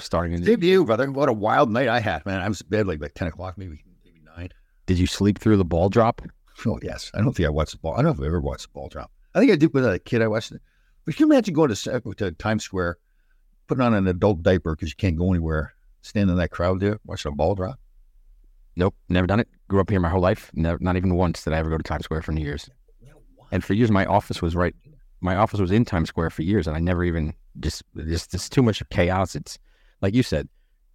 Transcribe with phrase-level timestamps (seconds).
[0.00, 1.10] Starting new Same to you, brother.
[1.10, 2.40] What a wild night I had, man.
[2.40, 4.48] I was in bed like, like 10 o'clock, maybe, maybe 9.
[4.86, 6.22] Did you sleep through the ball drop?
[6.66, 7.10] Oh, yes.
[7.14, 7.94] I don't think I watched the ball.
[7.94, 9.10] I don't know if I ever watched the ball drop.
[9.34, 10.22] I think I did with a kid.
[10.22, 10.60] I watched it.
[11.04, 12.98] But can you imagine going to, uh, to Times Square,
[13.66, 16.98] putting on an adult diaper because you can't go anywhere, standing in that crowd there,
[17.04, 17.78] watching a ball drop?
[18.76, 19.48] Nope, never done it.
[19.68, 20.50] Grew up here my whole life.
[20.54, 22.68] Never, not even once did I ever go to Times Square for New Year's.
[23.52, 24.74] And for years, my office was right.
[25.20, 28.52] My office was in Times Square for years, and I never even just just just
[28.52, 29.34] too much chaos.
[29.34, 29.58] It's
[30.02, 30.48] like you said,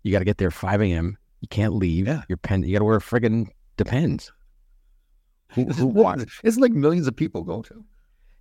[0.03, 1.17] you got to get there 5 a.m.
[1.41, 2.07] You can't leave.
[2.07, 2.23] Yeah.
[2.29, 2.63] Your pen.
[2.63, 4.31] You got to wear a friggin' depends.
[5.49, 7.83] Who, who wa- It's like millions of people go to.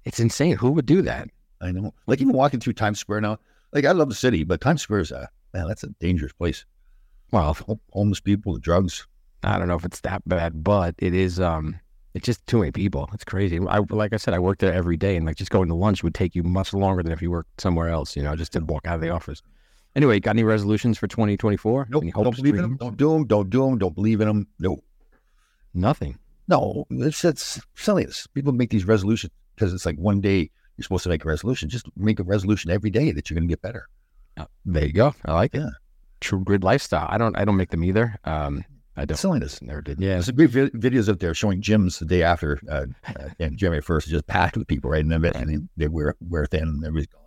[0.04, 0.56] It's insane.
[0.56, 1.28] Who would do that?
[1.60, 1.94] I know.
[2.06, 3.38] Like even walking through Times Square now,
[3.72, 6.64] like I love the city, but Times Square is a, man, that's a dangerous place.
[7.30, 9.06] Well, Hom- Homeless people, the drugs.
[9.42, 11.38] I don't know if it's that bad, but it is.
[11.40, 11.78] Um,
[12.14, 13.08] it's just too many people.
[13.12, 13.58] It's crazy.
[13.68, 16.02] I like I said, I work there every day, and like just going to lunch
[16.02, 18.16] would take you much longer than if you worked somewhere else.
[18.16, 19.42] You know, just to walk out of the office.
[19.96, 21.86] Anyway, got any resolutions for 2024?
[21.88, 22.04] Nope.
[22.12, 22.76] Don't believe in them.
[22.76, 23.26] Don't do them.
[23.26, 23.78] Don't do them.
[23.78, 24.46] Don't believe in them.
[24.58, 24.80] No.
[25.72, 26.18] Nothing.
[26.48, 28.26] No, it's, it's silliness.
[28.28, 31.68] People make these resolutions because it's like one day you're supposed to make a resolution.
[31.68, 33.88] Just make a resolution every day that you're going to get better.
[34.36, 35.14] Uh, there you go.
[35.24, 35.62] I like it.
[36.20, 37.06] True grid lifestyle.
[37.08, 37.36] I don't.
[37.36, 38.18] I don't make them either.
[38.24, 38.64] Um,
[38.96, 39.16] I don't.
[39.16, 39.62] Silliness.
[39.62, 40.00] Never did.
[40.00, 40.14] Yeah.
[40.14, 43.56] There's some great vi- videos out there showing gyms the day after, uh, uh, and
[43.56, 45.04] January 1st is just packed with people, right?
[45.04, 47.23] And then and they wear, wear thin and everybody's gone.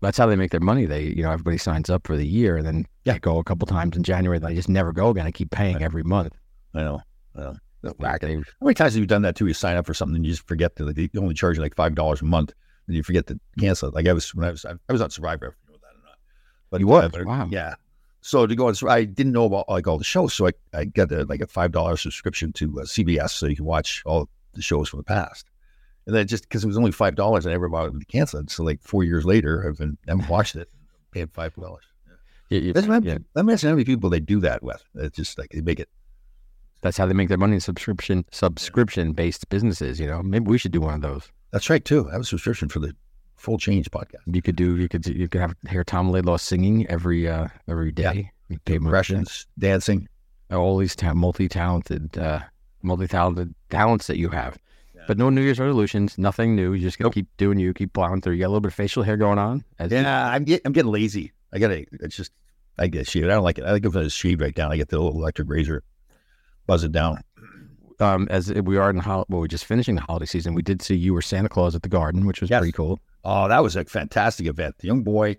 [0.00, 0.86] That's how they make their money.
[0.86, 3.14] They, you know, everybody signs up for the year, and then Yeah.
[3.14, 4.38] they go a couple times in January.
[4.38, 5.26] They just never go again.
[5.26, 6.34] I keep paying every month.
[6.74, 7.00] I know.
[7.36, 7.56] I know.
[7.82, 8.20] That's They- whack.
[8.22, 9.46] they- How many times have you done that too?
[9.46, 11.74] You sign up for something and you just forget that they only charge you like
[11.76, 12.52] five dollars a month,
[12.86, 13.94] and you forget to cancel it.
[13.94, 15.48] Like I was when I was I was on Survivor.
[15.48, 16.18] If you know that or not.
[16.70, 17.14] But You was?
[17.14, 17.48] uh, Wow.
[17.50, 17.74] Yeah.
[18.22, 20.52] So to go on, Sur- I didn't know about like all the shows, so I,
[20.74, 24.02] I got a, like a five dollar subscription to uh, CBS, so you can watch
[24.04, 25.46] all the shows from the past.
[26.10, 28.40] And then just because it was only five dollars, I never bought it to cancel
[28.40, 28.50] it.
[28.50, 30.68] So like four years later, I've been I haven't watched it,
[31.12, 31.84] paying five dollars.
[32.48, 34.82] You- you- That's what yeah, Imagine how many people they do that with.
[34.96, 35.88] It's just like they make it.
[36.82, 40.00] that's how they make their money in subscription subscription based businesses.
[40.00, 41.30] You know, maybe we should do one of those.
[41.52, 42.08] That's right too.
[42.08, 42.92] I have a subscription for the
[43.36, 44.22] Full Change podcast.
[44.26, 44.76] You could do.
[44.78, 45.06] You could.
[45.06, 48.14] You could have hear Tom Laidlaw singing every uh every Yeah.
[48.48, 50.08] You pay Impressions, dancing.
[50.50, 52.40] all these ta- multi-talented, uh,
[52.82, 54.58] multi-talented talents that you have.
[55.10, 56.72] But no New Year's resolutions, nothing new.
[56.72, 57.14] You just gotta Nope.
[57.14, 58.34] keep doing you, keep plowing through.
[58.34, 59.64] You got a little bit of facial hair going on.
[59.80, 61.32] As Yeah, I'm get, I'm getting lazy.
[61.52, 61.84] I gotta.
[61.94, 62.30] It's just
[62.78, 63.26] I get shaved.
[63.26, 63.64] I don't like it.
[63.64, 64.70] I like if I it's shaved right down.
[64.70, 65.82] I get the little electric razor,
[66.68, 67.24] buzz it down.
[67.98, 70.54] um, as we are in the hol- well, we're just finishing the holiday season.
[70.54, 72.60] We did see you were Santa Claus at the Garden, which was Yes.
[72.60, 73.00] pretty cool.
[73.24, 74.76] Oh, that was a fantastic event.
[74.78, 75.38] The young boy,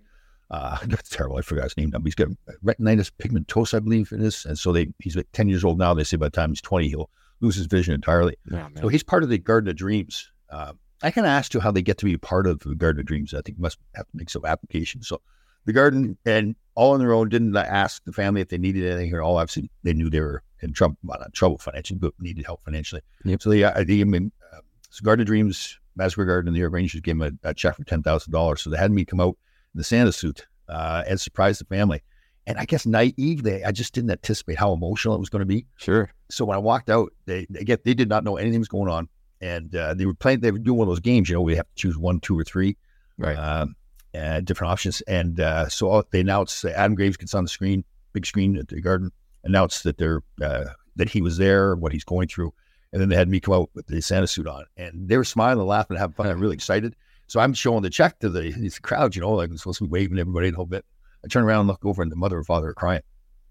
[0.49, 1.37] uh, that's terrible.
[1.37, 1.99] I forgot his name now.
[2.03, 2.27] He's got
[2.61, 4.45] retinitis pigmentosa, I believe it is.
[4.45, 5.93] And so they he's like ten years old now.
[5.93, 7.09] They say by the time he's twenty, he'll
[7.41, 8.35] lose his vision entirely.
[8.50, 10.31] Yeah, So he's part of the Garden of Dreams.
[10.50, 13.00] Uh, I kind of asked you how they get to be part of the Garden
[13.00, 13.34] of Dreams.
[13.34, 15.02] I think must have to make some application.
[15.02, 15.22] So
[15.66, 19.13] the garden and all on their own didn't ask the family if they needed anything
[19.13, 19.38] or all.
[19.38, 23.02] Obviously, they knew they were in trouble, well, not trouble financially, but needed help financially.
[23.25, 23.41] Yep.
[23.41, 24.59] So they, uh, they gave him, uh,
[24.90, 27.53] so Garden of Dreams, Madison Square Garden, and the York Rangers gave him a, a
[27.53, 28.62] check for ten thousand dollars.
[28.62, 29.38] So they had me come out
[29.73, 32.02] in the Santa suit uh, and surprise the family.
[32.47, 35.66] And I guess naively, I just didn't anticipate how emotional it was going to be
[35.78, 36.11] sure.
[36.29, 38.90] so when I walked out, they they get they did not know anything was going
[38.90, 39.08] on,
[39.41, 40.40] and uh, they were playing.
[40.40, 42.38] They were doing one of those games, you know, we have to choose one, two,
[42.38, 42.78] or three,
[43.17, 43.35] Right.
[43.35, 43.76] um,
[44.16, 45.02] uh, different options.
[45.02, 47.84] And uh, so they announced Adam Graves gets on the screen,
[48.14, 49.11] big screen at the Garden,
[49.44, 50.66] announced that they're uh,
[50.96, 52.53] that he was there, what he's going through,
[52.91, 55.23] and then they had me come out with the Santa suit on, and they were
[55.23, 56.28] smiling, and laughing, and having fun.
[56.28, 56.96] I'm really excited.
[57.28, 59.85] So I'm showing the check to the these crowd, you know, like I'm supposed to
[59.85, 60.85] be waving everybody a little bit.
[61.23, 63.02] I turn around and look over, and the mother and father are crying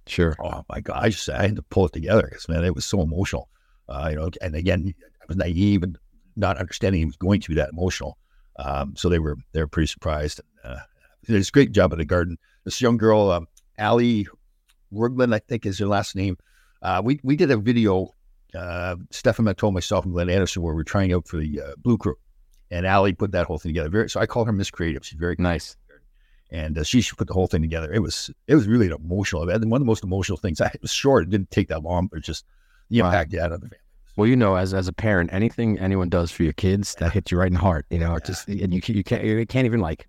[0.06, 0.34] Sure.
[0.42, 2.84] oh my god, I just I had to pull it together because man, it was
[2.84, 3.48] so emotional.
[3.88, 5.96] Uh, you know, and again, I was naive and
[6.36, 8.18] not understanding it was going to be that emotional.
[8.58, 10.40] Um, so they were they were pretty surprised.
[10.64, 10.78] Uh,
[11.26, 12.38] they did a great job at the garden.
[12.64, 13.46] This young girl, um,
[13.78, 14.26] Allie,
[14.92, 16.36] Wergland, I think is her last name.
[16.82, 18.14] Uh, we we did a video,
[18.54, 21.72] uh, Stefan Matteau, myself, and Glenn Anderson, where we are trying out for the uh,
[21.78, 22.16] Blue Crew,
[22.70, 23.90] and Allie put that whole thing together.
[23.90, 25.04] Very, so I call her Miss Creative.
[25.04, 25.76] She's very nice,
[26.50, 27.92] and uh, she, she put the whole thing together.
[27.92, 29.64] It was it was really an emotional event.
[29.66, 30.60] One of the most emotional things.
[30.60, 31.24] I it was short.
[31.24, 32.44] It didn't take that long, but just
[32.88, 33.38] the impact wow.
[33.38, 33.78] it had on the family.
[34.16, 37.30] Well, you know, as as a parent, anything anyone does for your kids that hits
[37.30, 38.18] you right in the heart, you know, yeah.
[38.24, 40.08] just and you you can't you can't even like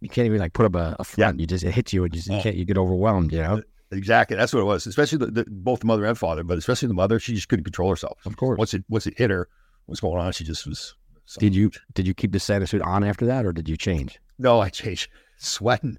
[0.00, 1.38] you can't even like put up a, a front.
[1.38, 1.42] Yeah.
[1.42, 3.32] You just it hits you and you, just, you can't you get overwhelmed.
[3.32, 3.62] You know.
[3.90, 4.86] Exactly, that's what it was.
[4.86, 7.64] Especially the, the, both the mother and father, but especially the mother, she just couldn't
[7.64, 8.18] control herself.
[8.26, 8.58] Of course.
[8.58, 9.48] Once it once it hit her,
[9.86, 10.30] what's going on?
[10.32, 10.94] She just was.
[11.38, 14.20] Did you did you keep the Santa suit on after that, or did you change?
[14.38, 15.08] No, I changed.
[15.38, 15.98] Sweating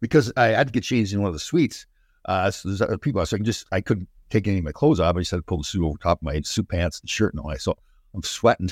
[0.00, 1.86] because I had to get changed in one of the suites.
[2.26, 4.72] Uh, so there's other people, so I can just I couldn't take any of my
[4.72, 5.16] clothes off.
[5.16, 7.32] I just had to pull the suit over top of my suit pants and shirt
[7.32, 7.60] and all that.
[7.60, 7.76] So
[8.14, 8.70] I'm sweating.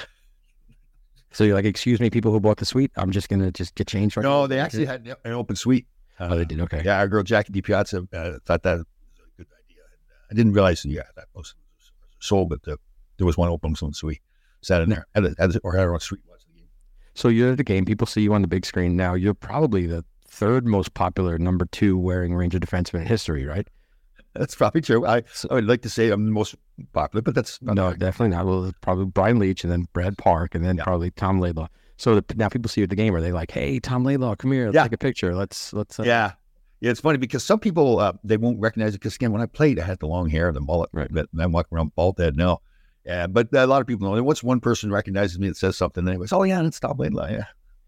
[1.30, 3.86] So you're like, excuse me, people who bought the suite, I'm just gonna just get
[3.86, 4.28] changed right now?
[4.30, 4.46] No, now.
[4.46, 5.86] they actually had an open suite.
[6.18, 6.60] Uh, oh, they did.
[6.60, 6.82] Okay.
[6.84, 8.84] Yeah, our girl Jackie DiPiazza uh, thought that was
[9.20, 9.82] a good idea.
[10.30, 11.54] I didn't realize, yeah, that most
[12.18, 12.76] sold, but the,
[13.18, 14.22] there was one open suite.
[14.62, 16.20] Sat in there, had a, had a, or had our own suite.
[17.18, 17.84] So you're at the game.
[17.84, 19.14] People see you on the big screen now.
[19.14, 23.66] You're probably the third most popular number two wearing Ranger defenseman in history, right?
[24.34, 25.04] That's probably true.
[25.04, 26.54] I, I would like to say I'm the most
[26.92, 28.46] popular, but that's no, definitely not.
[28.46, 30.84] Well, probably Brian Leetch and then Brad Park and then yeah.
[30.84, 31.66] probably Tom Laidlaw.
[31.96, 33.12] So the, now people see you at the game.
[33.16, 34.84] Are they like, "Hey, Tom Laidlaw, come here, let's yeah.
[34.84, 35.34] take a picture.
[35.34, 36.04] Let's let's." Uh...
[36.04, 36.34] Yeah,
[36.78, 36.92] yeah.
[36.92, 39.80] It's funny because some people uh, they won't recognize it because again, when I played,
[39.80, 41.08] I had the long hair, the mullet, right?
[41.10, 42.60] But I'm walking around bald head now.
[43.08, 44.22] Yeah, but a lot of people know.
[44.22, 46.98] Once one person recognizes me and says something, then it was, "Oh yeah, it's Tom
[46.98, 47.46] Laidlaw." Yeah.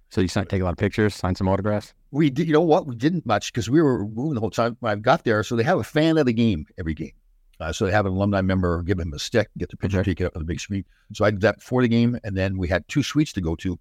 [0.09, 1.93] So you take a lot of pictures, sign some autographs.
[2.11, 2.47] We did.
[2.47, 2.87] You know what?
[2.87, 4.79] We didn't much because we were moving the whole time.
[4.81, 7.13] When I got there, so they have a fan of the game every game.
[7.61, 10.13] Uh, so they have an alumni member give him a stick, get the picture okay.
[10.13, 10.87] taken up on the big screen.
[11.13, 13.55] So I did that before the game, and then we had two suites to go
[13.57, 13.79] to.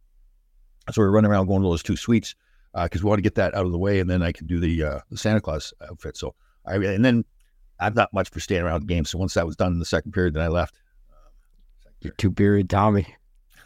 [0.91, 2.35] So we were running around going to those two suites
[2.73, 4.47] because uh, we want to get that out of the way, and then I could
[4.47, 6.17] do the uh, the Santa Claus outfit.
[6.17, 6.35] So
[6.65, 7.23] I and then
[7.79, 9.05] I'm not much for staying around the game.
[9.05, 10.81] So once that was done in the second period, then I left.
[12.01, 13.15] You're two period Tommy.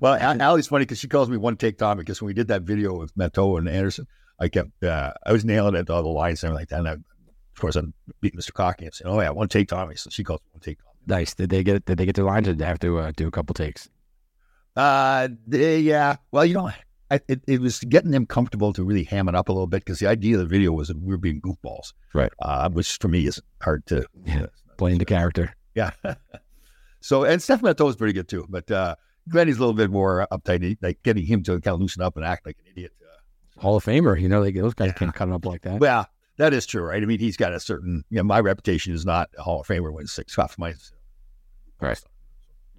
[0.00, 2.62] well, Allie's funny because she calls me one take Tommy because when we did that
[2.62, 4.06] video with Matteau and Anderson,
[4.38, 6.78] I kept uh, I was nailing it all the lines and everything like that.
[6.80, 8.52] And I, of course, I'm beating Mr.
[8.52, 10.96] Cocky and saying, "Oh yeah, one take Tommy." So she calls me one take Tommy.
[11.06, 11.34] Nice.
[11.34, 13.28] Did they get did they get their lines or did they have to uh, do
[13.28, 13.88] a couple takes?
[14.74, 16.16] Uh, they, yeah.
[16.32, 16.70] Well, you know,
[17.10, 19.84] I, it, it was getting them comfortable to really ham it up a little bit
[19.84, 22.32] because the idea of the video was that we were being goofballs, right?
[22.40, 24.46] Uh, which for me is hard to yeah,
[24.76, 25.54] playing the character.
[25.76, 25.92] Yeah.
[27.06, 28.96] So and Steph Matteau is pretty good too, but uh,
[29.28, 32.24] Glenny's a little bit more uptight, like getting him to kind of loosen up and
[32.24, 32.92] act like an idiot.
[33.00, 34.94] Uh, Hall of Famer, you know, like those guys yeah.
[34.94, 35.78] can't cut up like that.
[35.78, 36.08] Well,
[36.38, 37.00] that is true, right?
[37.00, 39.68] I mean, he's got a certain, you know, my reputation is not a Hall of
[39.68, 40.74] Famer when six off my.
[41.80, 42.02] Right.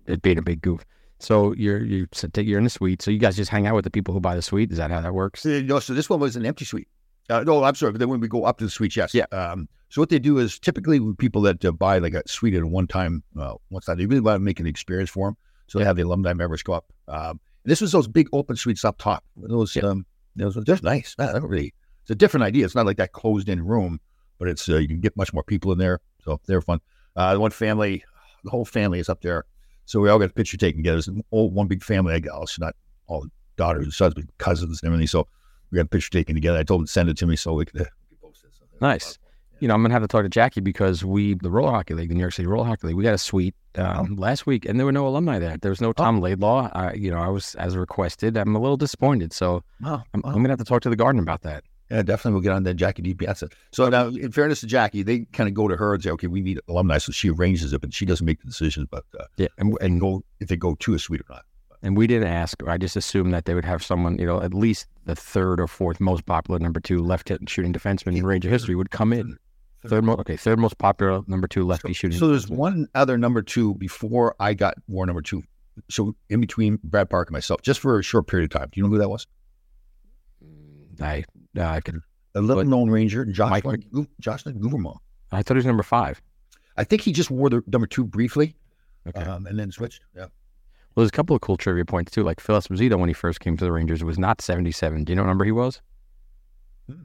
[0.08, 0.84] It being a big goof.
[1.20, 3.02] So you're you you're in the suite.
[3.02, 4.72] So you guys just hang out with the people who buy the suite.
[4.74, 5.46] Is that how that works?
[5.46, 5.80] Uh, no.
[5.80, 6.90] So this one was an empty suite.
[7.30, 7.94] Uh, no, I'm sorry.
[7.94, 9.14] But then when we go up to the suite, yes.
[9.14, 9.26] Yeah.
[9.32, 12.56] Um, so what they do is typically with people that uh, buy like a suite
[12.56, 15.28] at a one time, uh, once that they really want to make an experience for
[15.28, 15.38] them.
[15.68, 16.86] So they have the alumni members go up.
[17.08, 19.24] Um, this was those big open suites up top.
[19.36, 19.84] Those, yeah.
[19.84, 20.06] um,
[20.36, 21.16] those are just nice.
[21.18, 22.66] Man, really, it's a different idea.
[22.66, 24.00] It's not like that closed in room,
[24.40, 26.00] but it's uh, you can get much more people in there.
[26.24, 26.80] So they're fun.
[27.16, 28.04] Uh, the one family,
[28.44, 29.46] the whole family is up there.
[29.86, 30.98] So we all got a picture taken together.
[30.98, 32.14] It's all one big family.
[32.14, 32.76] I guess not
[33.08, 33.26] all
[33.56, 35.08] daughters and sons, but cousins and everything.
[35.08, 35.28] So
[35.72, 36.58] we got a picture taken together.
[36.58, 37.86] I told them to send it to me so we could, uh,
[38.22, 38.52] post it.
[38.58, 39.18] So nice
[39.60, 42.10] you know, I'm gonna have to talk to Jackie because we, the Roller Hockey League,
[42.10, 44.22] the New York City Roller Hockey League, we got a suite um, oh.
[44.22, 45.58] last week, and there were no alumni there.
[45.58, 46.22] There was no Tom oh.
[46.22, 46.70] Laidlaw.
[46.74, 48.38] I, you know, I was as requested.
[48.38, 50.04] I'm a little disappointed, so oh.
[50.14, 51.64] I'm, I'm, gonna have to talk to the Garden about that.
[51.90, 52.34] Yeah, definitely.
[52.34, 53.52] We'll get on that Jackie DiPiazza.
[53.72, 56.28] So now, in fairness to Jackie, they kind of go to her and say, "Okay,
[56.28, 58.88] we need alumni," so she arranges it, but she doesn't make the decisions.
[58.92, 61.46] But uh, yeah, and, and go if they go to a suite or not.
[61.84, 62.62] And we didn't ask.
[62.68, 65.68] I just assumed that they would have someone, you know, at least the third or
[65.68, 69.38] fourth most popular number two left hitting shooting defenseman in Ranger history would come in.
[69.86, 72.18] Third most okay, third most popular number two lefty so, shooting.
[72.18, 75.44] So there's one other number two before I got war number two.
[75.90, 78.70] So in between Brad Park and myself, just for a short period of time.
[78.72, 79.28] Do you know who that was?
[80.44, 81.26] Mm, I
[81.58, 82.02] uh, I could
[82.36, 83.62] a little known ranger, Josh
[84.20, 84.98] Josh Guevremont.
[85.32, 86.22] I thought he was number five.
[86.78, 88.56] I think he just wore the number two briefly,
[89.08, 89.22] okay.
[89.22, 90.02] um, and then switched.
[90.16, 90.28] Yeah.
[90.96, 92.24] Well, there's a couple of cool trivia points too.
[92.24, 95.04] Like Phil Esposito, when he first came to the Rangers, was not 77.
[95.04, 95.82] Do you know what number he was?
[96.90, 97.04] Hmm.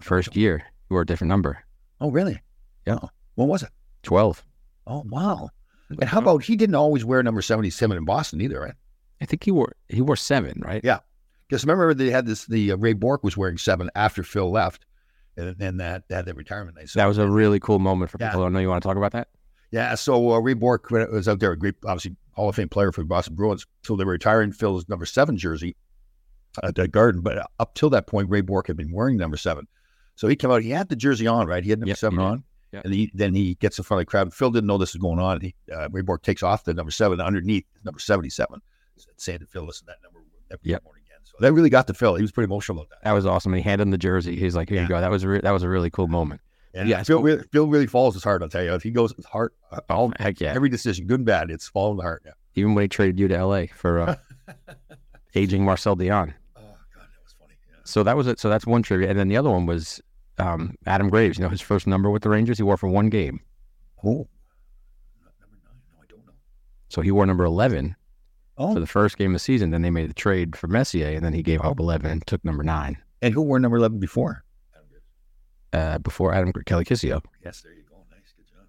[0.00, 0.58] First year,
[0.88, 1.64] he wore a different number.
[2.04, 2.38] Oh, really?
[2.86, 2.98] Yeah.
[3.34, 3.70] What was it?
[4.02, 4.44] 12.
[4.86, 5.48] Oh, wow.
[5.88, 8.74] And how about he didn't always wear number 77 in Boston either, right?
[9.22, 10.82] I think he wore he wore seven, right?
[10.84, 10.98] Yeah.
[11.48, 14.84] Because remember they had this the uh, Ray Bourque was wearing seven after Phil left,
[15.38, 16.90] and then that had the retirement night.
[16.90, 18.28] So that was a really cool moment for yeah.
[18.28, 18.44] people.
[18.44, 19.28] I know you want to talk about that.
[19.70, 19.94] Yeah.
[19.94, 23.00] So uh, Ray Bourque was out there, a great, obviously Hall of Fame player for
[23.00, 23.64] the Boston Bruins.
[23.82, 25.74] So they were retiring Phil's number seven jersey
[26.62, 29.66] at that Garden, but up till that point, Ray Bourque had been wearing number seven.
[30.16, 30.62] So he came out.
[30.62, 31.62] He had the jersey on, right?
[31.64, 32.84] He had number Yep, seven on, Yep.
[32.84, 34.32] and he, then he gets in front of the crowd.
[34.34, 35.40] Phil didn't know this was going on.
[35.40, 38.60] He, uh, Ray Bourque takes off the number seven underneath number seventy-seven,
[39.16, 40.82] saying to Phil, "Listen, that number never Yep.
[40.84, 42.14] worn again." So that really got to Phil.
[42.14, 43.04] He was pretty emotional about that.
[43.04, 43.52] That was awesome.
[43.52, 44.36] And he handed him the jersey.
[44.36, 44.82] He's like, "Here Yeah.
[44.84, 46.40] you go." That was a re- that was a really cool moment.
[46.76, 48.42] And Yeah, Phil, really, Phil really follows his heart.
[48.42, 50.52] I'll tell you, if he goes with heart, uh, Oh heck yeah!
[50.52, 52.22] every decision, good and bad, it's following the heart.
[52.26, 52.32] Yeah.
[52.56, 53.66] Even when he traded you to L.A.
[53.68, 54.16] for uh,
[55.34, 56.34] aging Marcel Dionne.
[56.56, 57.54] Oh God, that was funny.
[57.68, 57.73] Yeah.
[57.84, 58.38] So that was it.
[58.40, 60.00] So that's one trivia, and then the other one was
[60.38, 61.38] um, Adam Graves.
[61.38, 62.56] You know his first number with the Rangers.
[62.58, 63.40] He wore for one game,
[64.02, 64.26] Oh,
[65.20, 65.80] number nine.
[65.92, 66.32] No, I don't know.
[66.88, 67.94] so he wore number eleven
[68.56, 69.70] Oh, for the first game of the season.
[69.70, 72.44] Then they made the trade for Messier, and then he gave up eleven and took
[72.44, 74.44] number nine and who wore number eleven before?
[75.72, 77.20] uh, before Adam Kelly Kisio.
[77.44, 77.96] Yes, there you go.
[78.10, 78.66] Nice, good job.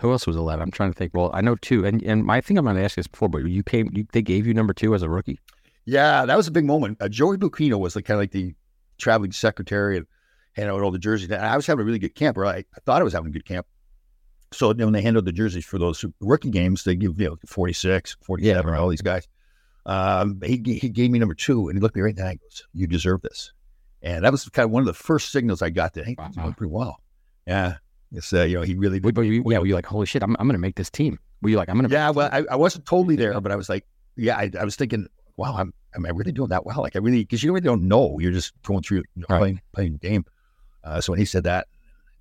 [0.00, 0.62] Who else was eleven?
[0.62, 1.12] I'm trying to think.
[1.12, 3.38] Well, I know two, and and I think I'm going to ask this before, but
[3.44, 3.90] you came.
[3.92, 5.38] You, they gave you number two as a rookie.
[5.86, 6.98] Yeah, that was a big moment.
[7.00, 8.54] Uh, Joey Bucchino was like kind of like the
[8.98, 10.06] traveling secretary and
[10.54, 11.30] handing out all the jerseys.
[11.30, 13.28] And I was having a really good camp, or I, I thought I was having
[13.28, 13.66] a good camp.
[14.52, 17.28] So then when they handed out the jerseys for those rookie games, they give you
[17.28, 18.78] know 46, 47, right.
[18.78, 19.26] all these guys.
[19.86, 22.30] Um, he he gave me number two, and he looked me right in the eye
[22.30, 23.52] and goes, "You deserve this."
[24.00, 26.54] And that was kind of one of the first signals I got that hey, Wow.
[26.56, 27.00] pretty well.
[27.46, 27.76] Yeah,
[28.12, 30.22] it's uh, you know he really Wait, but you, yeah, were you like, holy shit,
[30.22, 31.18] I'm, I'm going to make this team?
[31.42, 31.94] Were you like, I'm going to?
[31.94, 33.86] yeah, well, I, I wasn't totally there, but I was like,
[34.16, 36.80] yeah, I, I was thinking, wow, I'm, am I really doing that well?
[36.80, 38.18] Like, I really, because you really don't know.
[38.20, 39.38] You're just going through, you know, Right.
[39.38, 40.24] playing, playing game.
[40.82, 41.66] Uh, so when he said that,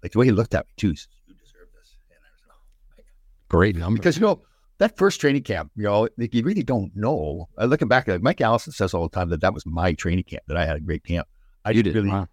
[0.01, 1.95] like the way he looked at me too, says, you deserve this.
[2.09, 3.03] And I was like, oh, God.
[3.49, 3.97] great number.
[3.97, 4.41] because you know
[4.79, 7.47] that first training camp, you know, like, you really don't know.
[7.57, 10.23] Uh, looking back, like Mike Allison says all the time that that was my training
[10.23, 11.27] camp, that I had a great camp.
[11.65, 11.99] I you didn't did.
[12.03, 12.27] really, Wow.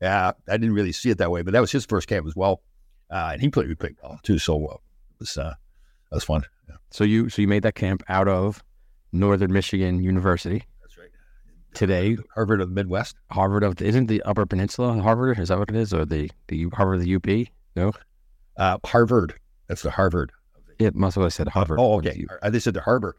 [0.00, 2.36] yeah, I didn't really see it that way, but that was his first camp as
[2.36, 2.60] well,
[3.10, 4.38] uh, and he played, he played well too.
[4.38, 4.80] So uh, it
[5.20, 5.54] was, uh,
[6.10, 6.44] that was fun.
[6.68, 8.62] Yeah, So you so you made that camp out of
[9.12, 10.64] Northern Michigan University.
[10.82, 11.08] that's right.
[11.74, 13.16] Today, Harvard of the Midwest.
[13.30, 15.38] Harvard of isn't the Upper Peninsula Harvard?
[15.38, 17.48] Is that what it is, or the the Harvard of the UP?
[17.76, 17.92] No,
[18.56, 19.34] Uh, Harvard.
[19.68, 20.32] That's the Harvard.
[20.78, 21.78] it must have said Harvard.
[21.80, 22.24] Oh, okay.
[22.50, 23.16] they said the Harbor.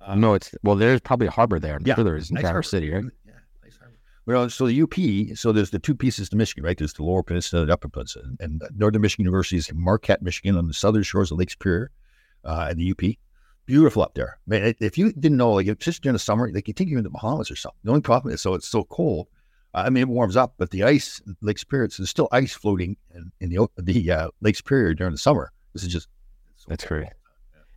[0.00, 0.76] Uh, no, it's well.
[0.76, 1.76] There's probably a harbor there.
[1.76, 2.70] I'm Yeah, sure there is in nice Traverse.
[2.70, 3.04] City, right?
[3.26, 3.32] Yeah,
[3.62, 3.96] nice harbor.
[4.24, 5.36] Well, so the UP.
[5.36, 6.78] So there's the two pieces to Michigan, right?
[6.78, 10.22] There's the Lower Peninsula, and the Upper Peninsula, and Northern Michigan University is in Marquette,
[10.22, 11.90] Michigan, on the southern shores of Lake Superior,
[12.44, 13.02] uh, and the UP.
[13.70, 14.38] Beautiful up there.
[14.48, 17.04] Man, if you didn't know, like just during the summer, like you think you're in
[17.04, 17.78] the Bahamas or something.
[17.84, 19.28] The only problem is, so it's so cold.
[19.72, 23.30] I mean, it warms up, but the ice, Lake Superior, there's still ice floating in,
[23.40, 25.52] in the the uh, Lake Superior during the summer.
[25.72, 26.08] This is just
[26.56, 27.06] so That's great.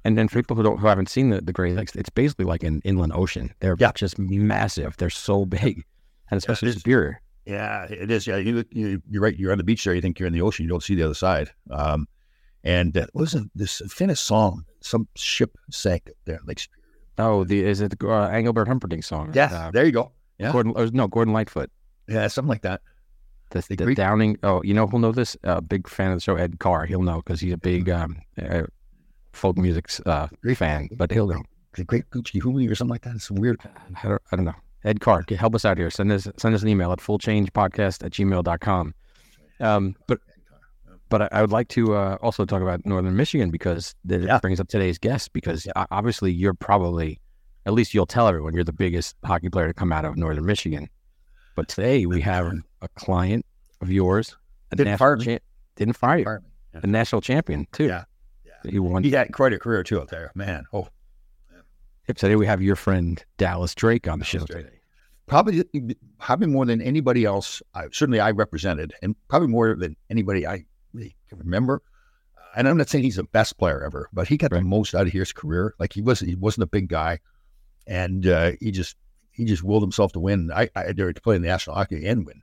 [0.04, 2.46] And then for people who don't who haven't seen the, the Great Lakes, it's basically
[2.46, 3.54] like an inland ocean.
[3.60, 3.92] They're Yeah.
[3.94, 4.98] just massive.
[4.98, 5.86] They're so big,
[6.32, 6.76] and especially is.
[6.76, 7.22] Superior.
[7.46, 8.26] Yeah, it is.
[8.26, 9.38] Yeah, you, you you're right.
[9.38, 9.94] You're on the beach there.
[9.94, 10.64] You think you're in the ocean.
[10.64, 11.52] You don't see the other side.
[11.70, 12.08] Um,
[12.64, 14.66] and uh, wasn't this Finnish song?
[14.82, 16.70] Some ship sank up there, in Superior.
[17.18, 19.32] Oh, the is it the uh, Engelbert Humperdinck song?
[19.34, 20.12] Yeah, Uh, there you go.
[20.40, 20.74] Yeah, Gordon.
[20.76, 21.70] Or, no, Gordon Lightfoot.
[22.08, 22.82] yeah, something like that.
[23.52, 24.38] The, The the Downing.
[24.42, 25.38] Oh, you know who'll know this?
[25.44, 26.86] A big fan of the show, Ed Carr.
[26.88, 28.64] He'll know because he's a big um, uh,
[29.32, 30.90] folk music uh, fan.
[30.98, 31.44] But he'll know.
[31.76, 33.16] The Great Gucci Huli or something like that.
[33.16, 33.60] It's weird.
[34.04, 34.56] I don't, I don't know.
[34.84, 35.90] Ed Carr, help us out here.
[35.92, 38.94] Send us send us an email at fullchangepodcast at gmail.com.
[39.60, 40.20] Um, but
[41.10, 44.40] but I, I would like to uh, also talk about Northern Michigan because that Yeah.
[44.40, 47.20] brings up today's guest because o- obviously you're probably,
[47.66, 50.46] at least you'll tell everyone you're the biggest hockey player to come out of Northern
[50.46, 50.90] Michigan.
[51.56, 53.46] But today we have a client
[53.82, 54.36] of yours,
[54.72, 55.26] a Didn't fire me.
[55.26, 55.40] cha-
[55.76, 56.52] didn't fire you, Pardon me.
[56.76, 56.80] Yeah.
[56.84, 57.86] a national champion too.
[57.86, 58.04] Yeah.
[58.46, 58.72] Yeah.
[58.72, 59.04] He won.
[59.04, 60.64] He had quite a career too up there, man.
[60.74, 60.88] Oh,
[62.08, 64.66] Yep, Today we have your friend Dallas Drake on the show Drake.
[64.66, 64.80] today.
[65.26, 65.64] probably
[66.20, 67.62] probably more than anybody else.
[67.74, 71.82] I, certainly, I represented, and probably more than anybody I really can remember.
[72.56, 74.60] And I'm not saying he's the best player ever, but he got Right.
[74.60, 75.74] the most out of his career.
[75.80, 77.20] Like he wasn't he wasn't a big guy,
[77.88, 78.96] and uh, he just
[79.32, 80.52] he just willed himself to win.
[80.54, 82.42] I I dared to play in the National Hockey and win.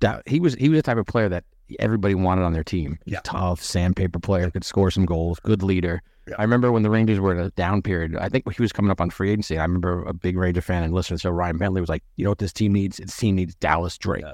[0.00, 1.44] that he was he was the type of player that
[1.78, 2.98] everybody wanted on their team.
[3.06, 3.20] Yeah.
[3.22, 6.02] Tough, sandpaper player, could score some goals, good leader.
[6.28, 6.34] Yeah.
[6.38, 8.16] I remember when the Rangers were in a down period.
[8.16, 9.58] I think he was coming up on free agency.
[9.58, 12.30] I remember a big Ranger fan and listener, so Ryan Bentley was like, "You know
[12.30, 12.98] what this team needs?
[12.98, 14.24] This team needs Dallas Drake."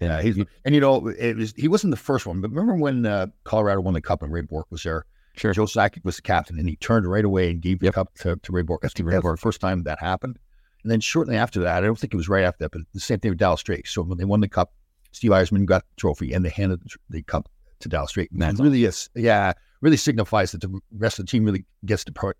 [0.00, 0.16] That's yeah.
[0.18, 2.74] And he's you- and you know it was he wasn't the first one, but remember
[2.74, 5.04] when uh, Colorado won the Cup and Ray Bourque was there?
[5.36, 5.52] sure.
[5.52, 7.94] Joe Sakic was the captain, and he turned right away and gave the Yep.
[7.94, 8.82] cup to, to Ray Bourque.
[8.82, 9.36] Think Ray that Bourque.
[9.36, 10.38] the first time that happened.
[10.84, 13.00] And then shortly after that, I don't think it was right after that, but the
[13.00, 13.86] same thing with Dallas Drake.
[13.88, 14.72] So when they won the cup,
[15.12, 17.48] Steve Yzerman got the trophy, and they handed the, the cup
[17.80, 18.28] to Dallas Drake.
[18.32, 22.04] That's it really is, yeah, really signifies that the rest of the team really gets
[22.04, 22.36] to part,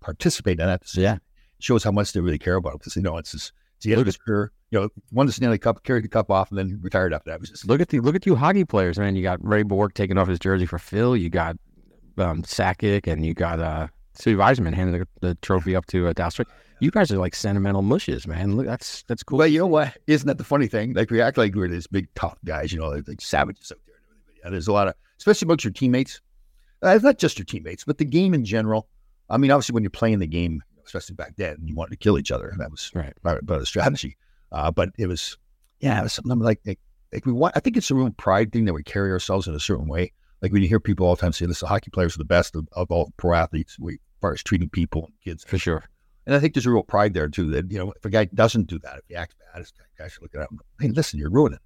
[0.00, 0.82] participate in that.
[0.94, 1.18] Yeah.
[1.60, 3.52] shows how much they really care about it because you know it's just
[3.86, 4.52] end of his career.
[4.70, 7.40] You know, won the Stanley Cup, carried the cup off, and then retired after that.
[7.40, 9.16] Was just Look at the look at you hockey players, man.
[9.16, 11.16] You got Ray Bourque taking off his jersey for Phil.
[11.16, 11.56] You got
[12.18, 16.12] um, Sakic, and you got uh, Steve Yzerman handing the, the trophy up to uh,
[16.12, 16.48] Dallas Drake.
[16.80, 18.56] You guys are like sentimental mushes, man.
[18.56, 19.38] Look, that's that's cool.
[19.38, 19.96] Well, you know what?
[20.06, 20.92] Isn't that the funny thing?
[20.92, 23.78] Like we act like we're these big tough guys, you know, like, like savages out
[23.86, 23.96] there.
[24.44, 26.20] And there's a lot of, especially amongst your teammates.
[26.84, 28.88] Uh, it's not just your teammates, but the game in general.
[29.30, 32.18] I mean, obviously, when you're playing the game, especially back then, you wanted to kill
[32.18, 32.52] each other.
[32.58, 34.16] That was right, part, part of the strategy.
[34.50, 35.36] Uh, but it was,
[35.80, 36.80] yeah, it was something like, like,
[37.12, 37.56] like we want.
[37.56, 40.12] I think it's a real pride thing that we carry ourselves in a certain way.
[40.42, 42.56] Like when you hear people all the time say, "Listen, hockey players are the best
[42.56, 45.84] of, of all pro athletes." We, as far as treating people and kids, for sure.
[46.26, 47.50] And I think there's a real pride there too.
[47.50, 50.08] That you know, if a guy doesn't do that, if he acts bad, this guy
[50.08, 50.60] should look at him.
[50.80, 51.62] Hey, listen, you're ruining it.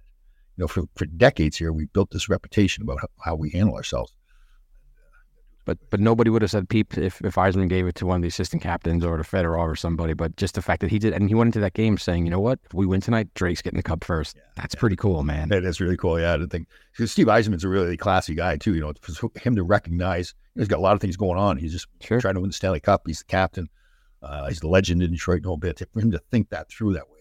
[0.57, 3.75] You know, for, for decades here, we built this reputation about how, how we handle
[3.75, 4.13] ourselves.
[5.65, 8.21] But but nobody would have said peep if, if Yzerman gave it to one of
[8.21, 10.13] the assistant captains or to Fedorov or somebody.
[10.13, 12.31] But just the fact that he did, and he went into that game saying, you
[12.31, 14.35] know what, if we win tonight, Drake's getting the cup first.
[14.35, 14.79] Yeah, That's yeah.
[14.79, 15.49] pretty cool, man.
[15.49, 16.19] That is really cool.
[16.19, 18.75] Yeah, I think because Steve Yzerman's a really classy guy too.
[18.75, 21.57] You know, for him to recognize he's got a lot of things going on.
[21.57, 22.19] He's just sure.
[22.19, 23.03] trying to win the Stanley Cup.
[23.05, 23.69] He's the captain.
[24.21, 25.41] Uh, he's the legend in Detroit.
[25.43, 27.13] No bit for him to think that through that way.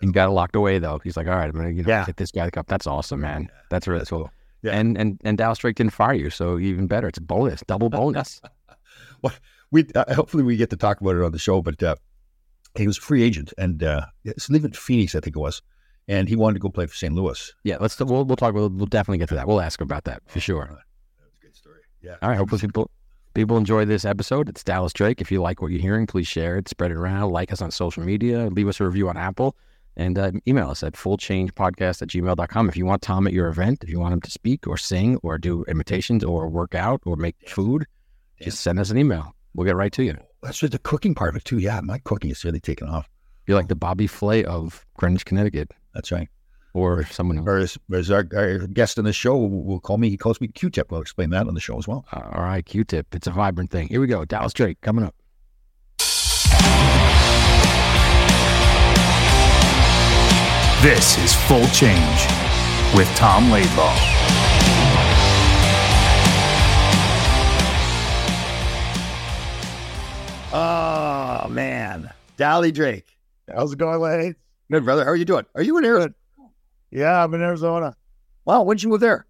[0.00, 0.98] He got it locked away though.
[1.02, 2.04] He's like, all right, I'm gonna you know, yeah.
[2.04, 2.66] take this guy the cup.
[2.66, 3.48] That's awesome, man.
[3.70, 4.24] That's really that's cool.
[4.24, 4.30] cool.
[4.62, 4.72] Yeah.
[4.72, 7.08] And and and Dallas Drake didn't fire you, so even better.
[7.08, 8.40] It's a bonus, double bonus.
[9.22, 9.34] well,
[9.70, 11.96] we uh, hopefully we get to talk about it on the show, but uh,
[12.74, 15.62] he was a free agent and uh, it's leaving Phoenix, I think it was,
[16.08, 17.14] and he wanted to go play for St.
[17.14, 17.52] Louis.
[17.64, 18.54] Yeah, let's we'll we'll talk.
[18.54, 19.46] We'll, we'll definitely get to that.
[19.46, 20.66] We'll ask about that for sure.
[21.18, 21.80] That's a good story.
[22.02, 22.16] Yeah.
[22.22, 22.38] All right.
[22.38, 22.90] Hopefully people
[23.34, 24.48] people enjoy this episode.
[24.48, 25.20] It's Dallas Drake.
[25.20, 27.70] If you like what you're hearing, please share it, spread it around, like us on
[27.70, 29.56] social media, leave us a review on Apple,
[29.96, 32.68] and uh, email us at fullchangepodcast at gmail.com.
[32.68, 35.18] If you want Tom at your event, if you want him to speak or sing
[35.22, 37.86] or do imitations or work out or make food,
[38.40, 39.34] just send us an email.
[39.54, 40.16] We'll get right to you.
[40.42, 41.58] That's just the cooking part of it too.
[41.58, 43.08] Yeah, my cooking is really taking off.
[43.46, 45.72] You're like the Bobby Flay of Greenwich, Connecticut.
[45.94, 46.28] That's right.
[46.74, 47.78] Or someone else.
[47.90, 50.90] Or as our, our, guest on the show will call me, he calls me Q-Tip.
[50.90, 52.04] We'll explain that on the show as well.
[52.12, 53.14] Uh, all right, Q-Tip.
[53.14, 53.88] It's a vibrant thing.
[53.88, 54.26] Here we go.
[54.26, 55.14] Dallas Drake coming up.
[60.82, 62.26] This is Full Change
[62.94, 63.96] with Tom Laidlaw.
[70.52, 73.06] Oh man, Dally Drake.
[73.52, 74.36] How's it going, Lane?
[74.70, 75.02] Good, brother.
[75.04, 75.46] How are you doing?
[75.54, 76.14] Are you in Arizona?
[76.90, 77.96] Yeah, I'm in Arizona.
[78.44, 79.26] Wow, when did you move there?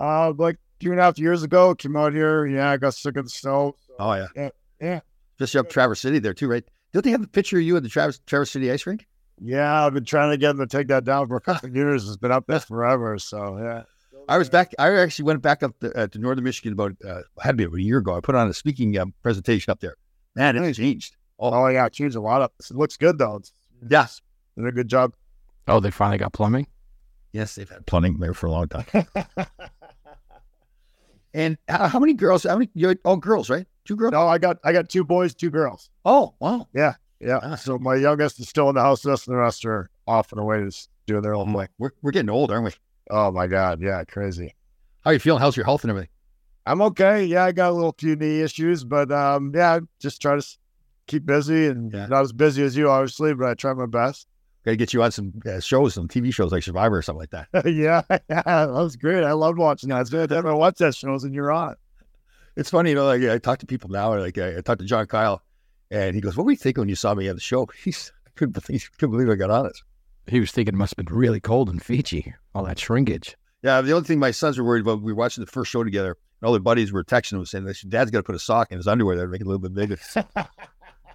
[0.00, 1.76] Uh, like two and a half years ago.
[1.76, 2.44] Came out here.
[2.44, 3.76] Yeah, I got sick of the snow.
[3.86, 4.48] So, oh yeah, yeah,
[4.80, 5.00] yeah.
[5.38, 6.64] Just up Traverse City there too, right?
[6.92, 9.06] Don't they have a picture of you at the Traverse Traverse City ice rink?
[9.40, 11.76] Yeah, I've been trying to get them to take that down for a couple of
[11.76, 12.06] years.
[12.06, 13.18] It's been up there forever.
[13.18, 13.82] So yeah.
[14.28, 14.72] I was back.
[14.78, 17.64] I actually went back up to, uh, to northern Michigan about uh, had to be
[17.64, 18.16] about a year ago.
[18.16, 19.96] I put on a speaking um, presentation up there.
[20.34, 21.16] Man, it's changed.
[21.38, 22.42] Oh, oh yeah, it changed a lot.
[22.42, 23.36] Of, it looks good though.
[23.36, 23.52] It's,
[23.88, 24.20] yes,
[24.56, 25.14] did a good job.
[25.68, 26.66] Oh, they finally got plumbing.
[27.32, 28.86] Yes, they've had plumbing there for a long time.
[31.34, 32.44] and how, how, many girls?
[32.44, 32.70] How many?
[32.74, 33.66] You're all girls, right?
[33.84, 34.12] Two girls?
[34.12, 35.90] No, I got I got two boys, two girls.
[36.04, 36.68] Oh, wow.
[36.74, 37.38] Yeah, yeah.
[37.42, 37.54] Ah.
[37.54, 40.32] So my youngest is still in the house with us, and the rest are off
[40.32, 41.68] and away just doing their own mm, thing.
[41.78, 42.72] We're we're getting old, aren't we?
[43.10, 44.54] Oh my God, yeah, crazy.
[45.02, 45.40] How are you feeling?
[45.40, 46.10] How's your health and everything?
[46.66, 47.24] I'm okay.
[47.24, 50.46] Yeah, I got a little few knee issues, but um, yeah, just try to
[51.08, 52.06] keep busy and yeah.
[52.06, 54.28] not as busy as you, obviously, but I try my best.
[54.64, 57.18] Got to get you on some uh, shows, some TV shows like Survivor or something
[57.20, 57.48] like that.
[57.66, 59.24] yeah, yeah, that was great.
[59.24, 60.02] I loved watching that.
[60.02, 61.74] It's good to have watch that shows and you're on.
[62.56, 63.06] It's funny, you know.
[63.06, 64.16] Like I talk to people now.
[64.16, 65.42] Like I, I talked to John Kyle,
[65.92, 68.10] and he goes, "What were you thinking when you saw me on the show?" He's
[68.26, 69.78] I couldn't believe, couldn't believe I got on it.
[70.26, 73.36] He was thinking it must have been really cold in Fiji, all that shrinkage.
[73.62, 75.84] Yeah, the only thing my sons were worried about, we were watching the first show
[75.84, 78.72] together, and all their buddies were texting him saying, Dad's got to put a sock
[78.72, 79.98] in his underwear there to make it a little bit bigger.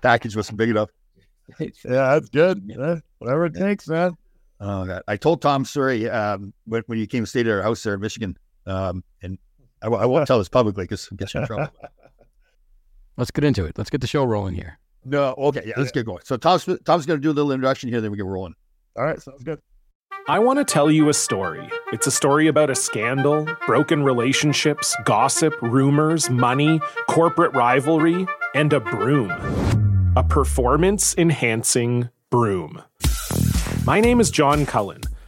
[0.02, 0.90] Package wasn't big enough.
[1.60, 2.62] yeah, that's good.
[2.66, 4.13] Yeah, whatever it takes, man.
[4.60, 5.04] Oh, God.
[5.08, 7.94] I told Tom Surrey um, when, when you came to stay at our house there
[7.94, 9.38] in Michigan, um, and
[9.82, 11.70] I, I, won't tell this publicly because I guess you're in trouble.
[13.17, 13.77] Let's get into it.
[13.77, 14.77] Let's get the show rolling here.
[15.03, 16.21] No, okay, yeah, let's get going.
[16.23, 18.53] So Tom's Tom's going to do a little introduction here, then we get rolling.
[18.95, 19.60] All right, sounds good.
[20.27, 21.69] I want to tell you a story.
[21.93, 28.82] It's a story about a scandal, broken relationships, gossip, rumors, money, corporate rivalry, and a
[28.82, 29.32] broom.
[30.17, 32.84] A performance enhancing broom.
[33.86, 35.01] My name is John Cullen.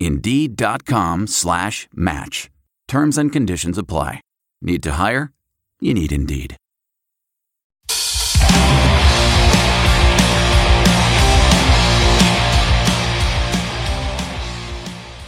[0.00, 2.50] Indeed.com slash match.
[2.88, 4.22] Terms and conditions apply.
[4.62, 5.32] Need to hire?
[5.80, 6.56] You need Indeed.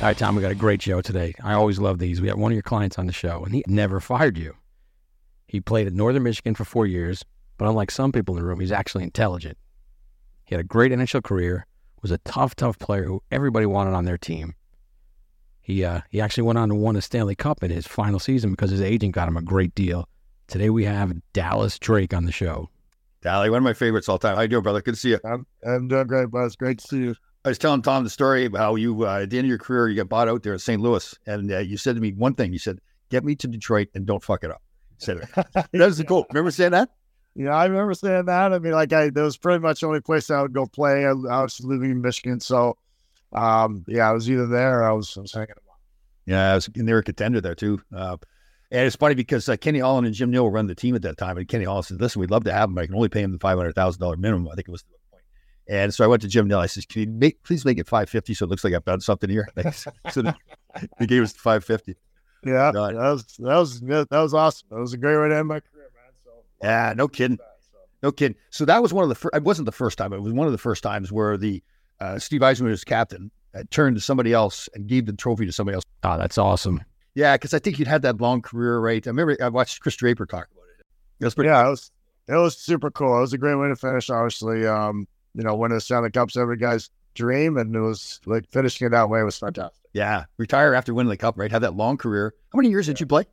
[0.03, 1.33] All right, Tom, we got a great show today.
[1.45, 2.21] I always love these.
[2.21, 4.57] We have one of your clients on the show, and he never fired you.
[5.47, 7.25] He played at Northern Michigan for four years,
[7.57, 9.57] but unlike some people in the room, he's actually intelligent.
[10.45, 11.67] He had a great NHL career,
[12.03, 14.55] was a tough, tough player who everybody wanted on their team.
[15.62, 18.51] He uh, he actually went on to win a Stanley Cup in his final season
[18.51, 20.09] because his agent got him a great deal.
[20.48, 22.68] Today we have Dallas Drake on the show.
[23.22, 24.35] Dally, one of my favorites all time.
[24.35, 24.83] How you doing, brother?
[24.83, 25.20] Good to see you.
[25.25, 26.57] I'm, I'm doing great, buzz.
[26.57, 27.14] Great to see you.
[27.44, 29.59] I was telling Tom the story about how you, uh, at the end of your
[29.59, 30.83] career, you got bought out there in St.
[30.83, 32.53] Louis, and uh, you said to me one thing.
[32.53, 36.03] You said, "Get me to Detroit and don't fuck it up." You said that was
[36.07, 36.27] cool.
[36.31, 36.90] Remember saying that?
[37.35, 38.53] Yeah, I remember saying that.
[38.53, 41.07] I mean, like, I that was pretty much the only place I would go play.
[41.07, 42.77] I, I was living in Michigan, so
[43.33, 45.81] um, yeah, I was either there or I was, I was hanging them up.
[46.27, 47.81] Yeah, I was, and they were a contender there too.
[47.95, 48.16] Uh,
[48.71, 51.18] and it's funny because uh, Kenny Holland and Jim Nill run the team at that
[51.18, 53.11] time, and Kenny Holland said, "Listen, we'd love to have him, but I can only
[53.11, 55.23] pay him the five hundred thousand dollar minimum." I think it was the point.
[55.68, 56.59] And so I went to Jim Nill.
[56.59, 58.85] I said, "Can you make, please make it five fifty so it looks like I've
[58.85, 59.47] done something here?"
[60.11, 60.23] so
[60.99, 61.97] he gave us five fifty.
[62.45, 64.68] Yeah, that was that was that was awesome.
[64.71, 66.12] That was a great way to end my career, man.
[66.25, 66.31] So
[66.62, 67.38] yeah, no kidding,
[68.03, 68.37] no kidding.
[68.49, 69.37] So that was one of the first.
[69.37, 70.14] It wasn't the first time.
[70.14, 71.62] It was one of the first times where the
[72.03, 75.53] uh, Steve Yzerman was captain, uh, turned to somebody else and gave the trophy to
[75.53, 75.85] somebody else.
[76.03, 76.83] Oh, that's awesome.
[77.15, 79.07] Yeah, because I think you'd had that long career, right?
[79.07, 80.85] I remember I watched Kris Draper talk about it.
[81.21, 81.51] It was pretty.
[81.51, 81.93] Yeah, it was
[82.27, 83.19] it was super cool.
[83.19, 84.11] It was a great way to finish.
[84.11, 88.51] Obviously, um, you know, winning the Stanley Cup's every guy's dream, and it was like
[88.51, 89.79] finishing it that way was fantastic.
[89.93, 91.51] Yeah, retire after winning the cup, right?
[91.53, 92.35] Have that long career.
[92.53, 93.27] How many years did you play?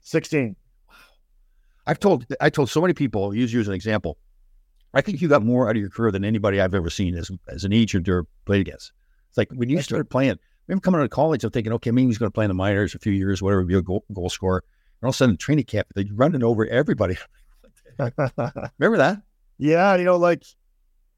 [0.00, 0.56] Sixteen.
[0.88, 0.94] Wow.
[1.86, 3.34] I've told I told so many people.
[3.34, 4.18] Use you as an example.
[4.92, 7.30] I think you got more out of your career than anybody I've ever seen as
[7.48, 8.92] as an agent or played against.
[9.28, 10.38] It's like when you started playing.
[10.66, 12.54] Remember coming out of college, I'm thinking, okay, maybe he's going to play in the
[12.54, 14.62] minors a few years, whatever, be a goal, goal scorer.
[15.00, 17.16] And all of a sudden, training camp, they're running over everybody.
[17.98, 19.20] Remember that?
[19.58, 20.44] Yeah, you know, like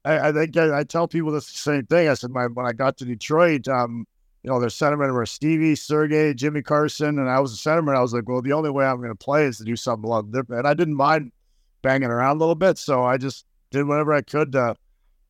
[0.05, 2.09] I, I think I, I, tell people the same thing.
[2.09, 4.05] I said, my, when I got to Detroit, um,
[4.43, 7.95] you know, their centermen were Stevie, Sergey, Jimmy Carson, and I was a centerman.
[7.95, 10.05] I was like, well, the only way I'm going to play is to do something
[10.05, 10.59] a lot different.
[10.59, 11.31] And I didn't mind
[11.81, 14.75] banging around a little bit, so I just did whatever I could to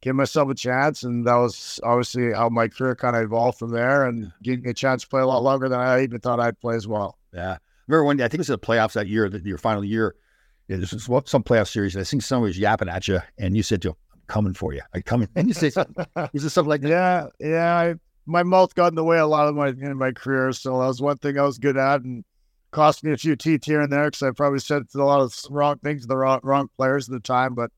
[0.02, 1.04] give myself a chance.
[1.04, 4.74] And that was obviously how my career kind of evolved from there and getting a
[4.74, 7.18] chance to play a lot longer than I even thought I'd play as well.
[7.34, 7.58] Yeah.
[7.88, 10.16] Remember when I think it was the playoffs that year, your final year.
[10.68, 11.96] Yeah, this was some playoff series.
[11.96, 14.54] And I think somebody was yapping at you, and you said to him, "I'm coming
[14.54, 14.82] for you.
[14.94, 16.06] I'm coming." And you say something.
[16.34, 17.32] Is this something like that?
[17.42, 17.78] Yeah, yeah.
[17.78, 20.80] I, my mouth got in the way a lot of my in my career, so
[20.80, 22.24] that was one thing I was good at, and
[22.72, 25.36] cost me a few teeth here and there because I probably said a lot of
[25.50, 27.56] wrong things to the wrong, wrong players at the time.
[27.56, 27.72] But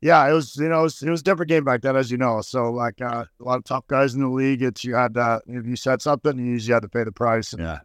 [0.00, 2.10] yeah, it was you know it was, it was a different game back then, as
[2.10, 2.40] you know.
[2.40, 5.40] So like uh, a lot of top guys in the league, it's you had uh,
[5.46, 7.54] if you said something, you usually had to pay the price.
[7.58, 7.80] Yeah,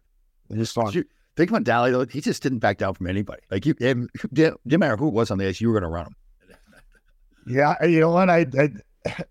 [0.51, 0.91] just fun.
[0.91, 3.41] You, think about Dally though; he just didn't back down from anybody.
[3.49, 3.97] Like you, it
[4.31, 6.15] didn't matter who it was on the ice, you were going to run him.
[7.47, 8.29] Yeah, you know what?
[8.29, 8.69] I, I,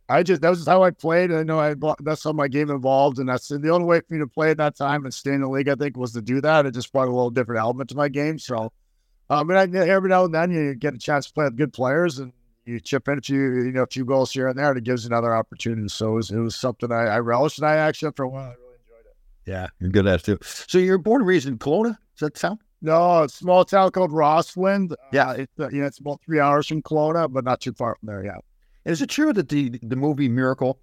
[0.09, 1.33] I just that was how I played.
[1.33, 4.19] I know I that's how my game evolved, and that's the only way for me
[4.19, 5.69] to play at that time and stay in the league.
[5.69, 6.67] I think was to do that.
[6.67, 8.41] It just brought a little different element to my game.
[8.41, 8.73] So,
[9.31, 11.73] um, and I, every now and then you get a chance to play with good
[11.73, 12.33] players and
[12.65, 14.85] you chip in a few, you know, a few goals here and there, and it
[14.85, 15.89] gives another opportunity.
[15.89, 18.51] So it was, it was something I, I relished, and I actually, for a while,
[18.51, 19.51] I really enjoyed it.
[19.51, 20.39] Yeah, you're good at it too.
[20.43, 21.99] So you're born and raised in Kelowna.
[22.17, 22.61] Does that sound?
[22.81, 24.95] No, it's a small town called Rossland.
[25.13, 27.97] Yeah, uh, it's uh, yeah, it's about three hours from Kelowna, but not too far
[28.01, 28.25] from there.
[28.25, 28.39] Yeah.
[28.85, 30.81] And is it true that the the movie Miracle,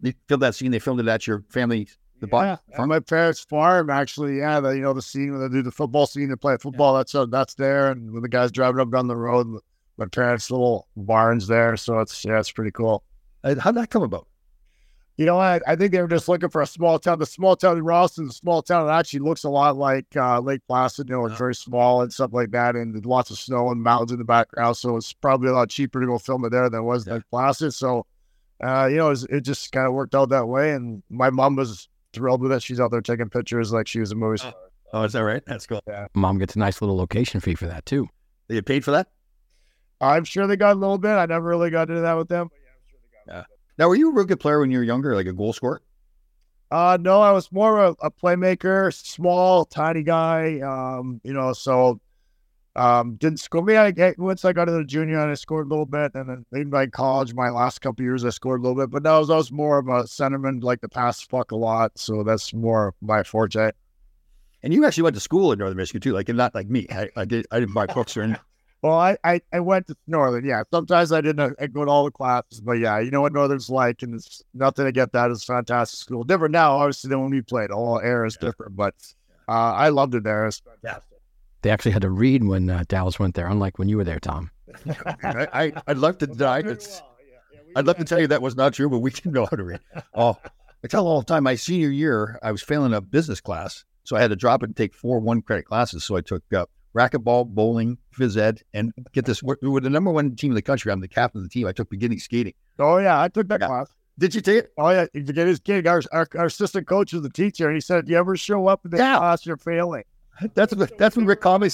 [0.00, 0.72] they filmed that scene?
[0.72, 1.88] They filmed it at your family.
[2.20, 2.90] The yeah, farm?
[2.90, 4.38] my parents' farm, actually.
[4.38, 6.92] Yeah, the, you know the scene when they do the football scene, they play football.
[6.92, 6.98] Yeah.
[6.98, 9.46] That's uh, that's there, and when the guys driving up down the road,
[10.00, 11.76] my parents' little barns there.
[11.76, 13.04] So it's yeah, it's pretty cool.
[13.44, 14.26] How'd that come about?
[15.16, 17.18] You know, I, I think they were just looking for a small town.
[17.18, 20.40] The small town in Ralston, the small town that actually looks a lot like uh,
[20.40, 21.08] Lake Placid.
[21.08, 24.12] You know, it's very small and stuff like that, and lots of snow and mountains
[24.12, 24.76] in the background.
[24.76, 27.14] So it's probably a lot cheaper to go film it there than it was yeah.
[27.14, 27.74] Lake Placid.
[27.74, 28.06] So
[28.62, 30.72] uh, you know, it, was, it just kind of worked out that way.
[30.72, 32.62] And my mom was thrilled with it.
[32.62, 34.54] She's out there taking pictures like she was a movie star.
[34.92, 35.42] Oh, is that right?
[35.46, 35.82] That's cool.
[35.86, 36.08] Yeah.
[36.14, 38.08] Mom gets a nice little location fee for that too.
[38.48, 39.08] They get paid for that?
[40.00, 41.10] I'm sure they got a little bit.
[41.10, 42.48] I never really got into that with them.
[43.26, 43.44] Yeah.
[43.78, 45.82] Now, were you a real good player when you were younger, like a goal scorer?
[46.70, 50.60] Uh, no, I was more of a, a playmaker, small, tiny guy.
[50.60, 52.00] Um, you know, so
[52.76, 53.62] um, didn't score.
[53.62, 56.28] Me, I once I got into the junior, and I scored a little bit, and
[56.28, 58.90] then in my college, my last couple years, I scored a little bit.
[58.90, 61.92] But that was, I was more of a centerman, like the pass fuck a lot.
[61.98, 63.72] So that's more my forte.
[64.62, 66.86] And you actually went to school in Northern Michigan too, like not like me.
[66.90, 67.46] I, I did.
[67.50, 68.42] I didn't buy books or anything.
[68.82, 70.44] Well, I, I, I went to Northern.
[70.44, 73.32] Yeah, sometimes I didn't I go to all the classes, but yeah, you know what
[73.32, 75.30] Northern's like, and it's nothing to get that.
[75.30, 76.24] It's fantastic school.
[76.24, 77.70] Different now, obviously, than when we played.
[77.70, 78.48] All air is yeah.
[78.48, 78.94] different, but
[79.48, 80.46] uh, I loved it there.
[80.46, 81.18] It's fantastic.
[81.62, 84.18] They actually had to read when uh, Dallas went there, unlike when you were there,
[84.20, 84.50] Tom.
[85.22, 87.02] I, I, would love to deny it.
[87.76, 89.64] I'd love to tell you that was not true, but we didn't know how to
[89.64, 89.80] read.
[90.14, 90.38] Oh,
[90.82, 91.44] I tell all the time.
[91.44, 94.66] My senior year, I was failing a business class, so I had to drop it
[94.70, 96.04] and take four one credit classes.
[96.04, 99.42] So I took uh, racquetball, bowling, phys ed, and get this.
[99.42, 100.92] We're, we're, the number one team in the country.
[100.92, 101.66] I'm the captain of the team.
[101.66, 102.54] I took beginning skating.
[102.78, 103.66] Oh yeah, I took that yeah.
[103.66, 103.92] class.
[104.18, 104.72] Did you take it?
[104.76, 105.86] Oh yeah, to get his kid.
[105.86, 108.84] Our, our, our assistant coach was the teacher, and he said, "You ever show up
[108.84, 109.18] in the yeah.
[109.18, 110.04] class, you're failing."
[110.54, 111.70] That's what that's what Rick Conley.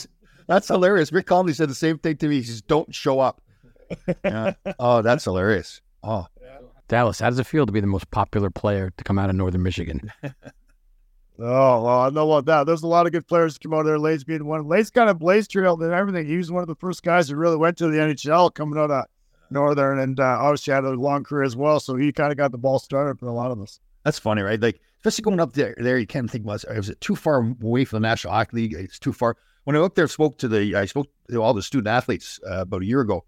[0.47, 1.13] That's hilarious.
[1.13, 2.37] Rick Conley said the same thing to me.
[2.37, 3.41] He says, "Don't show up."
[4.25, 4.55] Yeah.
[4.79, 5.81] oh, that's hilarious.
[6.03, 6.27] Oh,
[6.89, 9.37] Dallas, how does it feel to be the most popular player to come out of
[9.37, 10.13] Northern Michigan?
[11.39, 12.67] Oh, well, I know about that.
[12.67, 13.99] There's a lot of good players come out of there.
[13.99, 14.67] Lace being one.
[14.67, 16.27] Lace kind of blaze trail and everything.
[16.27, 18.91] He was one of the first guys that really went to the NHL coming out
[18.91, 19.05] of
[19.51, 21.79] Northern and uh, obviously had a long career as well.
[21.79, 23.81] So he kind of got the ball started for a lot of us.
[24.05, 24.61] That's funny, right?
[24.61, 27.85] Like, especially going up there, there you can't think, was, was it too far away
[27.85, 28.73] from the National Hockey League?
[28.73, 29.37] It's too far.
[29.65, 32.61] When I went there, spoke to the, I spoke to all the student athletes uh,
[32.63, 33.25] about a year ago.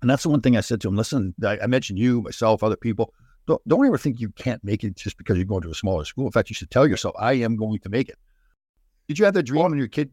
[0.00, 0.96] And that's the one thing I said to them.
[0.96, 3.14] Listen, I, I mentioned you, myself, other people
[3.46, 6.04] don't, don't ever think you can't make it just because you're going to a smaller
[6.04, 6.26] school.
[6.26, 8.18] In fact, you should tell yourself, I am going to make it.
[9.08, 10.10] Did you have that dream when your kid?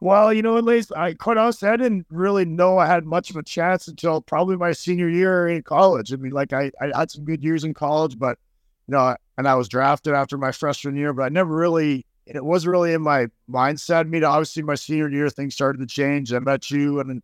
[0.00, 3.30] Well, you know, at least I quite honestly, I didn't really know I had much
[3.30, 6.12] of a chance until probably my senior year in college.
[6.12, 8.38] I mean, like I, I had some good years in college, but
[8.86, 12.44] you know, and I was drafted after my freshman year, but I never really it
[12.44, 14.00] wasn't really in my mindset.
[14.00, 16.32] I mean, obviously my senior year things started to change.
[16.32, 17.22] I met you and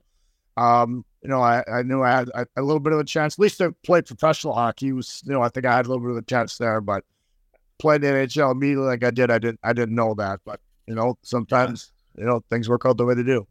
[0.56, 3.35] um, you know, I, I knew I had a, a, little bit of a chance,
[3.35, 4.92] at least to play professional hockey.
[4.92, 7.04] Was, you know, I think I had a little bit of a chance there, but
[7.78, 10.40] playing the NHL immediately like I did, I didn't, I didn't know that.
[10.44, 13.46] But you know, sometimes you know things work out the way they do.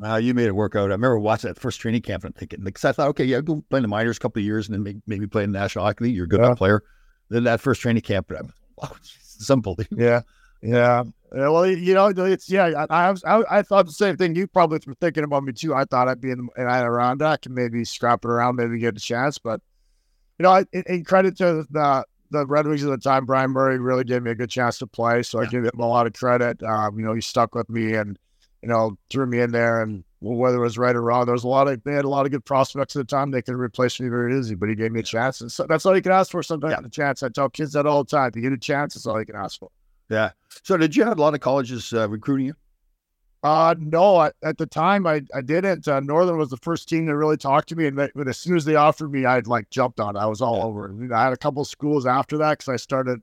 [0.00, 0.90] Wow, you made it work out.
[0.90, 3.64] I remember watching that first training camp and thinking, because I thought, okay, yeah, go
[3.70, 5.58] play in the minors a couple of years and then maybe, maybe play in the
[5.58, 6.16] National Hockey League.
[6.16, 6.54] You're a good yeah.
[6.54, 6.82] player.
[7.30, 10.02] Then that first training camp, I'm, wow, oh, it's unbelievable.
[10.02, 10.22] Yeah,
[10.62, 11.04] yeah.
[11.34, 12.84] Yeah, well, you know, it's yeah.
[12.88, 14.36] I, I, I, thought the same thing.
[14.36, 15.74] You probably were thinking about me too.
[15.74, 19.00] I thought I'd be in, in Adirondack and maybe scrap it around, maybe get a
[19.00, 19.38] chance.
[19.38, 19.60] But
[20.38, 23.78] you know, I, in credit to the the Red Wings at the time, Brian Murray
[23.78, 25.24] really gave me a good chance to play.
[25.24, 25.48] So yeah.
[25.48, 26.62] I give him a lot of credit.
[26.62, 28.16] Um, you know, he stuck with me and
[28.62, 29.82] you know threw me in there.
[29.82, 32.08] And whether it was right or wrong, there was a lot of they had a
[32.08, 33.32] lot of good prospects at the time.
[33.32, 35.40] They could replace me very easy, but he gave me a chance.
[35.40, 36.44] And so that's all you can ask for.
[36.44, 36.86] Sometimes yeah.
[36.86, 37.24] a chance.
[37.24, 38.30] I tell kids that all the time.
[38.30, 39.70] To get a chance, that's all you can ask for.
[40.08, 40.30] Yeah.
[40.62, 42.54] So did you have a lot of colleges uh, recruiting you?
[43.42, 45.86] Uh, no, I, at the time I, I didn't.
[45.86, 47.86] Uh, Northern was the first team that really talked to me.
[47.86, 50.18] And but as soon as they offered me, I'd like jumped on it.
[50.18, 50.64] I was all yeah.
[50.64, 51.12] over it.
[51.12, 53.20] I had a couple schools after that because I started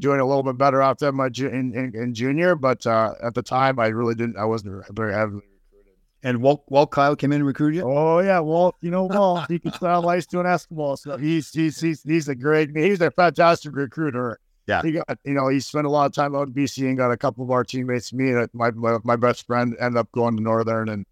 [0.00, 2.56] doing a little bit better after my ju- in, in, in, junior.
[2.56, 5.94] But uh, at the time, I really didn't, I wasn't very heavily recruited.
[6.22, 7.90] And Walt, Walt Kyle came in and recruited you?
[7.90, 8.40] Oh, yeah.
[8.40, 10.98] Walt, you know, Walt, he can sound like doing Eskimo.
[10.98, 14.38] So he's, he's, he's, he's a great, he's a fantastic recruiter.
[14.68, 14.82] Yeah.
[14.82, 17.10] He got, you know, he spent a lot of time out in BC and got
[17.10, 18.12] a couple of our teammates.
[18.12, 21.06] Me and my, my, my best friend ended up going to Northern and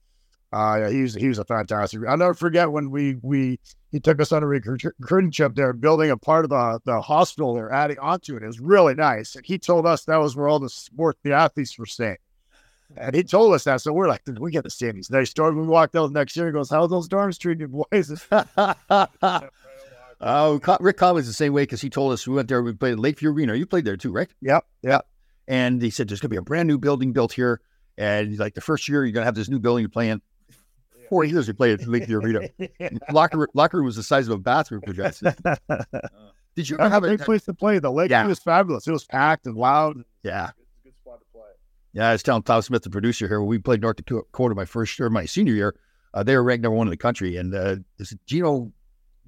[0.53, 2.01] uh, yeah, he was he was a fantastic.
[2.09, 3.59] I'll never forget when we we
[3.91, 7.55] he took us on a recruiting trip there, building a part of the, the hospital
[7.55, 8.43] they're adding onto it.
[8.43, 9.35] It was really nice.
[9.35, 12.19] And he told us that was where all the sports the athletes were staying.
[12.97, 13.81] And he told us that.
[13.81, 15.57] So we're like, we get to stay in these nice dorms.
[15.57, 16.47] We walked out next year.
[16.47, 18.27] He goes, How's those dorms treating you boys?
[20.21, 22.63] Oh, Rick Conley's the same way because he told us we went there.
[22.63, 23.55] We played Lakeview Arena.
[23.55, 24.29] You played there too, right?
[24.41, 24.65] Yep.
[24.83, 25.07] Yep.
[25.49, 27.61] And he said there's going to be a brand new building built here,
[27.99, 30.21] and he's like the first year you're going to have this new building you're playing.
[31.09, 32.49] Four years we played at Lakeview Arena.
[33.13, 34.93] locker locker room was the size of a bathroom for
[36.57, 37.79] Did you ever have a great place to play?
[37.79, 38.27] The lake yeah.
[38.27, 38.89] was fabulous.
[38.89, 40.03] It was packed and loud.
[40.23, 40.51] Yeah.
[40.83, 41.43] Good spot to play.
[41.93, 44.55] Yeah, I was telling Tom Smith, the producer here, when we played North Dakota quarter
[44.55, 45.77] my first year, my senior year,
[46.15, 47.37] uh, they were ranked number one in the country.
[47.37, 48.73] And uh, this Gino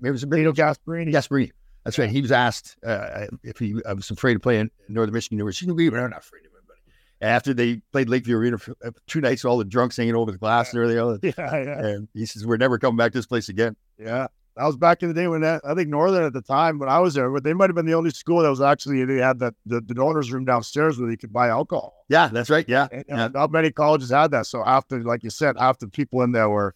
[0.03, 1.13] it was Benito Gasparini.
[1.13, 1.53] Gasparini.
[1.85, 2.11] That's right.
[2.11, 5.71] He was asked uh, if he I was afraid to play in Northern Michigan University.
[5.71, 6.81] We were not afraid of him, buddy.
[7.23, 10.39] After they played Lakeview Arena for uh, two nights, all the drunks hanging over the
[10.39, 10.81] glass yeah.
[10.81, 11.35] and everything.
[11.39, 11.87] Yeah, yeah.
[11.87, 14.29] And he says, "We're never coming back to this place again." Yeah.
[14.57, 16.89] That was back in the day when that, I think Northern at the time when
[16.89, 19.19] I was there, but they might have been the only school that was actually they
[19.19, 22.05] had that the, the donors room downstairs where you could buy alcohol.
[22.09, 22.69] Yeah, that's right.
[22.69, 23.25] Yeah, And, yeah.
[23.27, 24.47] uh, not many colleges had that.
[24.47, 26.75] So after, like you said, after people in there were.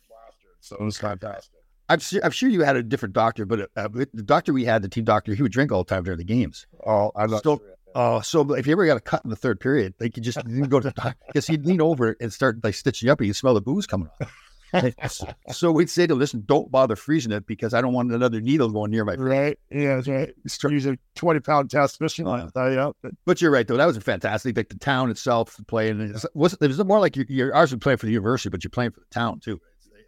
[0.61, 1.53] So it was fantastic.
[1.89, 4.83] I'm sure, I'm sure you had a different doctor, but uh, the doctor we had,
[4.83, 6.67] the team doctor, he would drink all the time during the games.
[6.87, 7.67] Oh, I'm not So- sure.
[7.95, 10.39] Oh, so if you ever got a cut in the third period, they could just
[10.71, 13.35] go to the doctor because he'd lean over and start like stitching up, and you
[13.35, 14.33] smell the booze coming off.
[15.53, 18.41] so we'd say to him, listen, don't bother freezing it because I don't want another
[18.41, 19.17] needle going near my.
[19.17, 19.59] Right.
[19.71, 20.35] Yeah, that's right.
[20.71, 22.51] Use a 20 pound test fishing line.
[22.57, 22.91] Uh, yeah.
[23.03, 23.77] But But you're right, though.
[23.77, 24.57] That was fantastic.
[24.57, 26.01] Like the town itself playing.
[26.01, 28.65] It was, it was more like you're, you're ours was playing for the university, but
[28.65, 29.61] you're playing for the town too.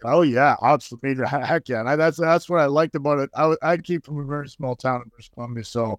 [0.03, 1.25] Oh yeah, absolutely.
[1.29, 3.31] Heck yeah, and I, that's that's what I liked about it.
[3.35, 5.99] I I came from a very small town in British Columbia, so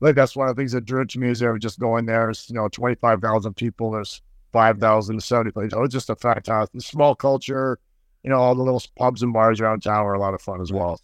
[0.00, 2.30] like that's one of the things that drew to me is there just going there.
[2.30, 3.90] It's, you know, twenty five thousand people.
[3.90, 4.22] There's
[4.52, 5.72] five thousand to seventy places.
[5.74, 7.78] It was just a fantastic small culture.
[8.22, 10.60] You know, all the little pubs and bars around town were a lot of fun
[10.60, 11.00] as well.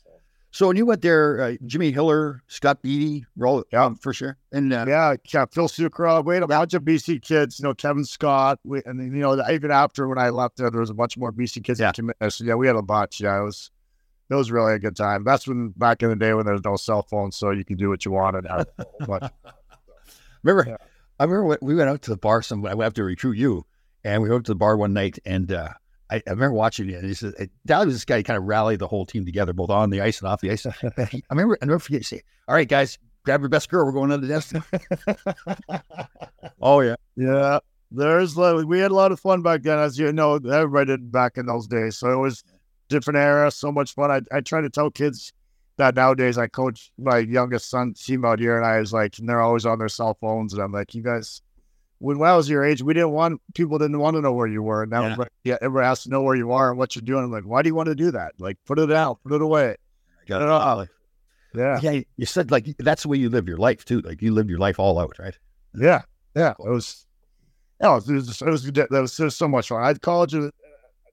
[0.56, 4.38] So when you went there, uh, Jimmy Hiller, Scott Beatty, roll yeah, for sure.
[4.52, 6.24] And uh, Yeah, yeah, Phil Sucra.
[6.24, 7.58] We had a bunch of BC kids.
[7.58, 8.58] You know, Kevin Scott.
[8.64, 11.30] We, and you know, even after when I left there, there was a bunch more
[11.30, 11.78] BC kids.
[11.78, 11.88] Yeah.
[11.88, 12.30] that came in.
[12.30, 13.20] So yeah, we had a bunch.
[13.20, 13.70] Yeah, it was
[14.30, 15.24] it was really a good time.
[15.24, 17.90] That's when back in the day when there's no cell phones, so you can do
[17.90, 18.46] what you wanted.
[18.46, 18.64] Whole
[20.42, 20.76] remember, Yeah.
[21.20, 22.40] I remember when we went out to the bar.
[22.40, 23.66] Some I went to recruit you,
[24.04, 25.74] and we went to the bar one night, and uh,
[26.10, 26.96] I, I remember watching it.
[26.96, 29.52] And he said, Dally was this guy who kind of rallied the whole team together,
[29.52, 30.66] both on the ice and off the ice.
[30.66, 32.04] I remember, I never forget.
[32.04, 33.84] Say, "All right, guys, grab your best girl.
[33.84, 34.54] We're going on the desk."
[36.60, 37.58] oh yeah, Yeah,
[37.90, 41.36] there's we had a lot of fun back then, as you know, everybody did back
[41.38, 41.96] in those days.
[41.96, 42.44] So it was
[42.88, 44.10] different era, so much fun.
[44.10, 45.32] I, I try to tell kids
[45.76, 49.28] that nowadays I coach my youngest son team out here, and I was like, and
[49.28, 51.42] they're always on their cell phones, and I'm like, you guys.
[51.98, 54.62] When I was your age, we didn't want people didn't want to know where you
[54.62, 54.82] were.
[54.82, 55.06] And now, Yeah.
[55.12, 57.24] everybody- yeah, everybody has to know where you are and what you're doing.
[57.24, 58.32] I'm like, why do you want to do that?
[58.38, 59.76] Like, put it out, put it away.
[60.26, 60.88] got it off.
[61.54, 62.00] Yeah, yeah.
[62.16, 64.00] You said like that's the way you live your life too.
[64.02, 65.38] Like you live your life all out, right?
[65.74, 66.02] Yeah,
[66.34, 66.50] yeah.
[66.58, 67.06] It was,
[67.80, 69.82] yeah, it was, it was, it was, that was, was so much fun.
[69.82, 70.34] I had college.
[70.34, 70.50] uh,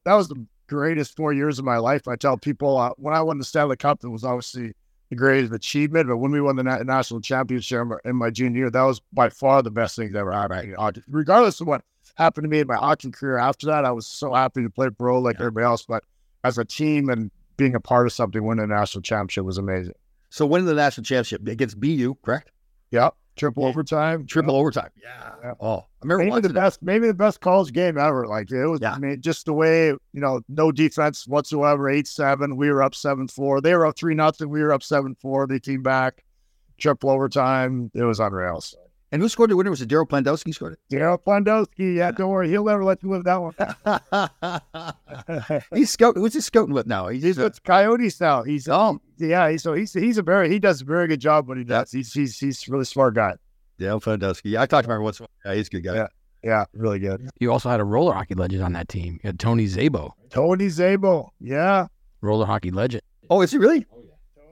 [0.04, 2.08] That was the greatest four years of my life.
[2.10, 4.74] I tell people uh, when I won the Stanley Cup, it was obviously
[5.14, 6.08] the greatest achievement.
[6.08, 9.30] But when we won the na- national championship in my- junior year, that was by
[9.30, 10.76] far the best thing that ever happened.
[10.78, 11.84] I, regardless of what
[12.16, 14.90] happened to me in my hockey career after that, I was so happy to play
[14.90, 15.86] pro like everybody else.
[15.86, 16.04] But
[16.44, 19.94] as a team and being a part of something, winning a national championship was amazing.
[20.30, 22.52] So winning the national championship against BU, correct?
[22.94, 24.90] Yep, triple overtime, Triple overtime.
[25.02, 25.32] Yeah.
[25.44, 25.54] Yeah.
[25.60, 26.62] Oh, I remember maybe the watching that.
[26.62, 28.28] best, maybe the best college game ever.
[28.28, 28.94] Like it was, Yeah.
[28.94, 31.90] I mean, just the way you know, no defense whatsoever.
[31.90, 33.60] Eight seven, we were up seven four.
[33.62, 34.50] They were up three nothing.
[34.50, 35.48] We were up seven four.
[35.48, 36.24] They came back,
[36.78, 37.90] triple overtime.
[37.96, 38.62] It was unreal.
[38.62, 38.78] So,
[39.14, 39.70] And who scored the winner?
[39.70, 40.80] Was it Daryl Plandowski scored it?
[40.92, 43.54] Daryl Plandowski, yeah, don't worry, he'll never let you live that one.
[45.76, 46.20] he's scouting.
[46.20, 47.10] Who's he scouting with now?
[47.10, 48.42] He's, he's with uh, Coyotes now.
[48.42, 49.52] He's oh, yeah.
[49.52, 51.48] He's, so he's he's a very he does a very good job.
[51.48, 51.92] What he does.
[51.92, 53.36] He's he's he's a really smart guy.
[53.80, 54.46] Daryl Plandowski.
[54.46, 55.20] Yeah, I talked to him once.
[55.20, 55.54] in a while.
[55.54, 55.94] Yeah, he's a good guy.
[55.94, 56.08] Yeah.
[56.44, 57.30] Yeah, really good.
[57.40, 59.20] You also had a roller hockey legend on that team.
[59.24, 61.88] You had Tony Szabo, Tony Szabo, yeah.
[62.20, 63.04] roller hockey legend.
[63.30, 63.86] Oh, is he really?
[63.94, 64.04] Oh,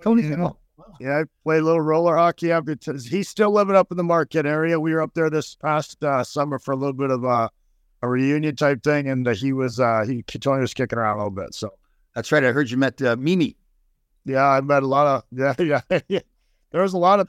[0.02, 0.22] Tony.
[0.22, 0.36] Yeah.
[0.40, 0.58] Oh.
[1.02, 2.66] Yeah, I played a little roller hockey up.
[2.86, 4.80] He's still living up in the Marquette area.
[4.80, 7.50] We were up there this past uh, summer for a little bit of a,
[8.04, 11.20] a reunion type thing, and uh, he was uh, he Tony was kicking around a
[11.20, 11.54] little bit.
[11.56, 11.74] So
[12.16, 12.44] That's right.
[12.44, 13.56] I heard you met uh, Mimi.
[14.26, 15.24] yeah, I met a lot of
[15.60, 16.00] yeah yeah.
[16.08, 16.20] yeah.
[16.72, 17.28] There was a lot of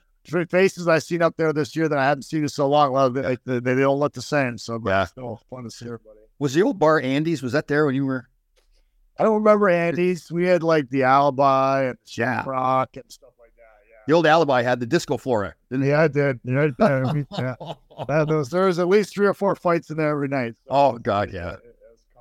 [0.51, 2.91] faces I seen up there this year that I hadn't seen in so long.
[2.91, 4.57] A lot of it, like, they, they don't look the same.
[4.59, 5.05] So but Yeah.
[5.07, 6.19] still fun to see everybody.
[6.39, 7.43] Was the old bar Andy's?
[7.43, 8.29] Was that there when you were?
[9.19, 10.31] I don't remember Andy's.
[10.31, 12.45] We had like the Alibi and Yeah.
[12.47, 13.63] Rock and stuff like that.
[13.91, 13.92] Yeah.
[14.07, 15.55] The old alibi had the disco floor.
[15.71, 15.91] Didn't he?
[15.91, 16.41] Yeah, I did.
[16.45, 17.13] Yeah, I did.
[17.15, 17.55] We- yeah.
[18.09, 20.55] That- those- there was at least three or four fights in there every night.
[20.67, 21.57] So Oh God, yeah.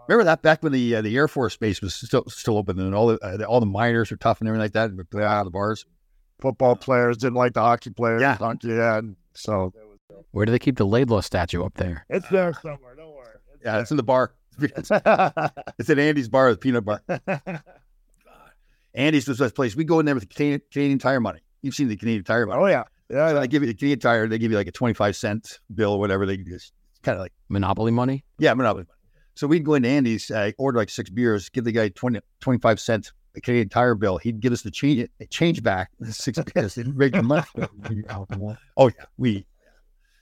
[0.07, 2.93] Remember that back when the uh, the Air Force base was still still open and
[2.93, 4.91] all the uh, the- all the miners were tough and everything like that.
[5.11, 5.85] But out of the bars.
[6.39, 8.19] Football players didn't like the hockey players.
[8.21, 8.35] Yeah.
[8.35, 8.97] Hockey, yeah.
[8.97, 9.71] and So
[10.31, 12.03] Where do they keep the Laidlaw statue up there?
[12.09, 12.95] it's there somewhere.
[12.95, 13.35] Don't worry.
[13.63, 14.33] Yeah, it's in the bar.
[14.59, 17.01] It's, it's at Andy's bar, the peanut bar.
[18.93, 19.75] Andy's was that place.
[19.75, 21.39] We go in there with Canadian, Canadian Tire money.
[21.61, 22.61] You've seen the Canadian Tire money.
[22.61, 23.29] oh yeah, yeah.
[23.29, 24.27] So they give you the Canadian Tire.
[24.27, 26.25] They give you like a twenty five cent bill or whatever.
[26.25, 26.73] They just
[27.03, 28.23] kind of like Monopoly money?
[28.37, 28.97] yeah, monopoly money.
[29.35, 32.79] So we'd go into Andy's, uh, order like six beers, give the guy 20, 25
[32.79, 34.17] cents a Canadian Tire bill.
[34.17, 36.75] He'd give us the change change back six beers.
[36.75, 37.45] Didn't break the money.
[38.77, 39.45] oh yeah, we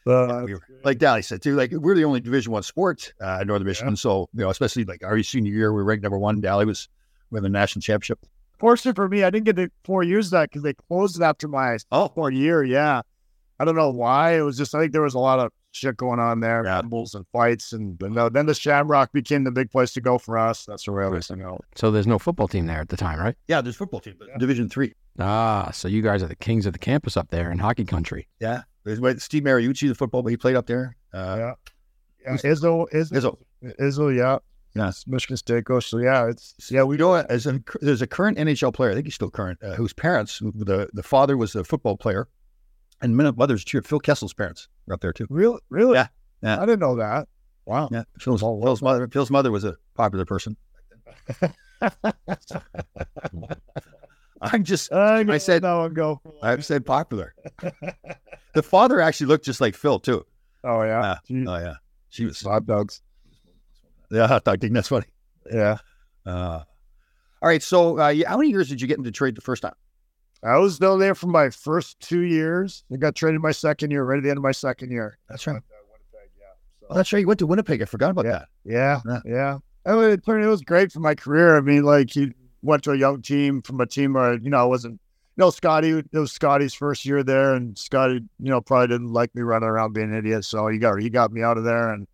[0.07, 3.39] Uh, we were, like Dally said too, like we're the only Division One sport uh,
[3.41, 3.95] in Northern Michigan.
[3.95, 6.39] So you know, especially like our senior year, we were ranked number one.
[6.39, 6.88] Dally was
[7.32, 8.20] with the national championship.
[8.60, 11.24] Fortunate for me, I didn't get to four years of that because they closed it
[11.24, 12.05] after my Oh.
[12.05, 12.64] sophomore year.
[12.64, 13.01] Yeah,
[13.60, 14.38] I don't know why.
[14.38, 16.82] It was just I think there was a lot of shit going on there, yeah.
[16.82, 20.38] bulls and fights, and then, then the Shamrock became the big place to go for
[20.38, 20.66] us.
[20.66, 21.60] That's where I was to go.
[21.76, 23.36] So there's no football team there at the time, right?
[23.47, 24.38] Yeah, there's football team, yeah.
[24.38, 24.93] Division three.
[25.20, 28.28] Ah, so you guys are the kings of the campus up there in hockey country.
[28.39, 30.95] Yeah, there's Steve Mariucci, the football, but he played up there.
[31.14, 31.53] Uh, yeah,
[32.26, 32.38] yeah.
[32.38, 33.38] Izzo, Izzo, Izzo,
[33.80, 34.38] Izzo, yeah.
[34.76, 35.89] Yes, Michigan State coach.
[35.89, 36.84] So yeah, it's yeah.
[36.84, 38.91] We know as a, there's a current NHL player.
[38.91, 39.59] I think he's still current.
[39.63, 42.28] Uh, whose parents, the the father was a football player,
[43.01, 43.82] and mother's cheer.
[43.82, 45.26] Phil Kessel's parents are up there too.
[45.30, 45.59] Really?
[45.70, 45.95] Really?
[45.95, 46.07] Yeah.
[46.41, 46.61] Yeah.
[46.61, 47.28] I didn't know that.
[47.65, 47.89] Wow.
[47.91, 48.03] Yeah.
[48.20, 49.07] Phil's, Phil's mother.
[49.07, 50.55] Phil's mother was a popular person.
[54.41, 54.91] I'm just.
[54.93, 55.63] I, I said.
[55.63, 56.22] No, I'm go.
[56.41, 57.34] I said popular.
[58.53, 60.26] the father actually looked just like Phil too.
[60.61, 60.99] Oh yeah.
[60.99, 61.15] Uh,
[61.47, 61.76] oh yeah.
[62.09, 63.01] She was hot dogs.
[64.12, 64.74] Yeah, hot dog thing.
[64.74, 65.05] That's funny.
[65.51, 65.78] Yeah.
[66.26, 66.64] Uh,
[67.41, 67.62] all right.
[67.64, 69.76] So, uh, how many years did you get into trade the first time?
[70.43, 72.84] I was still there for my first two years.
[72.93, 75.18] I got traded my second year, right at the end of my second year.
[75.28, 75.53] That's right.
[75.53, 76.45] Winnipeg, yeah.
[76.80, 77.20] So, oh, that's right.
[77.20, 77.82] You went to Winnipeg.
[77.82, 78.47] I forgot about yeah, that.
[78.64, 79.20] Yeah, yeah.
[79.26, 79.57] yeah.
[79.86, 81.57] I mean, it, it was great for my career.
[81.57, 82.32] I mean, like he
[82.62, 84.99] went to a young team from a team where you know I wasn't.
[85.36, 85.91] You know, Scotty.
[85.91, 89.70] It was Scotty's first year there, and Scotty, you know, probably didn't like me running
[89.70, 90.43] around being an idiot.
[90.43, 92.07] So he got he got me out of there, and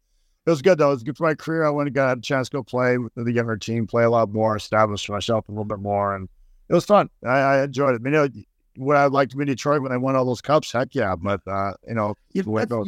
[0.46, 0.89] it was good though.
[0.89, 1.66] It was good for my career.
[1.66, 4.10] I went and got a chance to go play with the younger team, play a
[4.10, 6.30] lot more, establish myself a little bit more, and
[6.70, 7.10] it was fun.
[7.26, 8.02] I, I enjoyed it.
[8.02, 8.30] I mean, you know,
[8.78, 10.72] would I like to be in Detroit when I won all those cups?
[10.72, 11.16] Heck yeah.
[11.16, 12.43] But, uh, you know, you,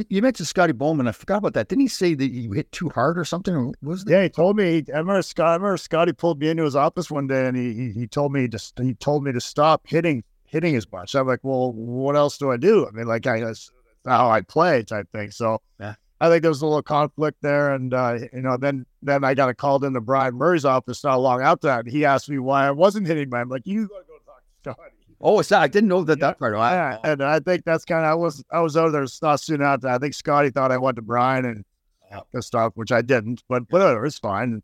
[0.09, 1.07] you, mentioned Scotty Bowman.
[1.07, 1.69] I forgot about that.
[1.69, 3.73] Didn't he say that you hit too hard or something?
[3.81, 4.83] was Yeah, he told me.
[4.93, 7.73] I remember, Scott, I remember Scotty pulled me into his office one day and he,
[7.73, 11.15] he, he told me to he told me to stop hitting hitting as much.
[11.15, 12.87] I'm like, well, what else do I do?
[12.87, 13.71] I mean, like, I, that's
[14.05, 15.31] how I play type thing.
[15.31, 15.95] So, yeah.
[16.19, 19.33] I think there was a little conflict there, and uh, you know, then then I
[19.33, 21.81] got a called into Brian Murray's office not long after that.
[21.81, 23.41] And he asked me why I wasn't hitting my.
[23.41, 24.93] I'm like, you gotta go talk to Scotty.
[25.21, 25.51] Oh, it's.
[25.51, 26.27] I didn't know that yeah.
[26.27, 26.55] that part.
[26.55, 29.61] Yeah, and I think that's kind of I was I was over there not soon
[29.61, 29.87] after.
[29.87, 31.63] I think Scotty thought I went to Brian and
[32.09, 32.39] yeah.
[32.39, 34.61] stuff, which I didn't, but whatever, it's fine.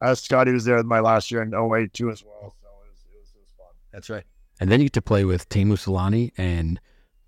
[0.00, 3.04] Uh, Scotty was there my last year in 08 too as well, so it was,
[3.12, 3.74] it was, it was fun.
[3.92, 4.24] That's right.
[4.60, 6.80] And then you get to play with Teemu Selanne and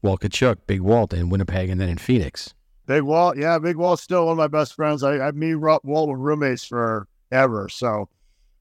[0.03, 2.55] Walt Tkachuk, Big Walt in Winnipeg, and then in Phoenix.
[2.87, 5.03] Big Walt, yeah, Big Walt's still one of my best friends.
[5.03, 8.09] I, I me Walt were roommates forever, so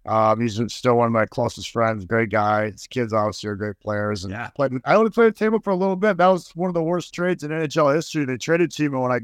[0.05, 2.05] um, he's still one of my closest friends.
[2.05, 2.71] Great guy.
[2.71, 4.23] His kids obviously are great players.
[4.23, 4.49] And yeah.
[4.49, 4.73] played.
[4.85, 6.17] I only played table for a little bit.
[6.17, 8.25] That was one of the worst trades in NHL history.
[8.25, 9.19] They traded Teemu when I,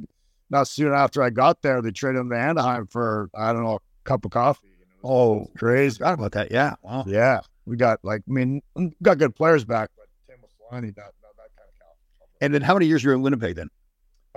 [0.49, 3.75] not soon after I got there, they traded him to Anaheim for I don't know
[3.75, 4.67] a cup of coffee.
[5.03, 5.97] Oh, crazy!
[5.97, 6.51] Forgot about that.
[6.51, 6.75] Yeah.
[6.81, 7.05] Wow.
[7.07, 8.61] Yeah, we got like I mean,
[9.01, 11.95] got good players back, but Teemu Selanne, not, not that kind of count.
[12.41, 13.69] And then how many years were you in Winnipeg then?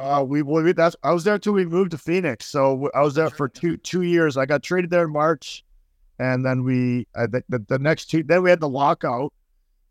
[0.01, 2.47] Uh, we, we that's I was there till we moved to Phoenix.
[2.47, 4.39] So I was there for two two years.
[4.39, 5.63] I got traded there in March.
[6.19, 9.35] And then we uh, the, the, the next two then we had the lockout.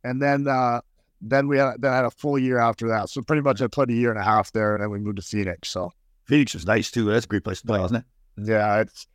[0.04, 0.82] And then uh
[1.22, 3.10] then we had then had a full year after that.
[3.10, 5.18] So pretty much i played a year and a half there and then we moved
[5.18, 5.94] to phoenix so.
[6.26, 7.06] Phoenix was nice too.
[7.06, 8.04] That's a great place to play isn't it?
[8.38, 9.06] Yeah it's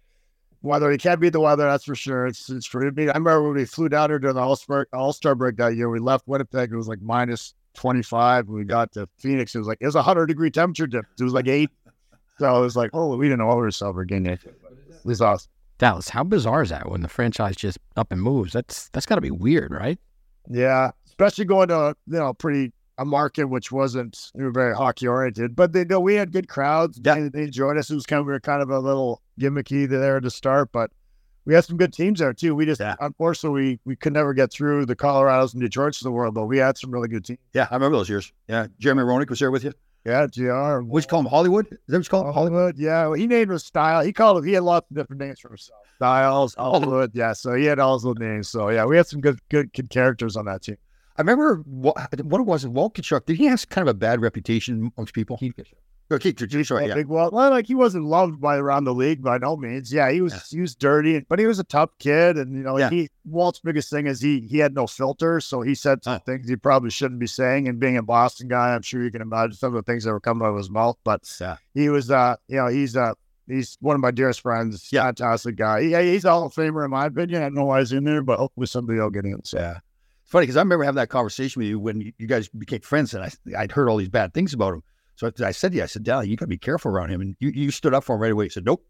[0.62, 2.26] weather you can't beat the weather that's for sure.
[2.26, 5.34] It's it's for me i remember when we flew down here during the all-star all-star
[5.34, 9.09] break that year we left winnipeg it was like minus 25 when we got to
[9.18, 11.70] phoenix it was like it was a 100 degree temperature difference it was like eight
[12.39, 14.41] so it was like oh we didn't know what we were celebrating it
[15.05, 18.53] was awesome Dallas, how bizarre is that when the franchise just up and moves?
[18.53, 19.99] That's that's got to be weird, right?
[20.49, 25.57] Yeah, especially going to you know pretty a market which wasn't we very hockey oriented,
[25.57, 27.01] but they you know we had good crowds.
[27.05, 27.14] Yeah.
[27.14, 27.91] They, they enjoyed us.
[27.91, 30.91] It was kind of we were kind of a little gimmicky there to start, but
[31.45, 32.55] we had some good teams there too.
[32.55, 32.95] We just yeah.
[33.01, 36.47] unfortunately we, we could never get through the Colorados and Detroits of the world, but
[36.47, 37.38] we had some really good teams.
[37.53, 38.32] Yeah, I remember those years.
[38.49, 39.72] Yeah, Jeremy Roenick was there with you.
[40.05, 40.80] Yeah, JR.
[40.80, 41.66] Which call him Hollywood?
[41.66, 42.34] Is that what you call him?
[42.34, 42.76] Hollywood?
[42.76, 43.07] Yeah.
[43.07, 44.05] Well, he named him Style.
[44.05, 45.80] He called him, he had lots of different names for himself.
[45.97, 47.12] Styles, Hollywood.
[47.14, 47.32] Yeah.
[47.32, 48.49] So he had all those names.
[48.49, 50.76] So yeah, we had some good, good, good characters on that team.
[51.16, 54.20] I remember what, what it was, Walt Tkachuk, did he have kind of a bad
[54.20, 55.38] reputation amongst people?
[55.38, 55.55] Keith
[56.11, 56.16] Tkachuk.
[56.16, 56.94] Okay, Detroit, yeah.
[56.94, 57.07] Big.
[57.07, 59.92] Well, like he wasn't loved by around the league by no means.
[59.92, 60.40] Yeah, he was yeah.
[60.50, 62.90] he was dirty, but he was a tough kid, and you know, yeah.
[62.90, 66.18] he Walt's biggest thing is he he had no filter, so he said some oh.
[66.18, 67.68] things he probably shouldn't be saying.
[67.68, 70.12] And being a Boston guy, I'm sure you can imagine some of the things that
[70.12, 70.98] were coming out of his mouth.
[71.05, 71.57] But yeah.
[71.72, 73.14] he was, uh, you know, he's uh
[73.46, 74.88] he's one of my dearest friends.
[74.92, 75.05] Yeah.
[75.05, 75.82] fantastic guy.
[75.82, 77.42] He, he's a Hall of Famer in my opinion.
[77.42, 79.42] I don't know why he's in there, but hopefully somebody will get in.
[79.44, 79.59] So.
[79.59, 79.78] Yeah.
[80.22, 83.12] It's funny because I remember having that conversation with you when you guys became friends,
[83.12, 84.82] and I I'd heard all these bad things about him.
[85.17, 87.21] So I said to you, I said, Dally, you got to be careful around him.
[87.21, 88.45] And you, you stood up for him right away.
[88.45, 88.85] You said, nope,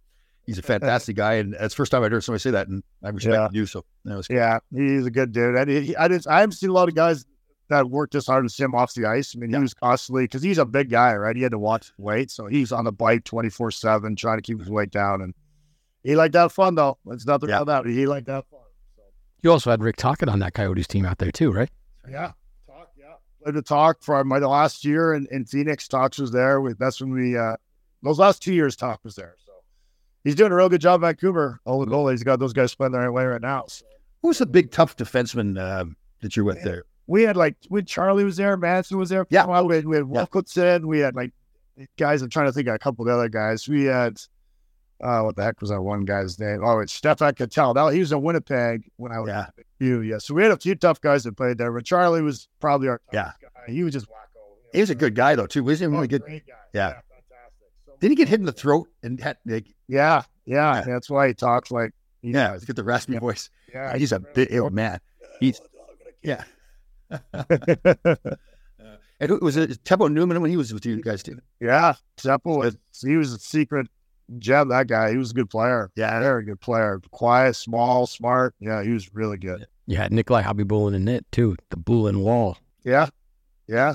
[0.46, 1.34] he's a fantastic guy.
[1.34, 2.68] And that's the first time I heard somebody say that.
[2.68, 3.48] And I respect yeah.
[3.52, 3.66] you.
[3.66, 5.56] So that was Yeah, he's a good dude.
[5.56, 7.26] And he, I, just, I haven't seen a lot of guys
[7.68, 9.34] that worked this hard as him off the ice.
[9.36, 9.58] I mean, yeah.
[9.58, 11.36] he was constantly, because he's a big guy, right?
[11.36, 12.30] He had to watch weight.
[12.30, 15.20] So he's on the bike 24 7, trying to keep his weight down.
[15.20, 15.34] And
[16.02, 16.98] he liked that fun, though.
[17.08, 17.60] It's nothing yeah.
[17.60, 17.90] about that.
[17.90, 18.60] He liked that fun.
[18.96, 19.02] So.
[19.42, 21.70] You also had Rick Tocchet on that Coyotes team out there, too, right?
[22.08, 22.32] Yeah
[23.52, 25.88] to talk for my last year in, in Phoenix.
[25.88, 26.60] Talks was there.
[26.60, 27.56] With that's when we uh,
[28.02, 29.34] those last two years, Talk was there.
[29.44, 29.52] So
[30.22, 31.60] he's doing a real good job, Vancouver.
[31.64, 33.64] All the goalies got those guys playing the right way right now.
[33.68, 33.84] So.
[34.22, 35.84] Who's the big tough defenseman uh,
[36.20, 36.84] that you're with there?
[37.06, 39.26] We had like when Charlie was there, Manson was there.
[39.28, 40.86] Yeah, we had, we had Wilkinson.
[40.86, 41.32] We had like
[41.98, 42.22] guys.
[42.22, 43.68] I'm trying to think of a couple of the other guys.
[43.68, 44.18] We had
[45.02, 46.60] uh, what the heck was that one guy's name?
[46.64, 47.74] Oh, it's Stefan Cattell.
[47.74, 49.46] That he was in Winnipeg when I was yeah.
[49.78, 50.00] you.
[50.02, 52.88] Yeah, so we had a few tough guys that played there, but Charlie was probably
[52.88, 53.32] our yeah.
[53.40, 53.72] guy.
[53.72, 54.12] He was just wacko.
[54.34, 55.64] You know, he was a good guy though too.
[55.64, 56.22] Wasn't he really good?
[56.26, 56.42] Guy.
[56.72, 56.74] Yeah.
[56.88, 57.00] yeah
[57.86, 59.66] so, Did he get hit in the throat and had like?
[59.88, 60.76] Yeah, yeah.
[60.76, 60.84] yeah.
[60.86, 61.92] That's why he talks like.
[62.22, 63.20] Yeah, he's got the raspy yeah.
[63.20, 63.50] voice.
[63.72, 65.00] Yeah, he's a bit old man.
[65.40, 65.60] He's
[66.22, 66.44] yeah.
[67.10, 67.22] and
[69.28, 71.38] who was it Teppo Numminen when he was with you guys too?
[71.60, 73.88] Yeah, Teppo was he was a secret
[74.38, 74.68] gem.
[74.68, 75.90] That guy, he was a good player.
[75.96, 77.00] Yeah, very good player.
[77.10, 78.54] Quiet, small, smart.
[78.60, 79.66] Yeah, he was really good.
[79.86, 82.56] You had Nikolai Khabibulin in it too, the Bulin Wall.
[82.84, 83.08] Yeah,
[83.66, 83.94] yeah.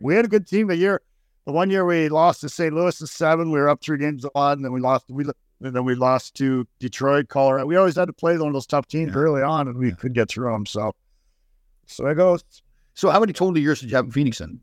[0.00, 1.02] We had a good team that year.
[1.46, 2.74] The one year we lost to St.
[2.74, 5.04] Louis in seven, we were up three games to one, and then we lost.
[5.08, 5.24] We
[5.62, 7.66] and then we lost to Detroit, Colorado.
[7.66, 9.20] We always had to play one of those tough teams yeah.
[9.20, 9.94] early on, and we yeah.
[9.94, 10.66] could get through them.
[10.66, 10.92] So,
[11.86, 12.44] so it goes.
[12.94, 14.60] So, how many total years did you have in Phoenix then?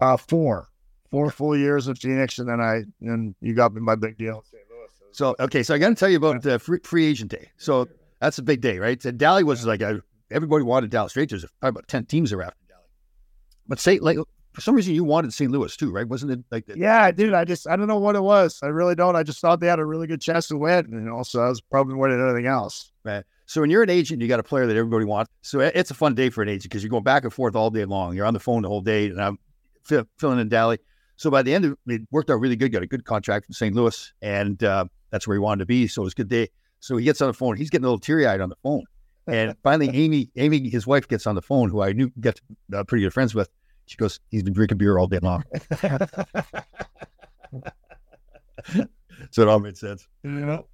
[0.00, 0.68] Uh, four,
[1.12, 4.38] four full years in Phoenix, and then I and you got me my big deal
[4.38, 4.62] in St.
[4.68, 4.88] Louis.
[5.12, 7.50] So, okay, so I got to tell you about the free, free agent day.
[7.58, 7.86] So
[8.20, 9.02] that's a big day, right?
[9.04, 11.30] And Dally was like a, everybody wanted Dallas straight.
[11.30, 12.82] There's probably about ten teams were after Dally,
[13.68, 14.18] but say like
[14.52, 15.50] for some reason you wanted St.
[15.50, 16.08] Louis too, right?
[16.08, 16.76] Wasn't it like that?
[16.78, 17.34] Yeah, dude.
[17.34, 18.58] I just I don't know what it was.
[18.62, 19.14] I really don't.
[19.14, 21.60] I just thought they had a really good chance to win, and also I was
[21.60, 22.90] probably more than anything else.
[23.04, 23.24] Right.
[23.46, 25.30] So when you're an agent, you got a player that everybody wants.
[25.42, 27.68] So it's a fun day for an agent because you're going back and forth all
[27.68, 28.16] day long.
[28.16, 29.38] You're on the phone the whole day, and I'm
[29.90, 30.78] f- filling in Dally.
[31.22, 32.72] So by the end of it, it worked out really good.
[32.72, 33.76] Got a good contract from St.
[33.76, 35.86] Louis, and uh, that's where he wanted to be.
[35.86, 36.48] So it was a good day.
[36.80, 37.56] So he gets on the phone.
[37.56, 38.82] He's getting a little teary eyed on the phone.
[39.28, 42.40] And finally, Amy, Amy, his wife, gets on the phone, who I knew get
[42.74, 43.48] uh, pretty good friends with.
[43.86, 45.44] She goes, "He's been drinking beer all day long."
[49.30, 50.08] so it all made sense.
[50.24, 50.66] You know,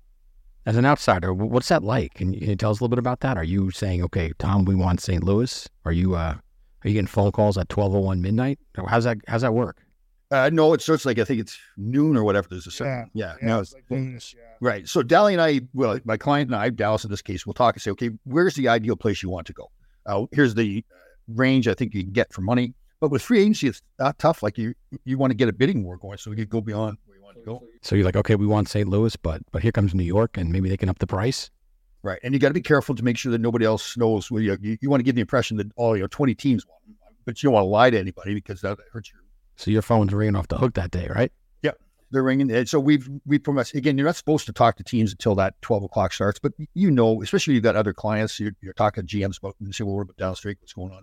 [0.64, 2.14] as an outsider, what's that like?
[2.14, 3.36] Can you, can you, tell us a little bit about that?
[3.36, 5.22] Are you saying, "Okay, Tom, we want St.
[5.22, 5.68] Louis"?
[5.84, 6.36] Are you uh,
[6.84, 8.58] are you getting phone calls at twelve oh one midnight?
[8.86, 9.84] How's that How's that work?
[10.30, 12.48] Uh, no, it starts like I think it's noon or whatever.
[12.50, 14.42] There's a certain, yeah, yeah, no, it's like noonish, yeah.
[14.60, 14.86] right.
[14.86, 17.76] So Dally and I, well, my client and I, Dallas in this case, we'll talk
[17.76, 19.70] and say, okay, where's the ideal place you want to go?
[20.04, 20.84] Uh, here's the
[21.28, 22.74] range I think you can get for money.
[23.00, 24.42] But with free agency, it's not tough.
[24.42, 24.74] Like you,
[25.04, 27.22] you want to get a bidding war going, so we could go beyond where you
[27.22, 27.62] want to go.
[27.80, 28.88] So you're like, okay, we want St.
[28.88, 31.50] Louis, but but here comes New York, and maybe they can up the price.
[32.02, 34.30] Right, and you got to be careful to make sure that nobody else knows.
[34.30, 36.84] Well, you, you, you want to give the impression that all your 20 teams want
[36.86, 39.22] them, but you don't want to lie to anybody because that hurts your
[39.58, 41.32] so your phone's ringing off the hook that day, right?
[41.62, 41.72] Yeah,
[42.12, 42.66] they're ringing.
[42.66, 43.98] So we've we promise again.
[43.98, 47.20] You're not supposed to talk to teams until that 12 o'clock starts, but you know,
[47.22, 48.38] especially you've got other clients.
[48.38, 50.58] You're, you're talking to GMs about and say, well, we're down the street.
[50.60, 51.02] What's going on?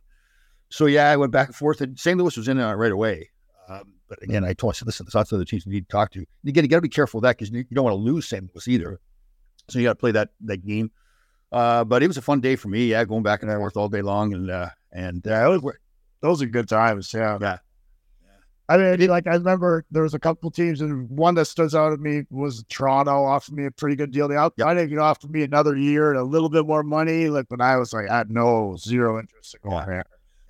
[0.70, 2.18] So yeah, I went back and forth, and St.
[2.18, 3.30] Louis was in on it right away.
[3.68, 5.90] Um, but again, I told I said, listen, there's lots of other teams you need
[5.90, 6.20] to talk to.
[6.20, 8.28] And again, you got to be careful of that because you don't want to lose
[8.28, 8.50] St.
[8.54, 9.00] Louis either.
[9.70, 10.92] So you got to play that that game.
[11.52, 12.86] Uh, but it was a fun day for me.
[12.86, 15.76] Yeah, going back and forth all day long, and uh, and was,
[16.22, 17.14] those are good times.
[17.14, 17.58] Yeah, yeah.
[18.68, 21.92] I mean, like I remember there was a couple teams, and one that stood out
[21.92, 24.28] to me was Toronto offered me a pretty good deal.
[24.28, 24.68] They out, yep.
[24.68, 27.30] I think it offered me another year and a little bit more money.
[27.30, 30.04] Like, but I was like, I had no zero interest in going yeah.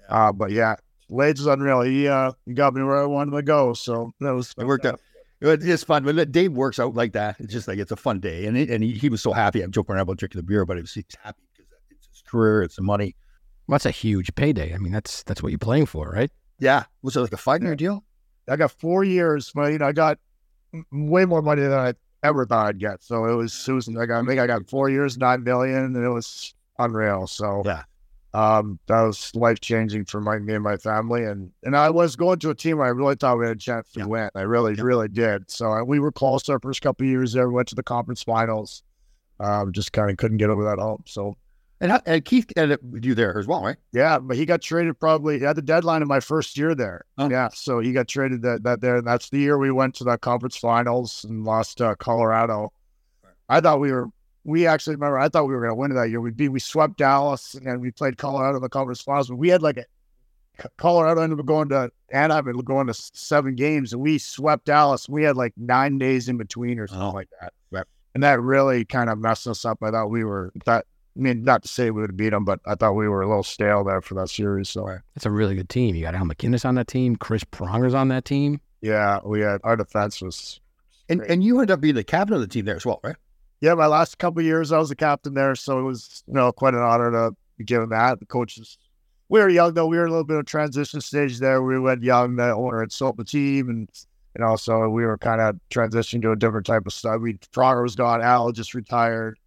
[0.07, 0.75] Uh, but yeah,
[1.09, 1.81] Lades is unreal.
[1.81, 4.85] He uh, he got me where I wanted to go, so that was it worked
[4.85, 5.01] out.
[5.41, 6.05] It's fun.
[6.05, 8.69] When Dave works out like that, it's just like it's a fun day, and it,
[8.69, 9.61] and he, he was so happy.
[9.61, 12.21] I'm joking around about drinking the beer, but he was, he's happy because it's his
[12.21, 13.15] career, it's the money.
[13.67, 14.73] Well, that's a huge payday.
[14.73, 16.31] I mean, that's that's what you're playing for, right?
[16.59, 16.83] Yeah.
[17.01, 18.03] Was it like a five year deal?
[18.47, 20.19] I got four years, but you know, I got
[20.91, 21.93] way more money than I
[22.23, 23.03] ever thought I'd get.
[23.03, 23.95] So it was, Susan.
[23.95, 27.27] was I got, I think I got four years, nine million, and it was unreal.
[27.27, 27.83] So yeah,
[28.33, 31.23] um, that was life changing for my me and my family.
[31.23, 33.59] And and I was going to a team where I really thought we had a
[33.59, 34.05] chance to yeah.
[34.05, 34.29] win.
[34.35, 34.83] I really, yeah.
[34.83, 35.49] really did.
[35.49, 37.47] So uh, we were close our first couple years there.
[37.47, 38.83] We went to the conference finals.
[39.39, 41.09] Um, just kind of couldn't get over that hump.
[41.09, 41.35] So
[41.81, 43.77] and, and Keith ended up with you there as well, right?
[43.91, 47.05] Yeah, but he got traded probably at the deadline of my first year there.
[47.17, 47.29] Oh.
[47.29, 48.97] Yeah, so he got traded that, that there.
[48.97, 52.71] And that's the year we went to the conference finals and lost uh, Colorado.
[53.49, 54.09] I thought we were.
[54.43, 55.17] We actually remember.
[55.17, 56.21] I thought we were going to win that year.
[56.21, 56.49] We beat.
[56.49, 59.27] We swept Dallas and we played Colorado in the conference finals.
[59.27, 59.85] But we had like a
[60.77, 65.09] Colorado ended up going to Anaheim and going to seven games, and we swept Dallas.
[65.09, 67.11] We had like nine days in between or something oh.
[67.11, 67.53] like that.
[67.71, 67.85] Right.
[68.13, 69.79] And that really kind of messed us up.
[69.81, 70.85] I thought we were that
[71.17, 73.21] I mean, not to say we would have beat them, but I thought we were
[73.21, 74.69] a little stale there for that series.
[74.69, 75.95] So it's a really good team.
[75.95, 77.15] You got Al MacInnis on that team.
[77.15, 78.59] Chris Pronger's on that team.
[78.81, 80.59] Yeah, we had our defense was.
[81.07, 83.15] And and you ended up being the captain of the team there as well, right?
[83.61, 86.51] Yeah, my last couple years I was the captain there, so it was you know
[86.51, 88.19] quite an honor to be given that.
[88.19, 88.77] The coaches,
[89.29, 89.87] we were young though.
[89.87, 91.63] We were a little bit of transition stage there.
[91.63, 92.35] We went young.
[92.35, 93.89] The owner had sold the team, and
[94.37, 97.21] You know, so we were kind of transitioning to a different type of stuff.
[97.21, 99.39] We Pronger was gone, Al just retired.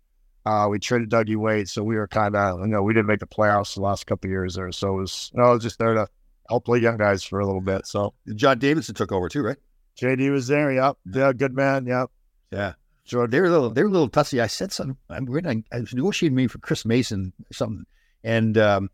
[0.48, 3.20] Uh, we traded Dougie Weight, so we were kind of, you know, we didn't make
[3.20, 4.72] the playoffs the last couple years there.
[4.72, 6.08] So it was, you know, was just there to
[6.48, 7.86] help play young guys for a little bit.
[7.86, 9.58] So John Davidson took over too, right?
[10.00, 10.72] JD was there.
[10.72, 10.96] Yep.
[11.12, 11.84] Yeah, good man.
[11.84, 12.10] Yep.
[12.50, 12.72] Yeah.
[13.04, 14.40] So they're a little, they're a little tussy.
[14.40, 14.96] I said something.
[15.10, 17.84] I'm going I was negotiating me for Chris Mason or something,
[18.24, 18.88] and um,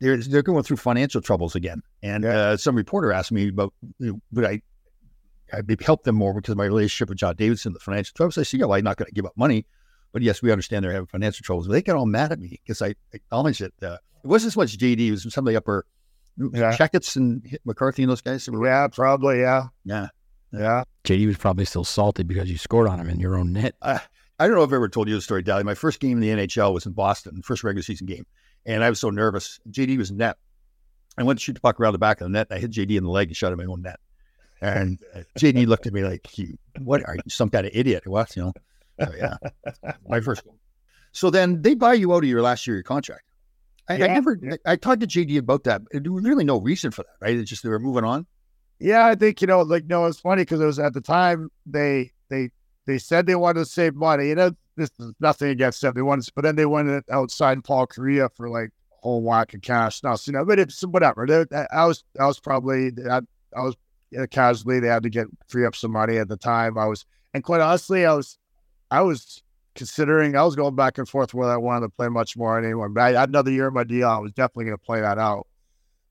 [0.00, 1.82] they're they're going through financial troubles again.
[2.02, 2.30] And yeah.
[2.30, 4.60] uh, some reporter asked me about, you know, would I,
[5.50, 8.36] I help them more because of my relationship with John Davidson, the financial troubles.
[8.36, 9.64] I said, yeah, well, I'm not going to give up money,
[10.12, 11.66] but yes, we understand they're having financial troubles.
[11.66, 13.74] But they get all mad at me because I acknowledged it.
[13.82, 15.86] Uh, it wasn't as much JD; it was some of the upper
[16.52, 16.76] yeah.
[16.76, 18.48] Checketts and McCarthy and those guys.
[18.52, 19.40] Yeah, probably.
[19.40, 19.64] Yeah.
[19.84, 20.08] Yeah.
[20.52, 20.84] Yeah.
[21.04, 23.74] JD was probably still salty because you scored on him in your own net.
[23.82, 23.98] Uh,
[24.38, 25.64] I don't know if I've ever told you the story, Dally.
[25.64, 28.26] My first game in the NHL was in Boston, first regular season game.
[28.66, 29.60] And I was so nervous.
[29.70, 30.36] JD was in net.
[31.18, 32.46] I went to shoot the puck around the back of the net.
[32.50, 34.00] I hit JD in the leg and shot him in my own net.
[34.62, 34.98] And
[35.38, 38.06] JD looked at me like, you, what are you, some kind of idiot?
[38.06, 38.52] What, you know?
[39.00, 39.36] So, yeah.
[40.08, 40.58] my first goal.
[41.12, 43.24] So then they buy you out of your last year of your contract.
[43.88, 44.04] I, yeah.
[44.04, 45.82] I never, I, I talked to JD about that.
[45.90, 47.36] There was really no reason for that, right?
[47.36, 48.26] It's just they were moving on.
[48.78, 51.50] Yeah, I think you know, like no, it's funny because it was at the time
[51.66, 52.50] they they
[52.86, 54.28] they said they wanted to save money.
[54.28, 55.92] You know, this is nothing against them.
[55.94, 59.60] They wanted, but then they went outside Paul Kariya for like a whole whack of
[59.60, 60.02] cash.
[60.02, 61.26] Now, you know, but it's whatever.
[61.26, 63.20] They, I was I was probably I,
[63.54, 63.76] I was
[64.10, 66.76] you know, casually they had to get free up some money at the time.
[66.78, 68.38] I was, and quite honestly, I was
[68.90, 69.42] I was
[69.74, 72.88] considering I was going back and forth whether I wanted to play much more anymore.
[72.88, 74.08] But I had another year of my deal.
[74.08, 75.46] I was definitely going to play that out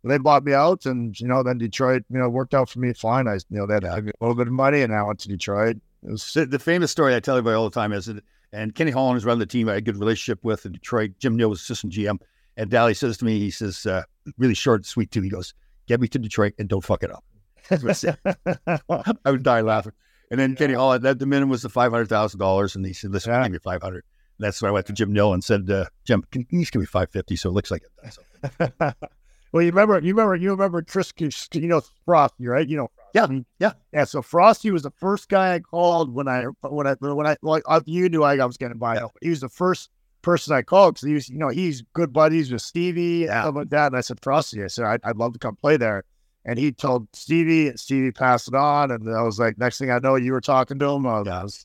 [0.03, 2.93] they bought me out, and you know, then Detroit, you know, worked out for me
[2.93, 3.27] fine.
[3.27, 5.77] I, you know, they had a little bit of money, and I went to Detroit.
[6.03, 8.23] It was the famous story I tell everybody all the time is that,
[8.53, 11.11] and Kenny Holland is running the team I had a good relationship with in Detroit.
[11.19, 12.19] Jim Nill was assistant GM,
[12.55, 14.03] and Dally says to me, he says, uh,
[14.38, 15.21] really short, sweet too.
[15.21, 15.53] He goes,
[15.88, 17.25] "Get me to Detroit and don't fuck it up."
[19.25, 19.91] I would die laughing.
[20.32, 22.93] And then Kenny Holland, that the minimum was the five hundred thousand dollars, and he
[22.93, 23.43] said, "Listen, yeah.
[23.43, 24.03] give me five hundred.
[24.38, 26.86] That's when I went to Jim Nill and said, uh, "Jim, can you give me
[26.86, 27.36] five fifty?
[27.36, 28.93] So it looks like it does."
[29.51, 32.67] Well, you remember, you remember, you remember Chris, you know Frosty, right?
[32.67, 33.27] You know, yeah,
[33.57, 34.03] yeah, yeah.
[34.03, 37.63] So Frosty was the first guy I called when I when I when I like
[37.86, 38.95] you knew I was getting by.
[38.95, 39.07] Yeah.
[39.21, 39.89] He was the first
[40.21, 43.34] person I called because he was, you know, he's good buddies with Stevie yeah.
[43.34, 43.88] and stuff like that.
[43.88, 46.03] And I said, Frosty, I said, I'd, I'd love to come play there.
[46.49, 48.89] And he told Stevie, and Stevie passed it on.
[48.89, 51.05] And I was like, next thing I know, you were talking to him.
[51.05, 51.63] I was,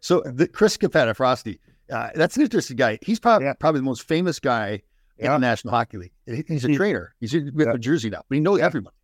[0.00, 1.60] so the Chris Capetta, Frosty,
[1.92, 2.98] uh, that's an interesting guy.
[3.00, 3.52] He's probably yeah.
[3.52, 4.82] probably the most famous guy
[5.18, 6.12] in the National Hockey League.
[6.48, 7.14] He's a he, trainer.
[7.20, 7.76] He's with yeah.
[7.76, 8.96] Jersey now, but he knows everybody.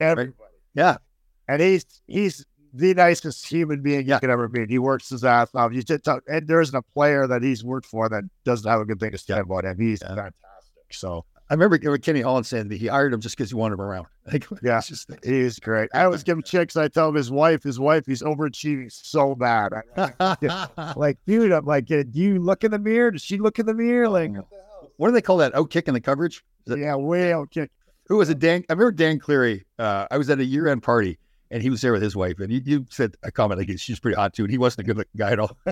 [0.00, 0.34] Everybody.
[0.40, 0.48] Right?
[0.74, 0.96] Yeah.
[1.48, 4.14] And he's he's the nicest human being yeah.
[4.14, 4.70] you could ever meet.
[4.70, 5.74] He works his ass off.
[5.74, 8.80] You just talk, and there isn't a player that he's worked for that doesn't have
[8.80, 9.40] a good thing to say yeah.
[9.40, 9.78] about him.
[9.78, 10.14] He's yeah.
[10.14, 10.92] fantastic.
[10.92, 13.82] So I remember Kenny Holland saying that he hired him just because he wanted him
[13.82, 14.06] around.
[14.30, 15.88] Like, yeah, just, he's great.
[15.94, 16.76] I always give him chicks.
[16.76, 19.72] I tell him his wife, his wife, he's overachieving so bad.
[20.96, 23.10] like, dude, I'm like, do you look in the mirror?
[23.10, 24.06] Does she look in the mirror?
[24.06, 24.32] Like,
[24.98, 25.54] what do they call that?
[25.54, 26.44] Out kick in the coverage?
[26.66, 27.70] That, yeah, way out kick.
[28.08, 28.38] Who was it?
[28.38, 28.64] Dan.
[28.68, 29.64] I remember Dan Cleary.
[29.78, 31.18] Uh, I was at a year end party
[31.50, 32.38] and he was there with his wife.
[32.40, 34.44] And you, you said a comment like she's pretty hot too.
[34.44, 35.56] And he wasn't a good looking guy at all.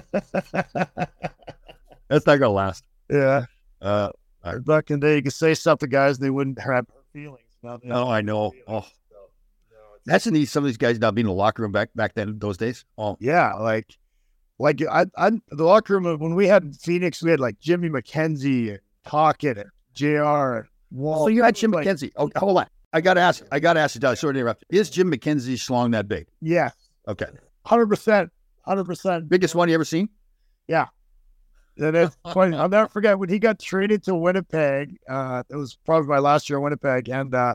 [2.09, 2.85] That's not gonna last.
[3.11, 3.47] Yeah.
[3.81, 4.11] Uh,
[4.65, 7.41] back in the day, you could say something, guys, they wouldn't have oh, feelings.
[7.65, 8.53] oh, I know.
[8.67, 8.87] Oh.
[10.07, 12.15] That's in these some of these guys not being in the locker room back back
[12.15, 12.85] then those days.
[12.97, 13.99] Oh yeah, like
[14.61, 18.79] like I, I the locker room when we had Phoenix, we had like Jimmy McKenzie
[19.05, 20.69] and JR.
[20.93, 21.25] Wall.
[21.25, 22.13] So you had Jim like, McKenzie.
[22.17, 22.67] Oh, hold on.
[22.93, 23.45] I got to ask.
[23.51, 24.17] I got to ask you, Doug.
[24.17, 24.65] Sorry to interrupt.
[24.71, 26.29] Is Jim McKenzie schlong that big?
[26.41, 26.71] Yeah.
[27.09, 27.27] Okay.
[27.65, 28.31] Hundred percent.
[28.65, 29.29] Hundred percent.
[29.29, 30.09] Biggest one you ever seen?
[30.69, 30.87] Yeah.
[31.79, 32.57] And it's funny.
[32.57, 34.97] I'll never forget when he got traded to Winnipeg.
[35.09, 37.55] Uh, it was probably my last year in Winnipeg, and uh,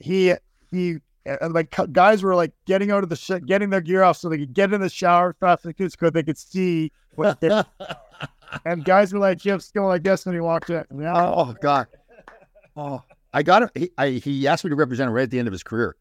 [0.00, 0.34] he
[0.70, 4.16] he and like guys were like getting out of the sh- getting their gear off
[4.16, 6.14] so they could get in the shower fast as they could.
[6.14, 7.42] They could see what
[8.64, 10.84] and guys were like, Jim Skill, I guess, when he walked in.
[10.98, 11.14] Yeah.
[11.16, 11.86] Oh, God.
[12.76, 13.02] Oh,
[13.32, 13.70] I got him.
[13.74, 15.96] He, I, he asked me to represent him right at the end of his career.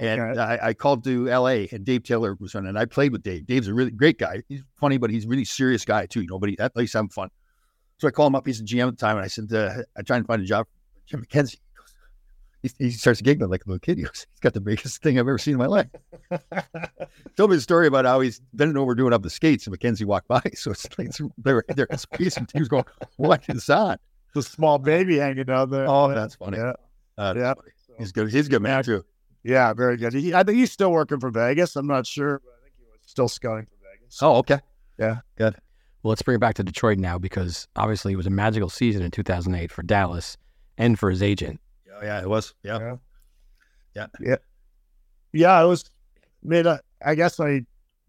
[0.00, 0.40] Oh, and okay.
[0.40, 3.46] I, I, called to LA and Dave Taylor was on, and I played with Dave.
[3.46, 4.42] Dave's a really great guy.
[4.48, 6.94] He's funny, but he's a really serious guy too, you know, but he, at least
[6.94, 7.30] having fun.
[7.98, 8.46] So I called him up.
[8.46, 9.16] He's a GM at the time.
[9.16, 11.56] And I said, uh, I'm trying to find a job for Jim McKenzie
[12.66, 13.98] he, he starts giggling like a little kid.
[13.98, 15.88] He goes, he's got the biggest thing I've ever seen in my life.
[17.36, 20.04] Told me the story about how he's bending over doing up the skates, and McKenzie
[20.04, 20.42] walked by.
[20.56, 22.84] So it's like they're there in space, and he was going,
[23.16, 24.00] "What is that?"
[24.34, 25.86] The small baby hanging out there.
[25.86, 26.56] Oh, that's funny.
[26.56, 26.72] Yeah,
[27.18, 27.54] uh, yeah.
[27.98, 28.30] He's good.
[28.30, 29.04] He's a good man too.
[29.46, 30.12] Yeah, very good.
[30.12, 31.76] He, I think he's still working for Vegas.
[31.76, 34.20] I'm not sure, but I think he was still scouting for Vegas.
[34.20, 34.58] Oh, okay.
[34.98, 35.54] Yeah, good.
[36.02, 39.02] Well, let's bring it back to Detroit now because obviously it was a magical season
[39.02, 40.36] in 2008 for Dallas
[40.76, 41.60] and for his agent.
[41.94, 42.54] Oh, yeah, it was.
[42.64, 42.96] Yeah.
[43.94, 44.06] yeah.
[44.20, 44.36] Yeah.
[45.32, 45.52] Yeah.
[45.52, 45.84] I was,
[46.44, 47.62] I mean, I, I guess I,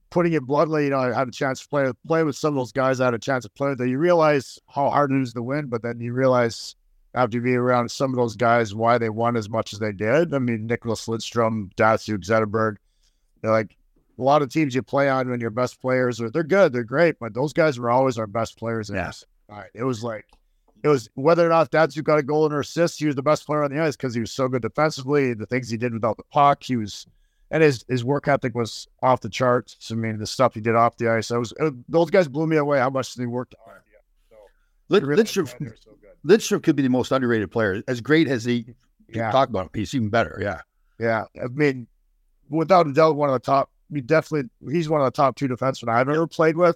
[0.09, 2.55] putting it bluntly, you know, I had a chance to play play with some of
[2.55, 2.99] those guys.
[2.99, 3.77] I had a chance to play with.
[3.77, 6.75] That you realize how hard it is to win, but then you realize
[7.13, 10.33] after being around some of those guys why they won as much as they did.
[10.33, 12.77] I mean, Nicholas Lidstrom, Datsyuk, Zetterberg,
[13.41, 13.75] they're like
[14.19, 16.83] a lot of teams you play on when your best players are they're good, they're
[16.83, 18.89] great, but those guys were always our best players.
[18.93, 19.11] Yeah.
[19.49, 19.69] All right.
[19.73, 20.25] It was like
[20.83, 23.45] it was whether or not Datsyuk got a goal and assist, he was the best
[23.45, 25.33] player on the ice because he was so good defensively.
[25.33, 27.07] The things he did without the puck, he was
[27.51, 29.89] and his his work ethic was off the charts.
[29.91, 32.47] I mean, the stuff he did off the ice, I was it, those guys blew
[32.47, 33.73] me away how much they worked on.
[34.29, 34.35] So,
[34.89, 35.91] Lid, Lidstrom, so
[36.27, 37.81] Lidstrom could be the most underrated player.
[37.87, 38.65] As great as he
[39.09, 39.31] yeah.
[39.31, 40.37] talk about him, he's even better.
[40.41, 40.61] Yeah,
[40.99, 41.25] yeah.
[41.41, 41.87] I mean,
[42.49, 43.71] without a doubt, one of the top.
[44.05, 46.75] Definitely he's one of the top two defensemen I've ever played with.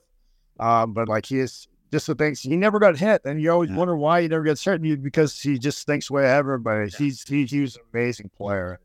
[0.62, 3.70] Um, but like he is just the things he never got hit, and you always
[3.70, 3.76] yeah.
[3.76, 6.90] wonder why he never gets hit because he just thinks way ahead of everybody.
[6.90, 6.98] Yeah.
[6.98, 8.80] He's he, he was an amazing player,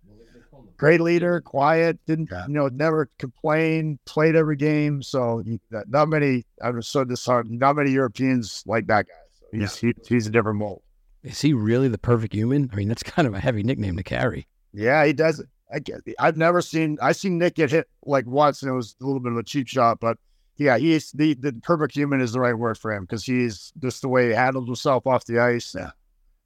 [0.77, 2.47] great leader, quiet, didn't yeah.
[2.49, 5.05] you know never complain, played every game.
[5.05, 6.45] So not many.
[6.61, 7.61] I'm so disheartened.
[7.61, 9.14] Not many Europeans like that guy.
[9.57, 10.82] So he's he, he's a different mold.
[11.22, 12.70] Is he really the perfect human?
[12.72, 14.46] I mean, that's kind of a heavy nickname to carry.
[14.72, 15.42] Yeah, he does.
[15.72, 16.00] I get.
[16.18, 16.98] I've never seen.
[17.02, 19.42] I seen Nick get hit like once, and it was a little bit of a
[19.42, 20.18] cheap shot, but
[20.59, 24.02] yeah, he's the, the perfect human is the right word for him because he's just
[24.02, 25.74] the way he handles himself off the ice.
[25.76, 25.90] Yeah.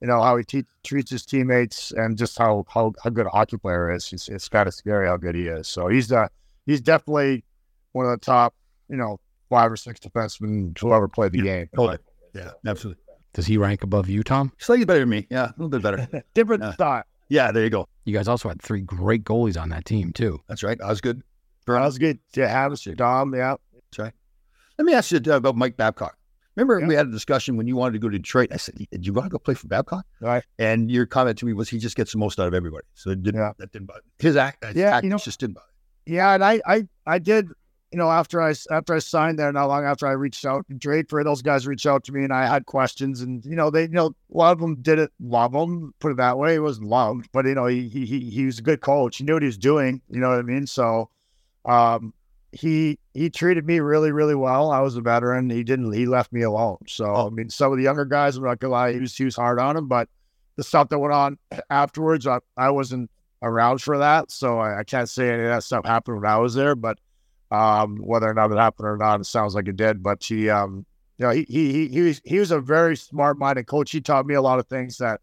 [0.00, 3.30] You know, how he te- treats his teammates and just how, how, how good a
[3.30, 4.12] hockey player is.
[4.12, 5.68] It's, it's kind of scary how good he is.
[5.68, 6.28] So he's the,
[6.66, 7.44] he's definitely
[7.92, 8.54] one of the top,
[8.88, 11.44] you know, five or six defensemen to ever play the yeah.
[11.44, 11.68] game.
[11.76, 11.98] Totally.
[12.34, 13.02] Yeah, absolutely.
[13.32, 14.52] Does he rank above you, Tom?
[14.58, 15.26] Slightly better than me.
[15.30, 16.24] Yeah, a little bit better.
[16.34, 17.04] Different uh, style.
[17.28, 17.86] Yeah, there you go.
[18.04, 20.40] You guys also had three great goalies on that team, too.
[20.48, 20.80] That's right.
[20.80, 21.22] Osgood.
[21.68, 22.18] Osgood.
[22.34, 23.34] Yeah, Havas, Dom.
[23.34, 23.54] Yeah.
[23.72, 24.12] That's right.
[24.78, 26.16] Let me ask you uh, about Mike Babcock.
[26.56, 26.86] Remember, yeah.
[26.86, 28.50] we had a discussion when you wanted to go to Detroit.
[28.52, 30.42] I said, "Did you want to go play for Babcock?" Right.
[30.58, 33.10] And your comment to me was, "He just gets the most out of everybody." So
[33.10, 33.52] it didn't, yeah.
[33.58, 34.64] that didn't bother his act.
[34.64, 35.66] His yeah, you know, just didn't bother.
[36.06, 37.48] Yeah, and I, I, I did.
[37.92, 41.10] You know, after I after I signed there, not long after I reached out, Drake
[41.10, 43.82] for those guys reached out to me, and I had questions, and you know, they,
[43.82, 45.92] you know, a lot of them didn't love him.
[45.98, 48.62] Put it that way, he wasn't loved, but you know, he he he was a
[48.62, 49.16] good coach.
[49.16, 50.02] He knew what he was doing.
[50.08, 50.66] You know what I mean?
[50.68, 51.10] So,
[51.64, 52.14] um,
[52.52, 54.70] he he treated me really really well.
[54.70, 55.50] I was a veteran.
[55.50, 55.92] He didn't.
[55.92, 56.78] He left me alone.
[56.86, 59.24] So I mean, some of the younger guys, I'm not gonna lie, he was he
[59.24, 59.88] was hard on him.
[59.88, 60.08] But
[60.56, 61.38] the stuff that went on
[61.70, 63.10] afterwards, I, I wasn't
[63.42, 66.38] around for that, so I, I can't say any of that stuff happened when I
[66.38, 66.74] was there.
[66.74, 66.98] But
[67.50, 70.02] um, whether or not it happened or not, it sounds like it did.
[70.02, 70.86] But he, um,
[71.18, 73.90] you know, he he he was he was a very smart minded coach.
[73.90, 75.20] He taught me a lot of things that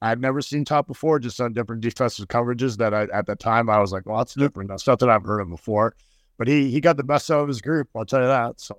[0.00, 2.76] I've never seen taught before, just on different defensive coverages.
[2.76, 4.70] That I at the time I was like, well, that's different.
[4.70, 5.94] That's stuff that I've heard of before
[6.38, 7.88] but he he got the best out of his group.
[7.94, 8.60] I'll tell you that.
[8.60, 8.78] So,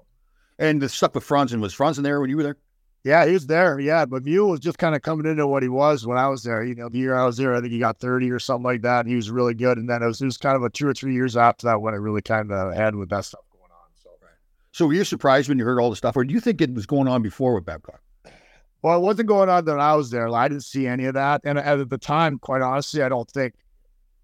[0.57, 2.57] and the stuff with Franzen was Franzen there when you were there?
[3.03, 3.79] Yeah, he was there.
[3.79, 6.43] Yeah, but Mule was just kind of coming into what he was when I was
[6.43, 6.63] there.
[6.63, 8.81] You know, the year I was there, I think he got thirty or something like
[8.81, 9.01] that.
[9.01, 9.77] And he was really good.
[9.77, 11.81] And then it was, it was kind of a two or three years after that
[11.81, 13.87] when it really kind of had with that stuff going on.
[14.03, 14.31] So, right.
[14.73, 16.73] So, were you surprised when you heard all the stuff, or do you think it
[16.73, 18.01] was going on before with Babcock?
[18.81, 20.29] Well, it wasn't going on that I was there.
[20.29, 21.41] I didn't see any of that.
[21.43, 23.55] And at the time, quite honestly, I don't think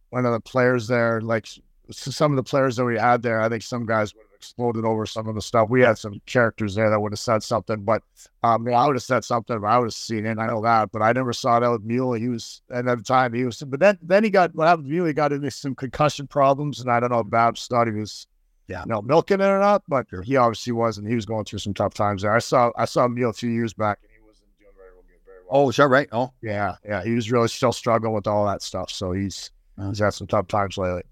[0.09, 1.47] one of the players there like
[1.91, 4.85] some of the players that we had there, I think some guys would have exploded
[4.85, 5.69] over some of the stuff.
[5.69, 8.01] We had some characters there that would have said something, but
[8.43, 10.37] um, I would have said something I would have seen it.
[10.37, 12.13] I know that, but I never saw that with Mule.
[12.13, 14.87] He was, and at the time he was, but then then he got what happened.
[14.87, 17.93] Mule he got into some concussion problems, and I don't know if Babs thought he
[17.93, 18.27] was,
[18.67, 21.45] yeah, you know, milking it or not, but he obviously was, and He was going
[21.45, 22.33] through some tough times there.
[22.33, 25.03] I saw I saw Muley a few years back, and he wasn't doing very well.
[25.25, 25.65] Very well.
[25.65, 26.09] Oh, is that right?
[26.11, 27.03] Oh, yeah, yeah.
[27.03, 28.91] He was really still struggling with all that stuff.
[28.91, 29.51] So he's
[29.89, 31.03] he's had some tough times lately.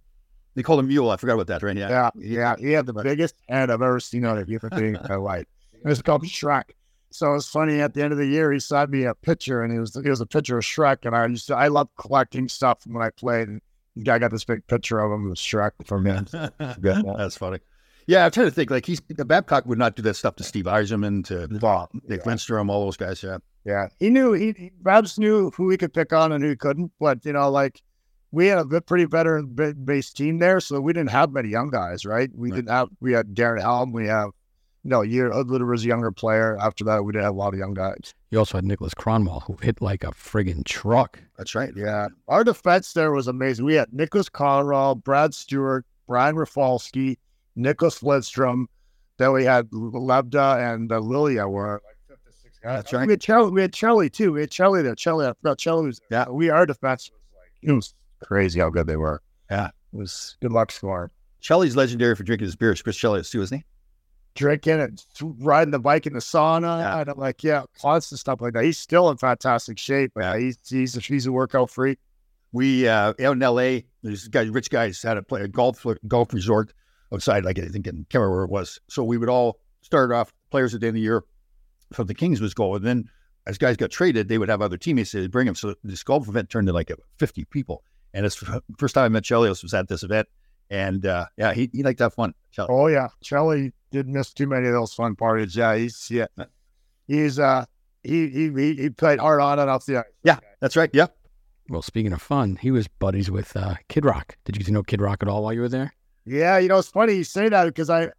[0.56, 1.10] They called him Mule.
[1.10, 1.76] I forgot about that, right?
[1.76, 1.90] Yeah.
[1.90, 2.10] Yeah.
[2.16, 2.56] Yeah.
[2.60, 5.46] He had the biggest head I've ever seen on a human being in my life.
[5.74, 6.72] It was called Shrek.
[7.12, 7.80] So it's funny.
[7.80, 10.10] At the end of the year, he signed me a picture, and it was it
[10.10, 11.06] was a picture of Shrek.
[11.06, 13.50] And I used to I love collecting stuff when I played.
[13.50, 13.62] And
[13.96, 16.12] the guy got this big picture of him with Shrek for me.
[16.34, 17.60] yeah, that's funny.
[18.08, 18.72] Yeah, I'm trying to think.
[18.72, 22.22] Like he's the Babcock would not do that stuff to Steve Yzerman, to Bob, Nick
[22.26, 22.32] yeah.
[22.32, 23.22] Lidstrom, all those guys.
[23.24, 23.88] Yeah, yeah.
[24.00, 26.92] He knew he Babs knew who he could pick on and who couldn't.
[27.00, 27.82] But you know, like
[28.34, 29.46] we had a pretty veteran
[29.86, 32.32] based team there, so we didn't have many young guys, right?
[32.36, 32.56] We right.
[32.56, 32.90] didn't have.
[33.00, 33.92] We had Darren Helm.
[33.92, 34.32] We have
[34.84, 36.58] no, year little was a younger player.
[36.60, 38.16] After that, we didn't have a lot of young guys.
[38.32, 41.20] You also had Nicholas Kronwall, who hit like a friggin' truck.
[41.38, 41.72] That's right.
[41.76, 43.66] Yeah, our defense there was amazing.
[43.66, 47.20] We had Nicholas Kronwall, Brad Stuart, Brian Rafalski,
[47.56, 48.66] Nicholas Lidstrom.
[49.18, 52.78] Then we had Lebda and uh, Lilja were like fifth to sixth guys.
[52.78, 53.06] That's right.
[53.06, 53.52] We had Charlie.
[53.52, 54.34] We had Charlie too.
[54.34, 54.96] We had Charlie there.
[54.96, 55.28] Charlie.
[55.28, 56.02] I forgot Charlie was.
[56.10, 56.26] There.
[56.28, 56.32] Yeah.
[56.32, 59.22] We our defense was like it was crazy how good they were.
[59.50, 59.68] Yeah.
[59.68, 61.10] It was good luck scoring.
[61.42, 62.76] Chelly's legendary for drinking his beer.
[62.76, 63.64] Chris Shelley too, isn't he?
[64.36, 66.80] Drinking it, riding the bike in the sauna.
[66.80, 67.02] Yeah.
[67.02, 68.64] And I'm like, yeah, constant stuff like that.
[68.64, 70.14] He's still in fantastic shape.
[70.18, 70.38] Yeah.
[70.38, 72.00] He's, he's, a, he's a workout freak.
[72.52, 76.34] We, uh, out in LA, there's guys, rich guys had a, play, a golf, golf
[76.34, 76.74] resort.
[77.14, 78.80] outside, like I think in can't remember where it was.
[78.90, 81.24] So we would all start off players at the end of the year
[81.94, 83.10] for the Kings was go, and then
[83.46, 85.56] as guys got traded, they would have other teammates they'd bring them.
[85.56, 87.84] So this golf event turned to like 50 people.
[88.14, 88.42] And it's
[88.78, 90.28] first time I met Chelios was at this event.
[90.70, 92.34] And uh, yeah, he, he liked to have fun.
[92.52, 92.70] Chelly.
[92.72, 95.56] Oh yeah, Chelly didn't miss too many of those fun parties.
[95.56, 96.28] Yeah, he's yeah,
[97.08, 97.66] he's uh
[98.04, 100.06] he he he played hard on and off the ice.
[100.24, 100.90] Yeah, that's right.
[100.94, 101.08] Yeah.
[101.70, 104.36] Well, speaking of fun, he was buddies with uh, Kid Rock.
[104.46, 105.94] Did you know Kid Rock at all while you were there?
[106.26, 108.10] Yeah, you know it's funny you say that because I,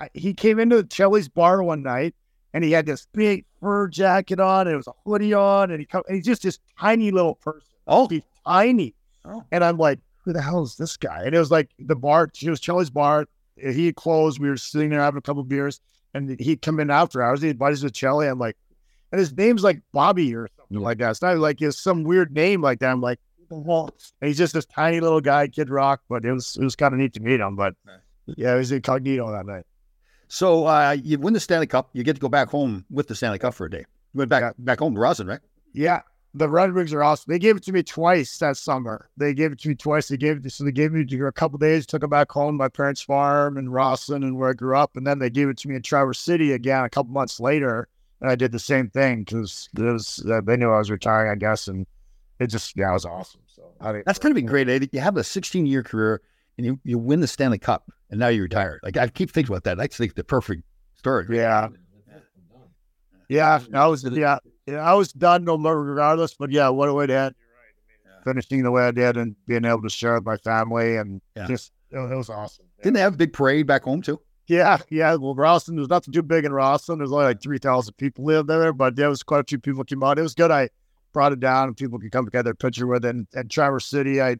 [0.00, 2.14] I he came into Chelly's bar one night
[2.52, 5.80] and he had this big fur jacket on and it was a hoodie on and
[5.80, 7.68] he come, and he's just this tiny little person.
[7.86, 8.94] Oh, he's tiny.
[9.24, 9.44] Oh.
[9.52, 11.22] And I'm like, who the hell is this guy?
[11.24, 13.26] And it was like the bar, it was Chelly's bar.
[13.56, 14.40] He had closed.
[14.40, 15.80] We were sitting there having a couple beers
[16.14, 17.42] and he'd come in after hours.
[17.42, 18.26] He had buddies with Chelly.
[18.26, 18.56] I'm like,
[19.12, 21.10] and his name's like Bobby or something like that.
[21.10, 22.90] It's not like it's some weird name like that.
[22.90, 23.18] I'm like,
[23.50, 26.00] and he's just this tiny little guy, Kid Rock.
[26.08, 27.54] But it was it was kind of neat to meet him.
[27.54, 27.74] But
[28.26, 29.66] yeah, it was incognito that night.
[30.28, 31.90] So uh, you win the Stanley Cup.
[31.92, 33.84] You get to go back home with the Stanley Cup for a day.
[34.14, 34.52] You went back yeah.
[34.58, 35.40] back home to Rossland, right?
[35.72, 36.02] Yeah.
[36.36, 37.32] The Red Wings are awesome.
[37.32, 39.08] They gave it to me twice that summer.
[39.16, 40.08] They gave it to me twice.
[40.08, 42.56] They gave it to, so they gave me a couple days, took it back home,
[42.56, 45.58] my parents' farm in Rossland and where I grew up, and then they gave it
[45.58, 47.86] to me in Traverse City again a couple months later,
[48.20, 51.68] and I did the same thing because uh, they knew I was retiring, I guess,
[51.68, 51.86] and
[52.40, 53.42] it just yeah, it was awesome.
[53.46, 54.92] So I that's kind of been great.
[54.92, 56.20] You have a 16 year career
[56.58, 58.80] and you, you win the Stanley Cup, and now you're retired.
[58.82, 59.80] Like I keep thinking about that.
[59.80, 60.62] I think the perfect
[60.96, 61.26] story.
[61.30, 61.68] Yeah.
[63.28, 66.34] Yeah, I was yeah, yeah, I was done no more regardless.
[66.34, 67.34] But yeah, what a way to end.
[68.24, 71.46] Finishing the way I did and being able to share with my family and yeah.
[71.46, 72.64] just it, it, was awesome.
[72.82, 74.18] Didn't they have a big parade back home too?
[74.46, 75.14] Yeah, yeah.
[75.14, 77.00] Well, Rossland, there's nothing too big in Rossland.
[77.00, 79.84] There's only like three thousand people live there, but there was quite a few people
[79.84, 80.18] came out.
[80.18, 80.50] It was good.
[80.50, 80.70] I
[81.12, 83.14] brought it down and people could come together, picture with it.
[83.14, 84.36] And, and Traverse City, I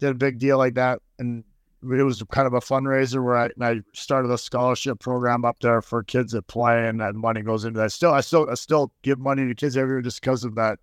[0.00, 1.44] did a big deal like that, and
[1.92, 5.82] it was kind of a fundraiser where I, I, started a scholarship program up there
[5.82, 7.92] for kids that play, and that money goes into that.
[7.92, 10.78] Still, I still, I still give money to kids every year just because of that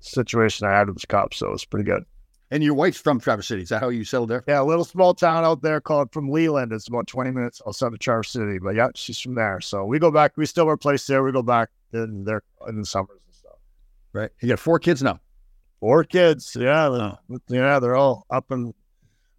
[0.00, 1.38] situation I had with the cops.
[1.38, 2.04] So it's pretty good.
[2.50, 3.62] And your wife's from Traverse City.
[3.62, 4.44] Is that how you settled there?
[4.46, 6.72] Yeah, a little small town out there called from Leland.
[6.72, 8.58] It's about 20 minutes outside of Traverse City.
[8.58, 9.60] But yeah, she's from there.
[9.60, 10.36] So we go back.
[10.36, 11.24] We still have a place there.
[11.24, 13.58] We go back in there in the summers and stuff.
[14.12, 14.30] Right.
[14.40, 15.20] You got four kids now.
[15.80, 16.56] Four kids.
[16.58, 16.86] Yeah.
[16.86, 17.18] Oh.
[17.48, 17.80] Yeah.
[17.80, 18.74] They're all up and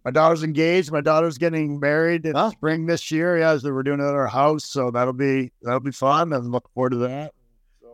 [0.06, 0.92] my daughter's engaged.
[0.92, 2.50] My daughter's getting married in huh?
[2.50, 3.38] spring this year.
[3.38, 6.32] Yeah, so we're doing it at our house, so that'll be that'll be fun.
[6.32, 7.34] I'm looking forward to that.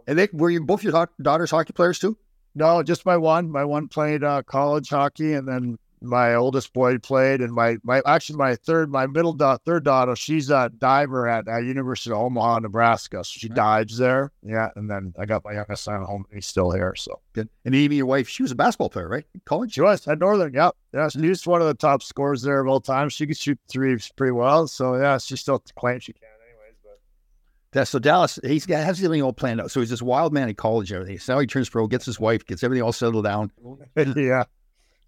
[0.07, 2.19] And they were you both your daughters hockey players too?
[2.55, 3.51] No, just my one.
[3.51, 8.03] My one played uh, college hockey, and then my oldest boy played, and my my
[8.07, 12.19] actually my third my middle da- third daughter she's a diver at, at University of
[12.19, 13.19] Omaha, Nebraska.
[13.19, 13.57] So she right.
[13.57, 14.33] dives there.
[14.43, 16.25] Yeah, and then I got my youngest son at home.
[16.33, 16.95] He's still here.
[16.97, 17.49] So good.
[17.65, 19.25] And Amy, your wife, she was a basketball player, right?
[19.45, 19.73] College.
[19.73, 20.53] She was at Northern.
[20.53, 20.77] Yep.
[20.93, 23.09] Yeah, She was one of the top scorers there of all time.
[23.09, 24.67] She could shoot threes pretty well.
[24.67, 26.23] So yeah, she still claims she can.
[26.25, 26.77] anyways.
[26.83, 29.71] But yeah, so Dallas, he's got has everything all planned out.
[29.71, 31.19] So he's this wild man in college, everything.
[31.19, 33.53] So now he turns pro, gets his wife, gets everything all settled down.
[34.17, 34.45] yeah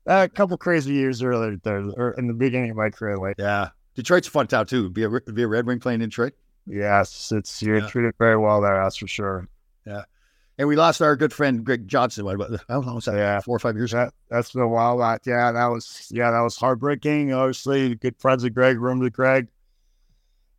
[0.07, 3.17] a couple crazy years earlier there, or in the beginning of my career.
[3.17, 4.91] Like, yeah, Detroit's a fun town too.
[4.91, 6.35] Be a be a Red Wing playing in Detroit.
[6.67, 7.89] Yes, it's you're yeah.
[7.89, 8.83] treated very well there.
[8.83, 9.49] That's for sure.
[9.87, 10.03] Yeah,
[10.59, 12.25] and we lost our good friend Greg Johnson.
[12.25, 13.17] What about how long was that?
[13.17, 13.93] Yeah, four or five years.
[13.93, 15.23] That, that's been a while back.
[15.27, 17.33] Yeah, that was yeah, that was heartbreaking.
[17.33, 19.49] Obviously, good friends with Greg, roomed with Greg.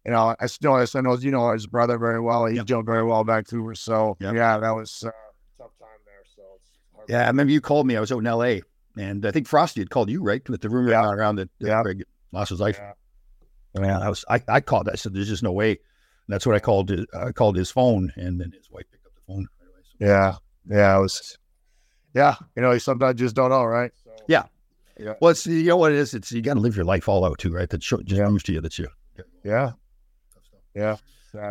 [0.05, 2.45] You know, I still I know you know his brother very well.
[2.45, 2.67] He's yep.
[2.67, 3.75] doing very well back to her.
[3.75, 4.35] So yep.
[4.35, 5.11] yeah, that was uh,
[5.57, 6.23] tough time there.
[6.35, 6.43] So
[7.09, 7.97] yeah, I remember you called me.
[7.97, 8.61] I was out in L.A.
[8.97, 10.47] And I think Frosty had called you, right?
[10.49, 11.09] With the rumor yeah.
[11.09, 11.83] around that, that yeah.
[11.83, 12.79] Greg lost his life.
[12.79, 13.81] Yeah.
[13.81, 14.87] Man, I was I, I called.
[14.89, 15.79] I said, "There's just no way." And
[16.29, 16.89] that's what I called.
[16.89, 19.47] His, I called his phone, and then his wife picked up the phone.
[19.83, 20.05] So.
[20.05, 20.35] Yeah,
[20.69, 21.37] yeah, it was.
[22.13, 23.91] Yeah, you know, you sometimes just don't know, right?
[24.01, 24.43] So, yeah,
[24.97, 25.15] yeah.
[25.19, 26.13] Well, it's you know what it is.
[26.13, 27.69] It's you got to live your life all out too, right?
[27.69, 28.37] That show, just yeah.
[28.37, 28.87] to you that you.
[29.43, 29.71] Yeah.
[30.73, 30.97] Yeah.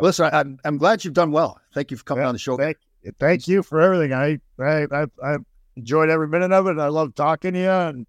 [0.01, 1.61] Listen, I, am I'm glad you've done well.
[1.75, 2.57] Thank you for coming yeah, on the show.
[2.57, 2.79] Thank,
[3.19, 4.13] thank you for everything.
[4.13, 5.37] I I I, I
[5.77, 6.79] enjoyed every minute of it.
[6.79, 8.07] I love talking to you and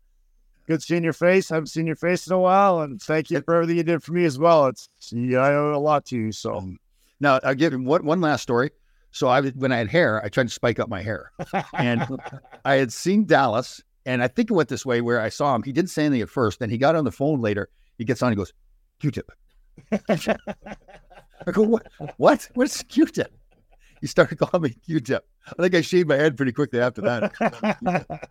[0.68, 1.51] good seeing your face.
[1.51, 4.03] I haven't seen your face in a while, and thank you for everything you did
[4.03, 4.68] for me as well.
[4.68, 6.32] It's yeah, I owe a lot to you.
[6.32, 6.78] So um,
[7.20, 8.72] now I'll give him one, one last story.
[9.11, 11.32] So I when I had hair, I tried to spike up my hair,
[11.74, 12.05] and
[12.66, 15.63] I had seen Dallas, and I think it went this way where I saw him.
[15.63, 17.70] He didn't say anything at first, then he got on the phone later.
[17.97, 18.51] He gets on, he goes,
[18.99, 19.32] "Q-tip."
[20.09, 21.88] I go, "What?
[22.18, 22.49] What?
[22.55, 23.32] What's Q-tip?"
[24.02, 25.26] He started calling me Q-tip.
[25.48, 27.34] I think I shaved my head pretty quickly after that.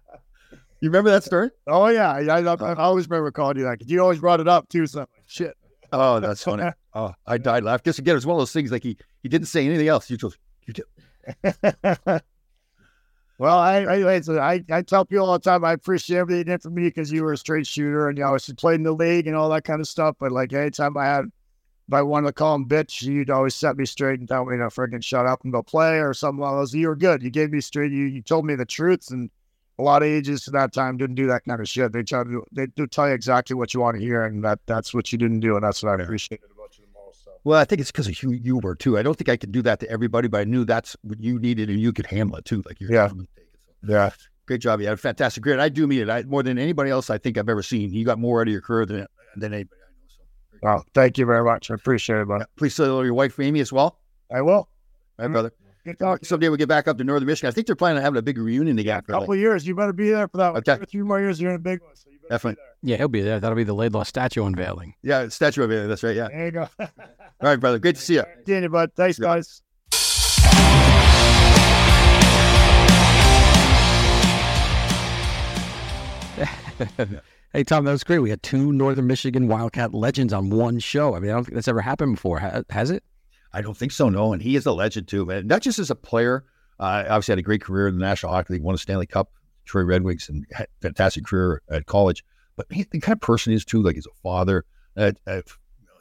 [0.80, 1.50] you remember that story?
[1.66, 2.74] Oh yeah, I, I, I uh-huh.
[2.78, 4.86] always remember calling you that because you always brought it up too.
[4.86, 5.56] So like, shit.
[5.92, 6.70] Oh, that's funny.
[6.96, 7.82] Oh, I died laughing.
[7.86, 10.08] Just again, it was one of those things like he he didn't say anything else.
[10.08, 10.38] You just
[10.72, 10.84] did.
[13.38, 16.62] Well, I I, I I tell people all the time I appreciate everything you did
[16.62, 19.26] for me because you were a straight shooter and you always played in the league
[19.26, 20.14] and all that kind of stuff.
[20.20, 21.24] But like anytime I had,
[21.88, 24.56] if I wanted to call him bitch, you'd always set me straight and tell me
[24.56, 26.74] to freaking shut up and go play or something like those.
[26.74, 27.22] You were good.
[27.22, 27.92] You gave me straight.
[27.92, 29.30] You you told me the truth and
[29.78, 31.92] a lot of ages at that time didn't do that kind of shit.
[31.92, 34.60] They try to they do tell you exactly what you want to hear, and that
[34.66, 37.24] that's what you didn't do, and that's what I appreciated about you the most.
[37.24, 37.32] So.
[37.44, 38.96] Well, I think it's because of who you were too.
[38.96, 41.38] I don't think I could do that to everybody, but I knew that's what you
[41.38, 42.62] needed, and you could handle it too.
[42.66, 43.10] Like you're yeah,
[43.86, 44.10] yeah.
[44.46, 44.80] Great job.
[44.80, 45.54] You had a fantastic career.
[45.54, 46.10] And I do mean it.
[46.10, 47.94] I, more than anybody else I think I've ever seen.
[47.94, 49.06] You got more out of your career than
[49.36, 49.83] than anybody I know.
[49.83, 49.83] So,
[50.64, 51.70] well, thank you very much.
[51.70, 52.40] I appreciate it, buddy.
[52.40, 53.98] Yeah, please tell your wife Amy as well.
[54.32, 54.66] I will.
[55.18, 55.52] My brother.
[55.84, 56.24] Good talk.
[56.24, 57.48] Someday we get back up to Northern Michigan.
[57.48, 59.04] I think they're planning on having a big reunion together.
[59.08, 59.66] A couple like, years.
[59.66, 60.56] You better be there for that.
[60.56, 60.76] Okay.
[60.76, 61.94] Two or three more years, you're in a big one.
[61.94, 62.62] So you Definitely.
[62.82, 63.38] Yeah, he'll be there.
[63.38, 64.94] That'll be the Laidlaw statue unveiling.
[65.02, 65.88] Yeah, statue unveiling.
[65.88, 66.16] That's right.
[66.16, 66.28] Yeah.
[66.28, 66.68] There you go.
[66.80, 66.88] All
[67.42, 67.78] right, brother.
[67.78, 68.24] Great to see you.
[68.46, 68.92] See you, bud.
[68.96, 69.24] Thanks, yeah.
[69.26, 69.60] guys.
[77.54, 78.18] hey Tom, that was great.
[78.18, 81.14] We had two Northern Michigan Wildcat legends on one show.
[81.14, 83.02] I mean, I don't think that's ever happened before, has it?
[83.52, 84.08] I don't think so.
[84.08, 85.46] No, and he is a legend too, man.
[85.46, 86.44] Not just as a player.
[86.80, 89.30] Uh, obviously, had a great career in the National Hockey League, won a Stanley Cup,
[89.64, 92.24] Troy Red Wings, and had a fantastic career at college.
[92.56, 94.64] But he, the kind of person he is too, like he's a father.
[94.96, 95.42] Uh, uh,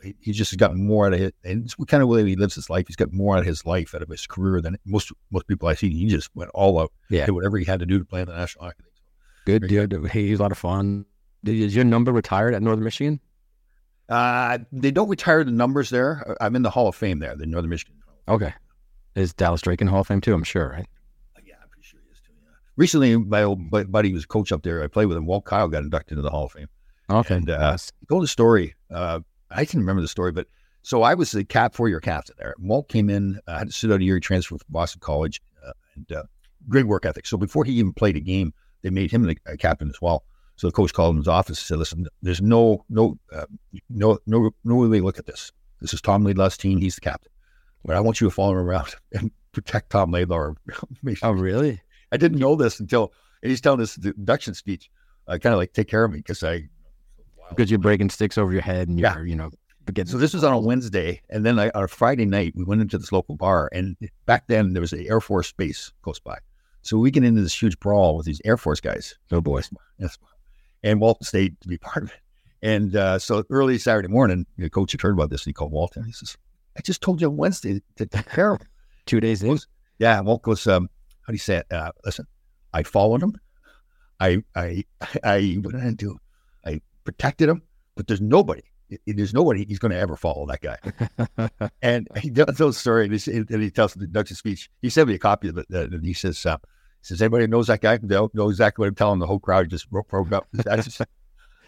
[0.02, 2.56] he, he just gotten more out of it, and it's kind of way he lives
[2.56, 2.88] his life.
[2.88, 5.70] He's got more out of his life, out of his career than most most people
[5.70, 5.92] I see.
[5.92, 8.28] He just went all out, yeah, did whatever he had to do to play in
[8.28, 9.62] the National Hockey League.
[9.62, 10.10] Good, dude.
[10.12, 11.06] He's a lot of fun.
[11.46, 13.20] Is your number retired at Northern Michigan?
[14.10, 16.36] Uh, they don't retire the numbers there.
[16.42, 17.96] I'm in the Hall of Fame there, the Northern Michigan.
[18.28, 18.54] Okay.
[19.16, 20.34] Is Dallas Drake in Hall of Fame too?
[20.34, 20.88] I'm sure, right?
[21.46, 22.32] Yeah, I'm pretty sure he is too.
[22.42, 22.50] Yeah.
[22.76, 24.84] Recently, my old buddy was coach up there.
[24.84, 25.26] I played with him.
[25.26, 26.68] Walt Kyle got inducted into the Hall of Fame.
[27.10, 27.36] Okay.
[27.36, 28.76] And uh, he told a story.
[28.90, 29.20] Uh,
[29.52, 30.48] I can remember the story, but
[30.82, 32.56] so I was the cap four year captain there.
[32.60, 35.74] Walt came in, uh, had to sit out a year, transfer from Boston College, uh,
[35.96, 36.24] and uh,
[36.68, 37.26] great work ethic.
[37.26, 40.24] So before he even played a game, they made him a captain as well.
[40.56, 43.46] So the coach called him in his office and said, "Listen, there's no no uh,
[43.90, 45.52] no no no way look at this.
[45.82, 46.78] This is Tom Laidlaw's team.
[46.78, 47.32] He's the captain,
[47.84, 50.54] but I want you to follow him around and protect Tom Laidlaw."
[51.24, 51.82] oh, really?
[52.12, 54.90] I didn't know this until he's telling this induction speech.
[55.28, 56.70] I kind of like take care of me because I
[57.50, 59.24] because you're breaking sticks over your head and you're yeah.
[59.24, 59.50] you know.
[59.88, 60.10] Getting...
[60.10, 62.80] So this was on a Wednesday, and then I, on a Friday night we went
[62.80, 66.38] into this local bar, and back then there was an Air Force base close by.
[66.84, 69.16] So we get into this huge brawl with these Air Force guys.
[69.32, 69.62] Oh boy.
[69.98, 70.18] Yes.
[70.84, 72.20] And Walt stayed to be part of it.
[72.62, 75.72] And uh, so early Saturday morning, the coach had heard about this and he called
[75.72, 76.38] Walt and he says,
[76.78, 78.68] I just told you on Wednesday to take care of him.
[79.06, 79.60] Two days in?
[80.00, 80.22] Yeah.
[80.22, 80.90] Walt goes, um,
[81.22, 81.72] how do you say it?
[81.72, 82.26] Uh, listen,
[82.74, 83.36] I followed him.
[84.20, 84.86] I, I,
[85.24, 86.18] I, what did I do?
[86.66, 87.62] I protected him,
[87.96, 88.64] but there's nobody
[89.06, 91.50] there's nobody he's going to ever follow that guy.
[91.82, 94.70] and he tells the story, and he, and he tells the induction speech.
[94.82, 96.58] He sent me a copy of it, uh, and he says, uh,
[97.06, 97.98] says, anybody knows that guy?
[97.98, 99.20] They know exactly what I'm telling.
[99.20, 100.48] The whole crowd just broke up.
[100.54, 101.02] That's just,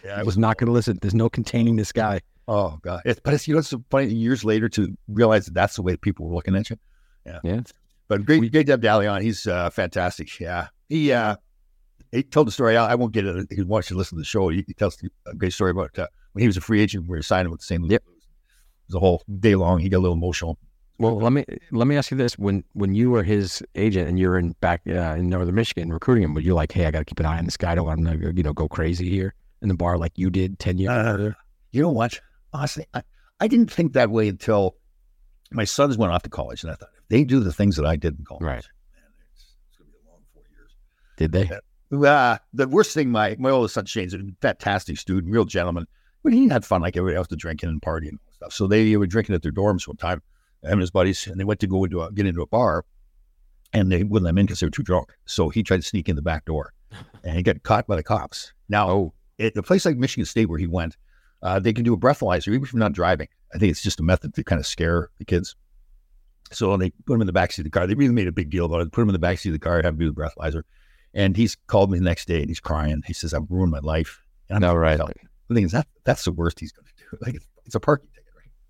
[0.03, 0.97] yeah, I was not going to listen.
[1.01, 2.21] There's no containing this guy.
[2.47, 3.01] Oh God!
[3.05, 5.97] It's, but it's you know it's funny years later to realize that that's the way
[5.97, 6.77] people were looking at you.
[7.25, 7.61] Yeah, yeah.
[8.07, 9.23] But great, great to have Dalion.
[9.23, 10.39] He's uh, fantastic.
[10.39, 11.37] Yeah, he uh,
[12.11, 12.77] he told the story.
[12.77, 13.47] I, I won't get it.
[13.49, 14.49] He wants you to listen to the show.
[14.49, 17.17] He, he tells a great story about uh, when he was a free agent, we
[17.17, 17.83] were signing with the same.
[17.85, 18.03] Yep.
[18.03, 19.79] It was a whole day long.
[19.79, 20.59] He got a little emotional.
[20.97, 24.17] Well, let me let me ask you this: when when you were his agent and
[24.17, 26.99] you're in back uh, in Northern Michigan recruiting him, were you like, "Hey, I got
[26.99, 27.73] to keep an eye on this guy.
[27.73, 30.29] I don't want him to you know go crazy here in the bar like you
[30.29, 31.31] did ten years uh,
[31.71, 32.19] You know what?
[32.53, 33.03] Honestly, I,
[33.39, 34.77] I didn't think that way until
[35.51, 37.85] my sons went off to college, and I thought if they do the things that
[37.85, 38.53] I did in college, right?
[38.53, 40.71] Man, it's, it's going to be a long four years.
[41.17, 41.49] Did they?
[42.07, 45.87] Uh, the worst thing, my my oldest son Shane's a fantastic student, real gentleman
[46.25, 48.51] but he had fun like everybody else, to drinking and partying and stuff.
[48.51, 50.23] So they were drinking at their dorms one time,
[50.65, 52.85] and his buddies, and they went to go into a, get into a bar,
[53.73, 55.13] and they wouldn't let him in because they were too drunk.
[55.25, 56.73] So he tried to sneak in the back door,
[57.23, 58.53] and he got caught by the cops.
[58.69, 59.13] Now, oh.
[59.39, 60.97] at a place like Michigan State where he went,
[61.41, 63.27] uh, they can do a breathalyzer even if you're not driving.
[63.53, 65.55] I think it's just a method to kind of scare the kids.
[66.51, 67.87] So they put him in the backseat of the car.
[67.87, 68.91] They really made a big deal about it.
[68.91, 70.63] Put him in the backseat of the car, have him do the breathalyzer.
[71.13, 73.01] And he's called me the next day and he's crying.
[73.05, 74.21] He says, I've ruined my life.
[74.49, 74.97] And I'm right.
[74.97, 77.17] The thing is that that's the worst he's going to do.
[77.25, 77.35] Like
[77.65, 78.09] it's, a parking?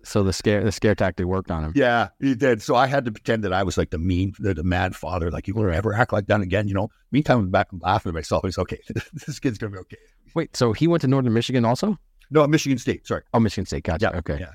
[0.06, 1.72] So the scare the scare tactic worked on him.
[1.74, 2.62] Yeah, he did.
[2.62, 5.32] So I had to pretend that I was like the mean, the, the mad father.
[5.32, 6.90] Like you will ever act like that again, you know?
[7.10, 8.44] Meantime, I'm back laughing at myself.
[8.44, 8.78] It's okay.
[9.26, 9.96] this kid's going to be okay.
[10.36, 11.98] Wait, so he went to Northern Michigan also?
[12.30, 13.04] No, Michigan State.
[13.04, 13.22] Sorry.
[13.34, 13.82] Oh, Michigan State.
[13.82, 14.10] Gotcha.
[14.12, 14.18] Yeah.
[14.18, 14.38] Okay.
[14.38, 14.52] Yeah.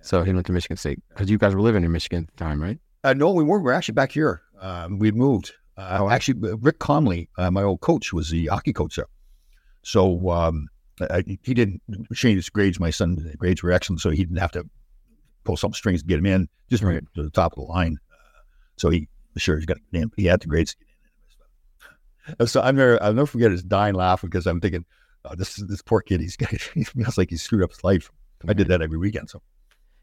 [0.00, 2.42] So he went to Michigan State because you guys were living in Michigan at the
[2.42, 2.78] time, right?
[3.04, 3.64] Uh, no, we weren't.
[3.64, 4.40] We're actually back here.
[4.62, 5.52] Um, we'd moved.
[5.76, 9.08] Uh, oh, actually, Rick Comley, uh, my old coach, was the hockey coach there.
[9.82, 10.68] So um,
[11.02, 11.82] I, he didn't
[12.14, 12.80] change his grades.
[12.80, 14.64] My son's grades were excellent, so he didn't have to
[15.46, 17.98] pull some strings to get him in, just right to the top of the line.
[18.12, 18.40] Uh,
[18.76, 20.10] so he sure he's got to get in.
[20.16, 20.76] he had the grades.
[22.46, 24.84] so I'm never, I'll never forget his dying laugh because I'm thinking,
[25.24, 26.36] oh, this this poor kid, he's
[26.74, 28.10] he feels like he screwed up his life.
[28.48, 29.30] I did that every weekend.
[29.30, 29.42] So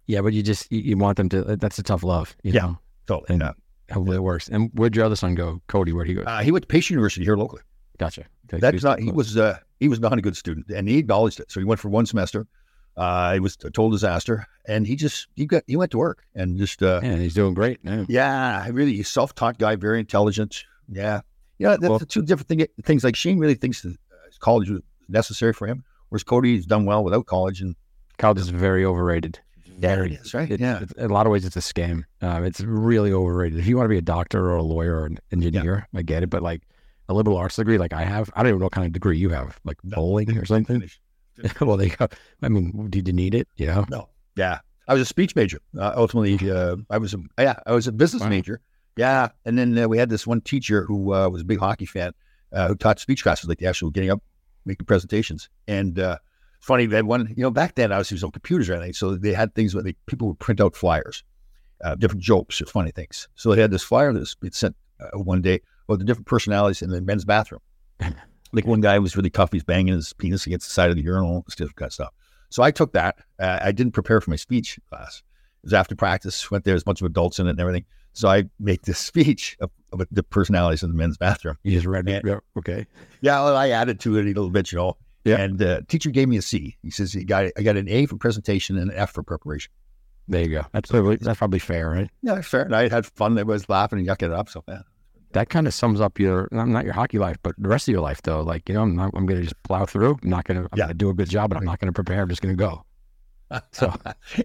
[0.07, 1.43] yeah, but you just you, you want them to.
[1.55, 2.35] That's a tough love.
[2.43, 2.79] You yeah, know?
[3.07, 3.27] totally.
[3.29, 3.51] And yeah.
[3.93, 4.49] hopefully it works.
[4.49, 5.93] And where'd your other son go, Cody?
[5.93, 6.23] Where'd he go?
[6.23, 7.61] Uh, he went to Pace University here locally.
[7.99, 8.25] Gotcha.
[8.47, 8.99] Okay, That's not.
[8.99, 9.37] He was.
[9.37, 11.51] Uh, he was not a good student, and he acknowledged it.
[11.51, 12.47] So he went for one semester.
[12.95, 16.25] Uh, it was a total disaster, and he just he got he went to work
[16.35, 16.81] and just.
[16.83, 17.79] Uh, yeah, he's doing great.
[17.83, 18.05] Yeah.
[18.07, 20.63] yeah, really, he's self-taught guy, very intelligent.
[20.89, 21.21] Yeah,
[21.57, 21.71] yeah.
[21.77, 23.03] That's Well- the two different thing, things.
[23.03, 23.95] Like Shane really thinks that uh,
[24.39, 27.75] college was necessary for him, whereas Cody's done well without college, and
[28.19, 29.39] College is very overrated.
[29.79, 30.51] there it is, right?
[30.51, 32.03] It- yeah, it's- in a lot of ways, it's a scam.
[32.21, 33.57] Um, it's really overrated.
[33.59, 36.21] If you want to be a doctor or a lawyer or an engineer, I get
[36.21, 36.29] it.
[36.29, 36.61] But like
[37.09, 39.17] a liberal arts degree, like I have, I don't even know what kind of degree
[39.17, 40.83] you have, like bowling or something.
[41.61, 42.07] well, they go.
[42.41, 43.47] I mean, did you need it?
[43.55, 43.85] Yeah.
[43.89, 44.09] No.
[44.35, 44.59] Yeah.
[44.87, 45.59] I was a speech major.
[45.77, 48.29] Uh, ultimately, uh, I was a yeah, I was a business Wow.
[48.29, 48.61] major.
[48.95, 51.85] Yeah, and then uh, we had this one teacher who uh, was a big hockey
[51.85, 52.11] fan,
[52.51, 54.21] uh, who taught speech classes, like the actual getting up,
[54.65, 55.49] making presentations.
[55.67, 56.17] And uh,
[56.59, 59.15] funny that one, you know, back then obviously there was no computers or anything, so
[59.15, 61.23] they had things where they, people would print out flyers,
[61.83, 63.27] uh, different jokes or funny things.
[63.35, 66.27] So they had this flyer that was it sent uh, one day about the different
[66.27, 67.61] personalities in the men's bathroom.
[68.53, 71.03] like one guy was really tough; he's banging his penis against the side of the
[71.03, 72.13] urinal, this different kind of stuff.
[72.49, 73.17] So I took that.
[73.39, 75.23] Uh, I didn't prepare for my speech class.
[75.63, 76.49] It was after practice.
[76.51, 76.73] Went there.
[76.73, 77.85] There's a bunch of adults in it and everything.
[78.13, 81.57] So I make this speech of, of the personalities in the men's bathroom.
[81.63, 82.23] You just read it.
[82.23, 82.85] Yeah, okay.
[83.21, 84.97] Yeah, well, I added to it a little bit, you know.
[85.25, 85.37] Yeah.
[85.37, 86.77] And uh, teacher gave me a C.
[86.83, 89.71] He says he got I got an A for presentation and an F for preparation.
[90.27, 90.65] There you go.
[90.73, 92.09] That's probably, that's probably fair, right?
[92.21, 92.63] Yeah, fair.
[92.63, 93.37] And I had fun.
[93.37, 94.49] I was laughing and yucking it up.
[94.49, 94.81] So yeah.
[95.33, 98.01] That kind of sums up your not your hockey life, but the rest of your
[98.01, 98.41] life, though.
[98.41, 100.17] Like you know, I'm not, I'm going to just plow through.
[100.23, 100.69] I'm not going to.
[100.75, 100.91] Yeah.
[100.95, 102.21] do a good job, but I'm not going to prepare.
[102.21, 102.85] I'm just going to go.
[103.71, 103.93] So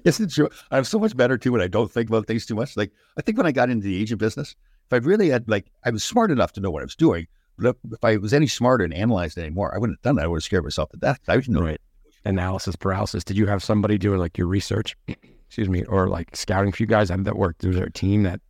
[0.05, 0.51] Isn't true?
[0.71, 2.77] I'm so much better too when I don't think about things too much.
[2.77, 4.55] Like I think when I got into the agent business,
[4.87, 7.27] if I really had like I was smart enough to know what I was doing,
[7.57, 10.25] but if, if I was any smarter and analyzed anymore, I wouldn't have done that.
[10.25, 11.21] I would have scared myself to death.
[11.29, 11.63] I didn't know.
[11.63, 11.81] right,
[12.25, 13.25] analysis paralysis.
[13.25, 14.97] Did you have somebody doing like your research?
[15.47, 17.09] Excuse me, or like scouting for you guys?
[17.09, 17.57] How did that work?
[17.63, 18.41] Was there a team that?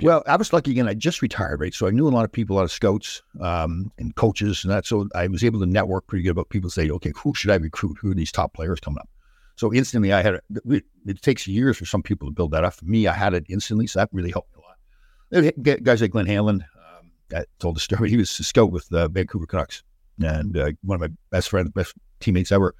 [0.00, 0.08] You?
[0.08, 0.88] Well, I was lucky again.
[0.88, 1.72] I just retired, right?
[1.74, 4.72] So I knew a lot of people, a lot of scouts um, and coaches and
[4.72, 4.86] that.
[4.86, 7.56] So I was able to network pretty good about people say, okay, who should I
[7.56, 7.96] recruit?
[8.00, 9.08] Who are these top players coming up?
[9.56, 12.64] So instantly I had, a, it, it takes years for some people to build that
[12.64, 12.74] up.
[12.74, 13.86] For me, I had it instantly.
[13.86, 14.62] So that really helped me
[15.32, 15.82] a lot.
[15.82, 18.10] Guys like Glenn Hanlon, um, I told the story.
[18.10, 19.82] He was a scout with the Vancouver Canucks
[20.22, 22.74] and uh, one of my best friends, best teammates ever.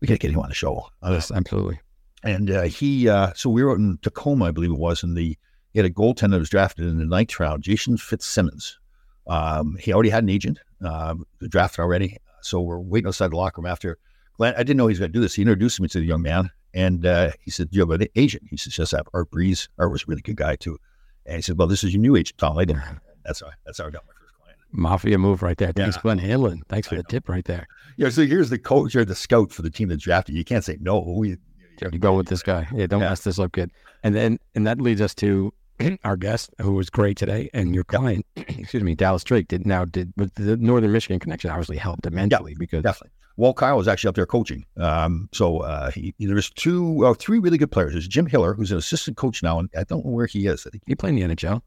[0.00, 0.88] We got to get him on the show.
[1.02, 1.80] Uh, Yes, absolutely.
[2.22, 5.14] and uh, he, uh, so we were out in Tacoma, I believe it was, in
[5.14, 5.36] the
[5.72, 8.78] he had a goaltender that was drafted in the ninth round, Jason Fitzsimmons.
[9.26, 12.16] Um, he already had an agent, um, drafted already.
[12.40, 13.98] So we're waiting outside the locker room after.
[14.36, 15.34] Glenn, I didn't know he was going to do this.
[15.34, 18.06] He introduced me to the young man, and uh, he said, "Do you have an
[18.14, 19.68] agent?" He says, "Yes, I have Art Breeze.
[19.78, 20.78] Art was a really good guy too."
[21.26, 22.82] And he said, "Well, this is your new agent, Tom." I didn't.
[23.24, 23.50] That's how.
[23.66, 24.58] That's how I got my first client.
[24.70, 25.72] Mafia move right there.
[25.72, 26.02] Thanks, Yeah.
[26.02, 26.62] Glenn Hanlon.
[26.68, 27.66] Thanks for the tip right there.
[27.96, 28.08] Yeah.
[28.10, 30.34] So here's the coach or the scout for the team that drafted.
[30.36, 30.38] you.
[30.38, 31.00] You can't say no.
[31.00, 31.36] We,
[31.80, 32.66] You go with this guy.
[32.74, 33.10] Yeah, don't Yeah.
[33.10, 33.70] mess this up, kid.
[34.02, 35.52] And then, and that leads us to
[36.04, 39.84] our guest, who was great today, and your client, excuse me, Dallas Drake, did now
[39.84, 43.12] did with the Northern Michigan connection obviously helped immensely because Definitely.
[43.36, 44.64] Walt Kyle was actually up there coaching.
[44.78, 47.92] Um, so uh, he, there's two, well, three really good players.
[47.92, 50.66] There's Jim Hiller, who's an assistant coach now, and I don't know where he is.
[50.66, 51.60] I think he played in the NHL.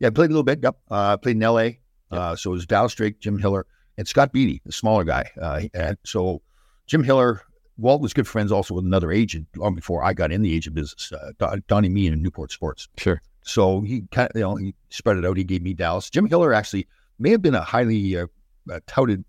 [0.00, 0.58] Yeah, played a little bit.
[0.62, 0.76] Yep.
[0.90, 1.78] Uh, played in L.A.
[2.10, 5.30] Uh, so it was Dallas Drake, Jim Hiller, and Scott Beatty, the smaller guy.
[5.40, 6.42] Uh, and so
[6.88, 7.42] Jim Hiller,
[7.82, 10.76] Walt was good friends also with another agent long before I got in the agent
[10.76, 12.88] business, uh, Donnie Meehan in Newport Sports.
[12.96, 13.20] Sure.
[13.42, 15.36] So he kind of, you know, he spread it out.
[15.36, 16.08] He gave me Dallas.
[16.08, 16.86] Jim Hiller actually
[17.18, 18.26] may have been a highly uh,
[18.70, 19.24] uh, touted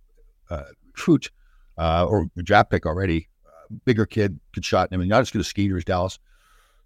[0.51, 1.31] uh, recruit
[1.79, 3.27] uh, or draft pick already.
[3.45, 4.89] Uh, bigger kid, good shot.
[4.91, 6.19] I mean, not as good a skater as Dallas.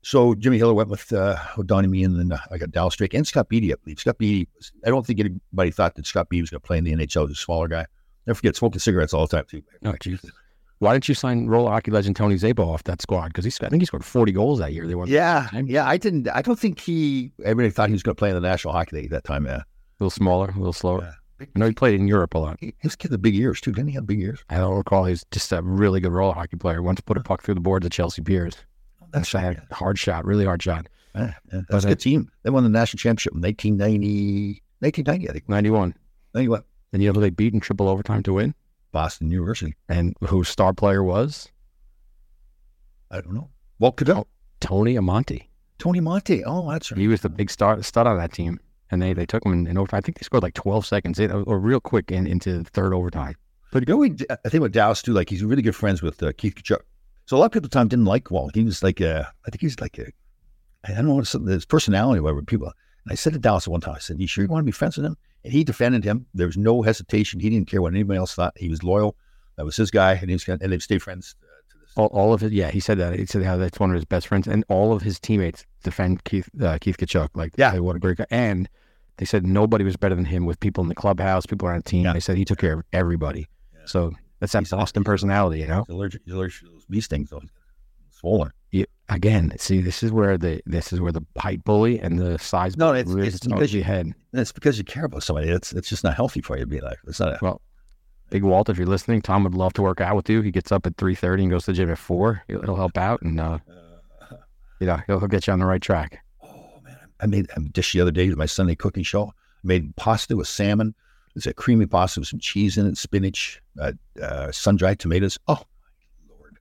[0.03, 1.35] So Jimmy Hiller went with, uh,
[1.65, 3.99] Donnie Meehan, and then uh, I got Dallas Drake and Scott Beatty, I believe.
[3.99, 4.47] Scott Beatty,
[4.85, 7.27] I don't think anybody thought that Scott Beatty was going to play in the NHL.
[7.27, 7.87] He's a smaller guy.
[8.25, 9.63] Never forget, smoking cigarettes all the time, too.
[9.83, 10.31] Oh, Jesus.
[10.79, 13.27] Why didn't you sign roller hockey legend Tony Szabo off that squad?
[13.29, 14.85] Because he's, I think he scored 40 goals that year.
[14.85, 15.07] They won.
[15.07, 15.87] Yeah, yeah.
[15.87, 16.27] I didn't.
[16.29, 17.31] I don't think he.
[17.43, 19.45] Everybody thought he was going to play in the National Hockey League that time.
[19.45, 19.65] Yeah, A
[19.99, 21.15] little smaller, a little slower.
[21.39, 22.57] I know he played in Europe a lot.
[22.59, 23.71] he, was kid had big ears too.
[23.71, 24.39] Didn't he have big ears?
[24.49, 25.05] I don't recall.
[25.05, 26.81] He's just a really good roller hockey player.
[26.81, 28.55] Once put a puck through the boards at Chelsea Piers.
[29.11, 30.87] That's a hard shot, really hard shot.
[31.15, 32.31] Yeah, yeah, But, that's a uh, good team.
[32.43, 35.49] They won the national championship in 1990, 1990 I think.
[35.49, 35.95] 91.
[36.35, 36.59] Anyway,
[36.93, 38.53] And you know who they beat in triple overtime to win?
[38.91, 39.75] Boston University.
[39.89, 41.49] And whose star player was?
[43.11, 43.49] I don't know.
[43.79, 44.27] Walt Cadell.
[44.59, 45.47] Tony Amonte.
[45.77, 46.43] Tony Monte.
[46.43, 46.99] Oh, that's right.
[46.99, 48.59] He was the big star stud on that team.
[48.89, 49.99] And they, they took him in, in overtime.
[49.99, 53.35] I think they scored like 12 seconds, in, or real quick in, into third overtime.
[53.71, 56.23] But you know, what I think with Dallas too, like he's really good friends with
[56.23, 56.79] uh, Keith Tkachuk.
[57.25, 58.55] So a lot of people at the time didn't like Walt.
[58.55, 60.05] He was like, uh, I think he's like a,
[60.85, 62.41] I don't know what his personality, whatever.
[62.41, 62.71] People,
[63.07, 64.73] And I said to Dallas one time, I said, You sure you want to be
[64.73, 65.15] friends with him?
[65.45, 66.25] And he defended him.
[66.33, 67.39] There was no hesitation.
[67.39, 68.53] He didn't care what anybody else thought.
[68.57, 69.15] He was loyal.
[69.55, 71.35] That was his guy, and, he was, and they've stayed friends.
[71.95, 73.17] All, all of it, yeah, he said that.
[73.17, 76.25] He said how that's one of his best friends, and all of his teammates defend
[76.25, 77.29] Keith uh, Keith Tkachuk.
[77.33, 78.25] Like, yeah, what a great guy.
[78.29, 78.67] And
[79.17, 81.89] they said nobody was better than him with people in the clubhouse, people around the
[81.89, 82.03] team.
[82.03, 82.13] Yeah.
[82.13, 83.47] They said he took care of everybody.
[83.73, 83.79] Yeah.
[83.85, 85.85] So that's that Boston personality, you know.
[85.87, 87.41] He's allergic, he's allergic to those bee stings, though.
[88.11, 88.51] Swollen.
[88.71, 92.37] Yeah, again, see, this is where the this is where the height bully and the
[92.39, 92.77] size.
[92.77, 94.13] No, it's, it's, because you head.
[94.33, 95.49] It's because you care about somebody.
[95.49, 96.97] It's it's just not healthy for you to be like.
[97.07, 97.33] It's not.
[97.33, 97.61] A, well,
[98.29, 100.41] Big Walt, if you're listening, Tom would love to work out with you.
[100.41, 102.43] He gets up at three thirty and goes to the gym at four.
[102.47, 103.59] It'll help out, and uh,
[104.79, 106.23] you know he'll, he'll get you on the right track.
[106.43, 109.27] Oh man, I made a dish the other day with my Sunday cooking show.
[109.27, 109.31] I
[109.63, 110.93] made pasta with salmon.
[111.35, 115.37] It's a creamy pasta with some cheese in it, spinach, uh, uh, sun dried tomatoes.
[115.47, 115.61] Oh
[116.27, 116.57] my lord!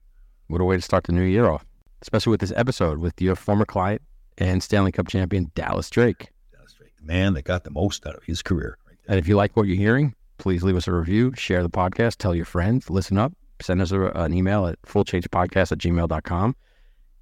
[0.47, 1.65] What a way to start the new year off,
[2.01, 4.01] especially with this episode with your former client
[4.37, 6.29] and Stanley Cup champion Dallas Drake.
[6.53, 8.77] Dallas Drake, the man that got the most out of his career.
[8.87, 11.69] Right and if you like what you're hearing, please leave us a review, share the
[11.69, 16.55] podcast, tell your friends, listen up, send us a, an email at fullchangepodcast at gmail.com.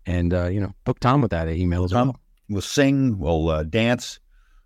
[0.05, 2.19] And, uh, you know, book Tom with that email as Tom, well.
[2.49, 4.19] We'll sing, we'll uh, dance,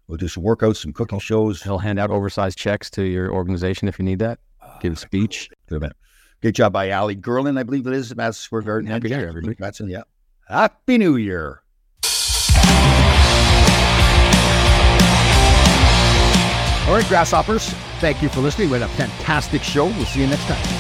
[0.08, 1.62] we'll do some workouts, some cooking shows.
[1.62, 4.40] He'll hand out oversized checks to your organization if you need that.
[4.82, 5.50] Give a speech.
[5.68, 5.94] Good
[6.42, 8.90] Great job by Ali Gerlin, I believe it is, Madison Square Garden.
[8.90, 9.56] Happy New Year, everybody.
[9.60, 10.04] Madison, yeah.
[10.48, 11.62] Happy New Year.
[16.88, 17.70] All right, grasshoppers.
[18.00, 18.70] Thank you for listening.
[18.70, 19.86] We had a fantastic show.
[19.86, 20.79] We'll see you next time.